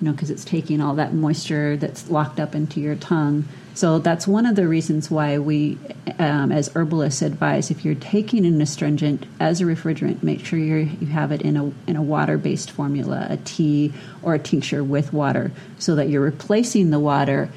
you 0.00 0.06
know, 0.06 0.12
because 0.12 0.30
it's 0.30 0.44
taking 0.44 0.80
all 0.80 0.94
that 0.94 1.12
moisture 1.12 1.76
that's 1.76 2.08
locked 2.08 2.40
up 2.40 2.54
into 2.54 2.80
your 2.80 2.96
tongue. 2.96 3.44
So 3.74 4.00
that's 4.00 4.26
one 4.26 4.44
of 4.44 4.56
the 4.56 4.66
reasons 4.66 5.08
why 5.08 5.38
we, 5.38 5.78
um, 6.18 6.50
as 6.50 6.68
herbalists, 6.74 7.22
advise 7.22 7.70
if 7.70 7.84
you're 7.84 7.94
taking 7.94 8.44
an 8.44 8.60
astringent 8.60 9.24
as 9.38 9.60
a 9.60 9.64
refrigerant, 9.64 10.20
make 10.24 10.44
sure 10.44 10.58
you 10.58 10.86
have 11.06 11.30
it 11.30 11.42
in 11.42 11.56
a 11.56 11.72
in 11.86 11.94
a 11.94 12.02
water-based 12.02 12.72
formula, 12.72 13.28
a 13.30 13.36
tea 13.36 13.92
or 14.22 14.34
a 14.34 14.38
tincture 14.40 14.82
with 14.82 15.12
water, 15.12 15.52
so 15.78 15.94
that 15.94 16.08
you're 16.08 16.22
replacing 16.22 16.90
the 16.90 16.98
water, 16.98 17.50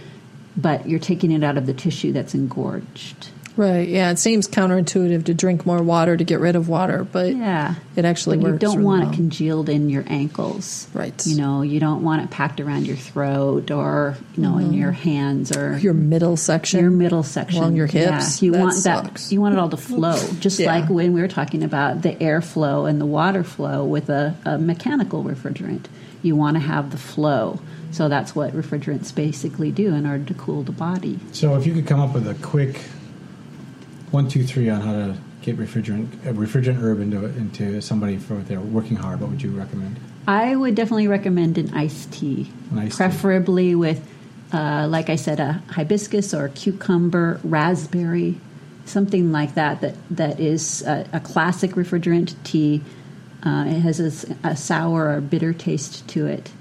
but 0.55 0.87
you're 0.87 0.99
taking 0.99 1.31
it 1.31 1.43
out 1.43 1.57
of 1.57 1.65
the 1.65 1.73
tissue 1.73 2.11
that's 2.11 2.35
engorged. 2.35 3.29
Right. 3.57 3.87
Yeah, 3.87 4.11
it 4.11 4.19
seems 4.19 4.47
counterintuitive 4.47 5.25
to 5.25 5.33
drink 5.33 5.65
more 5.65 5.81
water 5.81 6.15
to 6.17 6.23
get 6.23 6.39
rid 6.39 6.55
of 6.55 6.69
water, 6.69 7.05
but 7.09 7.35
Yeah. 7.35 7.75
it 7.95 8.05
actually 8.05 8.37
But 8.37 8.47
you 8.51 8.57
don't 8.57 8.75
really 8.77 8.85
want 8.85 9.01
well. 9.03 9.11
it 9.11 9.15
congealed 9.15 9.69
in 9.69 9.89
your 9.89 10.03
ankles. 10.07 10.87
Right. 10.93 11.13
You 11.25 11.37
know, 11.37 11.61
you 11.61 11.79
don't 11.79 12.03
want 12.03 12.23
it 12.23 12.29
packed 12.29 12.59
around 12.59 12.87
your 12.87 12.95
throat 12.97 13.71
or, 13.71 14.15
you 14.35 14.43
know, 14.43 14.57
in 14.57 14.65
mm-hmm. 14.67 14.73
your 14.75 14.91
hands 14.91 15.55
or 15.55 15.77
your 15.77 15.93
middle 15.93 16.37
section. 16.37 16.79
your 16.81 16.91
middle 16.91 17.23
section 17.23 17.59
Along 17.59 17.75
your 17.75 17.87
Yeah, 17.87 18.13
hips. 18.19 18.41
you 18.41 18.51
That 18.51 18.59
want 18.61 18.73
sucks. 18.73 19.27
that. 19.29 19.33
You 19.33 19.41
want 19.41 19.53
it 19.55 19.59
all 19.59 19.69
to 19.69 19.77
flow, 19.77 20.17
just 20.39 20.59
Yeah. 20.59 20.67
like 20.67 20.89
when 20.89 21.13
we 21.13 21.21
were 21.21 21.27
talking 21.27 21.63
about 21.63 22.01
the 22.01 22.13
airflow 22.15 22.89
and 22.89 22.99
the 23.01 23.05
water 23.05 23.43
flow 23.43 23.83
with 23.83 24.09
a, 24.09 24.35
a 24.45 24.57
mechanical 24.57 25.23
refrigerant. 25.23 25.85
You 26.23 26.35
want 26.35 26.55
to 26.55 26.61
have 26.61 26.91
the 26.91 26.97
flow. 26.97 27.59
So 27.91 28.07
that's 28.07 28.33
what 28.35 28.53
refrigerants 28.55 29.13
basically 29.13 29.71
do 29.71 29.93
in 29.93 30.05
order 30.05 30.23
to 30.23 30.33
cool 30.35 30.63
the 30.63 30.71
body. 30.71 31.19
So 31.33 31.55
if 31.57 31.65
you 31.67 31.73
could 31.73 31.87
come 31.87 31.99
up 31.99 32.13
with 32.13 32.25
a 32.27 32.35
quick 32.35 32.79
one, 34.11 34.27
two, 34.27 34.43
three 34.43 34.69
on 34.69 34.81
how 34.81 34.91
to 34.93 35.17
get 35.41 35.57
refrigerant 35.57 36.13
a 36.25 36.33
refrigerant 36.33 36.79
herb 36.81 36.99
into 36.99 37.25
into 37.25 37.81
somebody 37.81 38.17
for 38.17 38.35
they're 38.35 38.59
working 38.59 38.97
hard, 38.97 39.19
what 39.21 39.29
would 39.29 39.41
you 39.41 39.51
recommend? 39.51 39.99
I 40.27 40.55
would 40.55 40.75
definitely 40.75 41.07
recommend 41.07 41.57
an 41.57 41.73
iced 41.73 42.11
tea, 42.11 42.51
An 42.71 42.79
iced 42.79 42.91
tea. 42.91 42.97
preferably 42.97 43.73
with, 43.73 44.07
uh, 44.53 44.87
like 44.87 45.09
I 45.09 45.15
said, 45.15 45.39
a 45.39 45.63
hibiscus 45.69 46.33
or 46.33 46.49
cucumber, 46.49 47.39
raspberry, 47.43 48.39
something 48.85 49.31
like 49.31 49.55
that. 49.55 49.81
That 49.81 49.95
that 50.11 50.39
is 50.39 50.83
a, 50.83 51.07
a 51.13 51.19
classic 51.19 51.71
refrigerant 51.71 52.35
tea. 52.43 52.81
Uh, 53.43 53.65
it 53.67 53.79
has 53.79 53.99
a 54.43 54.55
sour 54.55 55.09
or 55.15 55.21
bitter 55.21 55.51
taste 55.53 56.07
to 56.09 56.27
it, 56.27 56.51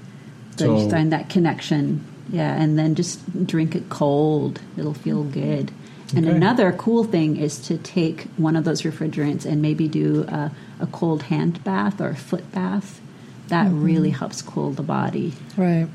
so, 0.57 0.65
So- 0.79 0.85
you 0.85 0.91
find 0.91 1.13
that 1.13 1.29
connection. 1.29 2.05
Yeah, 2.33 2.55
and 2.55 2.79
then 2.79 2.95
just 2.95 3.45
drink 3.47 3.75
it 3.75 3.89
cold. 3.89 4.61
It'll 4.79 4.95
feel 4.95 5.25
good. 5.25 5.73
And 6.15 6.27
Okay. 6.27 6.35
another 6.37 6.73
cool 6.73 7.05
thing 7.05 7.37
is 7.37 7.59
to 7.69 7.79
take 7.79 8.23
one 8.37 8.57
of 8.57 8.65
those 8.65 8.83
refrigerants 8.83 9.45
and 9.45 9.63
maybe 9.63 9.87
do 9.89 10.25
a, 10.29 10.51
a 10.81 10.87
cold 10.87 11.23
hand 11.25 11.63
bath 11.65 12.01
or 12.01 12.09
a 12.11 12.17
foot 12.17 12.51
bath. 12.53 13.01
That 13.49 13.67
Mm-hmm. 13.69 13.83
really 13.85 14.11
helps 14.11 14.43
cool 14.43 14.71
the 14.73 14.83
body. 14.83 15.33
right. 15.57 15.89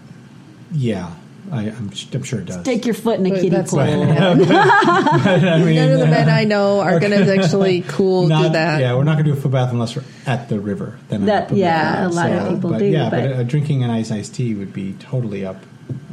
Yeah, 0.72 1.12
I, 1.52 1.70
I'm, 1.70 1.92
I'm 2.14 2.24
sure 2.24 2.40
it 2.40 2.46
does. 2.48 2.64
Take 2.64 2.86
your 2.86 2.96
foot 2.96 3.20
in 3.20 3.26
a 3.28 3.30
But 3.36 3.40
kiddie 3.42 3.64
pool. 3.64 3.80
not 4.06 4.38
gonna. 4.38 4.56
I 4.60 5.60
mean, 5.64 5.76
None 5.76 5.92
of 5.92 6.00
the 6.00 6.08
uh, 6.08 6.10
men 6.10 6.28
I 6.30 6.44
know 6.44 6.80
are 6.82 7.00
going 7.00 7.12
to 7.12 7.38
actually 7.38 7.82
cool 7.82 8.28
not, 8.28 8.44
do 8.44 8.50
that. 8.54 8.82
Yeah, 8.82 8.96
we're 8.96 9.04
not 9.04 9.14
going 9.14 9.26
to 9.26 9.32
do 9.34 9.38
a 9.38 9.42
foot 9.42 9.52
bath 9.52 9.72
unless 9.72 9.96
we're 9.96 10.04
at 10.26 10.50
the 10.50 10.60
river. 10.60 10.98
Then 11.10 11.26
That- 11.26 11.52
yeah, 11.52 12.08
a 12.08 12.10
lot 12.10 12.32
of 12.32 12.50
people 12.56 12.72
but 12.72 12.80
do, 12.80 12.86
Yeah, 12.86 13.10
but- 13.10 13.32
uh, 13.32 13.44
drinking 13.44 13.84
an 13.84 13.90
ice 13.92 14.12
iced 14.12 14.34
tea 14.36 14.54
would 14.56 14.74
be 14.74 14.94
totally 14.94 15.46
up 15.46 15.58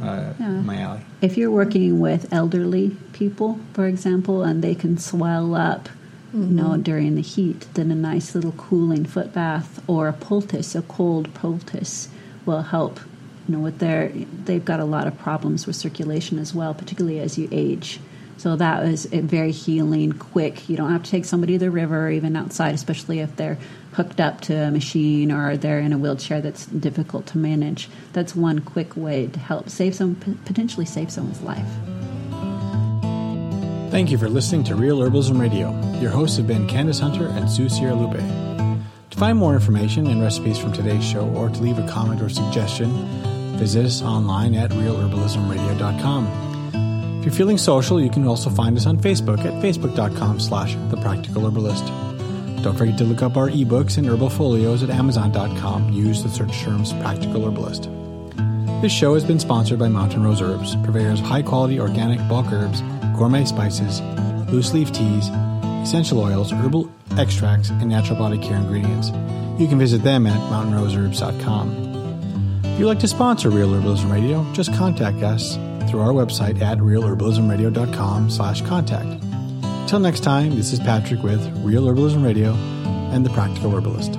uh, 0.01 0.33
Yeah. 0.39 0.61
my 0.61 0.77
alley. 0.79 1.01
If 1.21 1.37
you're 1.37 1.51
working 1.51 1.99
with 1.99 2.31
elderly 2.33 2.95
people, 3.13 3.59
for 3.73 3.85
example, 3.87 4.43
and 4.43 4.61
they 4.63 4.75
can 4.75 4.97
swell 4.97 5.55
up, 5.55 5.89
you 6.33 6.39
know, 6.39 6.77
during 6.77 7.13
the 7.15 7.21
heat, 7.21 7.67
then 7.75 7.91
a 7.91 7.95
nice 7.95 8.33
little 8.33 8.53
cooling 8.53 9.05
foot 9.05 9.33
bath 9.33 9.81
or 9.87 10.07
a 10.07 10.13
poultice, 10.13 10.73
a 10.75 10.81
cold 10.81 11.31
poultice, 11.35 12.09
will 12.45 12.63
help. 12.63 12.99
You 13.47 13.55
know, 13.55 13.61
with 13.61 13.77
their 13.79 14.11
they've 14.45 14.63
got 14.65 14.79
a 14.79 14.85
lot 14.85 15.05
of 15.05 15.17
problems 15.19 15.67
with 15.67 15.75
circulation 15.75 16.39
as 16.39 16.53
well, 16.53 16.73
particularly 16.73 17.19
as 17.19 17.37
you 17.37 17.47
age. 17.51 17.99
So 18.43 18.57
that 18.57 18.83
was 18.83 19.05
very 19.05 19.53
healing, 19.53 20.11
quick. 20.11 20.67
You 20.67 20.75
don't 20.75 20.91
have 20.91 21.03
to 21.03 21.09
take 21.09 21.23
somebody 21.23 21.53
to 21.53 21.59
the 21.59 21.71
river 21.71 22.07
or 22.07 22.11
even 22.11 22.35
outside, 22.35 22.75
especially 22.75 23.21
if 23.21 23.33
they're 23.37 23.57
hooked 23.93 24.19
up 24.19 24.41
to 24.41 24.53
a 24.53 24.69
machine 24.69 25.31
or 25.31 25.55
they're 25.55 25.79
in 25.79 25.93
a 25.93 25.97
wheelchair 25.97 26.41
that's 26.41 26.65
difficult 26.65 27.25
to 27.27 27.37
manage. 27.37 27.87
That's 28.11 28.35
one 28.35 28.59
quick 28.59 28.97
way 28.97 29.27
to 29.27 29.39
help 29.39 29.69
save 29.69 29.95
some, 29.95 30.15
potentially 30.43 30.85
save 30.85 31.09
someone's 31.09 31.41
life. 31.41 31.65
Thank 33.91 34.11
you 34.11 34.17
for 34.17 34.27
listening 34.27 34.65
to 34.65 34.75
Real 34.75 34.97
Herbalism 34.99 35.39
Radio. 35.39 35.71
Your 36.01 36.11
hosts 36.11 36.35
have 36.35 36.45
been 36.45 36.67
Candace 36.67 36.99
Hunter 36.99 37.27
and 37.27 37.49
Sue 37.49 37.67
Sierralupe. 37.67 38.19
To 39.11 39.17
find 39.17 39.37
more 39.37 39.53
information 39.53 40.07
and 40.07 40.21
recipes 40.21 40.57
from 40.59 40.73
today's 40.73 41.05
show 41.05 41.29
or 41.29 41.47
to 41.47 41.61
leave 41.61 41.79
a 41.79 41.87
comment 41.87 42.21
or 42.21 42.27
suggestion, 42.27 42.89
visit 43.55 43.85
us 43.85 44.01
online 44.01 44.53
at 44.53 44.69
realherbalismradio.com. 44.71 46.52
If 47.23 47.27
you're 47.27 47.35
feeling 47.35 47.57
social, 47.57 48.01
you 48.01 48.09
can 48.09 48.27
also 48.27 48.49
find 48.49 48.75
us 48.75 48.85
on 48.85 48.97
Facebook 48.97 49.45
at 49.45 49.53
facebook.com 49.63 50.41
slash 50.41 50.75
the 50.89 50.97
practical 50.97 51.45
herbalist. 51.45 51.85
Don't 52.61 52.77
forget 52.77 52.97
to 52.97 53.05
look 53.05 53.21
up 53.21 53.37
our 53.37 53.49
ebooks 53.49 53.97
and 53.97 54.05
herbal 54.05 54.29
folios 54.29 54.83
at 54.83 54.89
amazon.com. 54.89 55.93
Use 55.93 56.21
the 56.21 56.27
search 56.27 56.51
terms 56.63 56.91
practical 56.91 57.45
herbalist. 57.45 57.83
This 58.81 58.91
show 58.91 59.13
has 59.13 59.23
been 59.23 59.39
sponsored 59.39 59.79
by 59.79 59.87
Mountain 59.87 60.21
Rose 60.21 60.41
Herbs, 60.41 60.75
purveyors 60.83 61.21
of 61.21 61.25
high 61.25 61.43
quality 61.43 61.79
organic 61.79 62.19
bulk 62.27 62.51
herbs, 62.51 62.81
gourmet 63.15 63.45
spices, 63.45 64.01
loose 64.51 64.73
leaf 64.73 64.91
teas, 64.91 65.29
essential 65.81 66.19
oils, 66.19 66.51
herbal 66.51 66.91
extracts, 67.17 67.69
and 67.69 67.87
natural 67.87 68.19
body 68.19 68.37
care 68.37 68.57
ingredients. 68.57 69.11
You 69.57 69.69
can 69.69 69.79
visit 69.79 70.03
them 70.03 70.27
at 70.27 70.41
mountainroseherbs.com. 70.51 71.93
If 72.65 72.79
you'd 72.81 72.87
like 72.87 72.99
to 72.99 73.07
sponsor 73.07 73.49
Real 73.49 73.69
Herbalism 73.69 74.11
Radio, 74.11 74.45
just 74.51 74.73
contact 74.73 75.23
us 75.23 75.57
through 75.93 76.01
our 76.01 76.11
website 76.11 76.59
at 76.59 76.79
realherbalismradio.com 76.79 78.27
slash 78.27 78.63
contact. 78.63 79.21
Till 79.87 79.99
next 79.99 80.21
time, 80.21 80.55
this 80.55 80.73
is 80.73 80.79
Patrick 80.79 81.21
with 81.21 81.39
Real 81.63 81.83
Herbalism 81.83 82.25
Radio 82.25 82.53
and 83.13 83.23
The 83.23 83.29
Practical 83.29 83.69
Herbalist. 83.69 84.17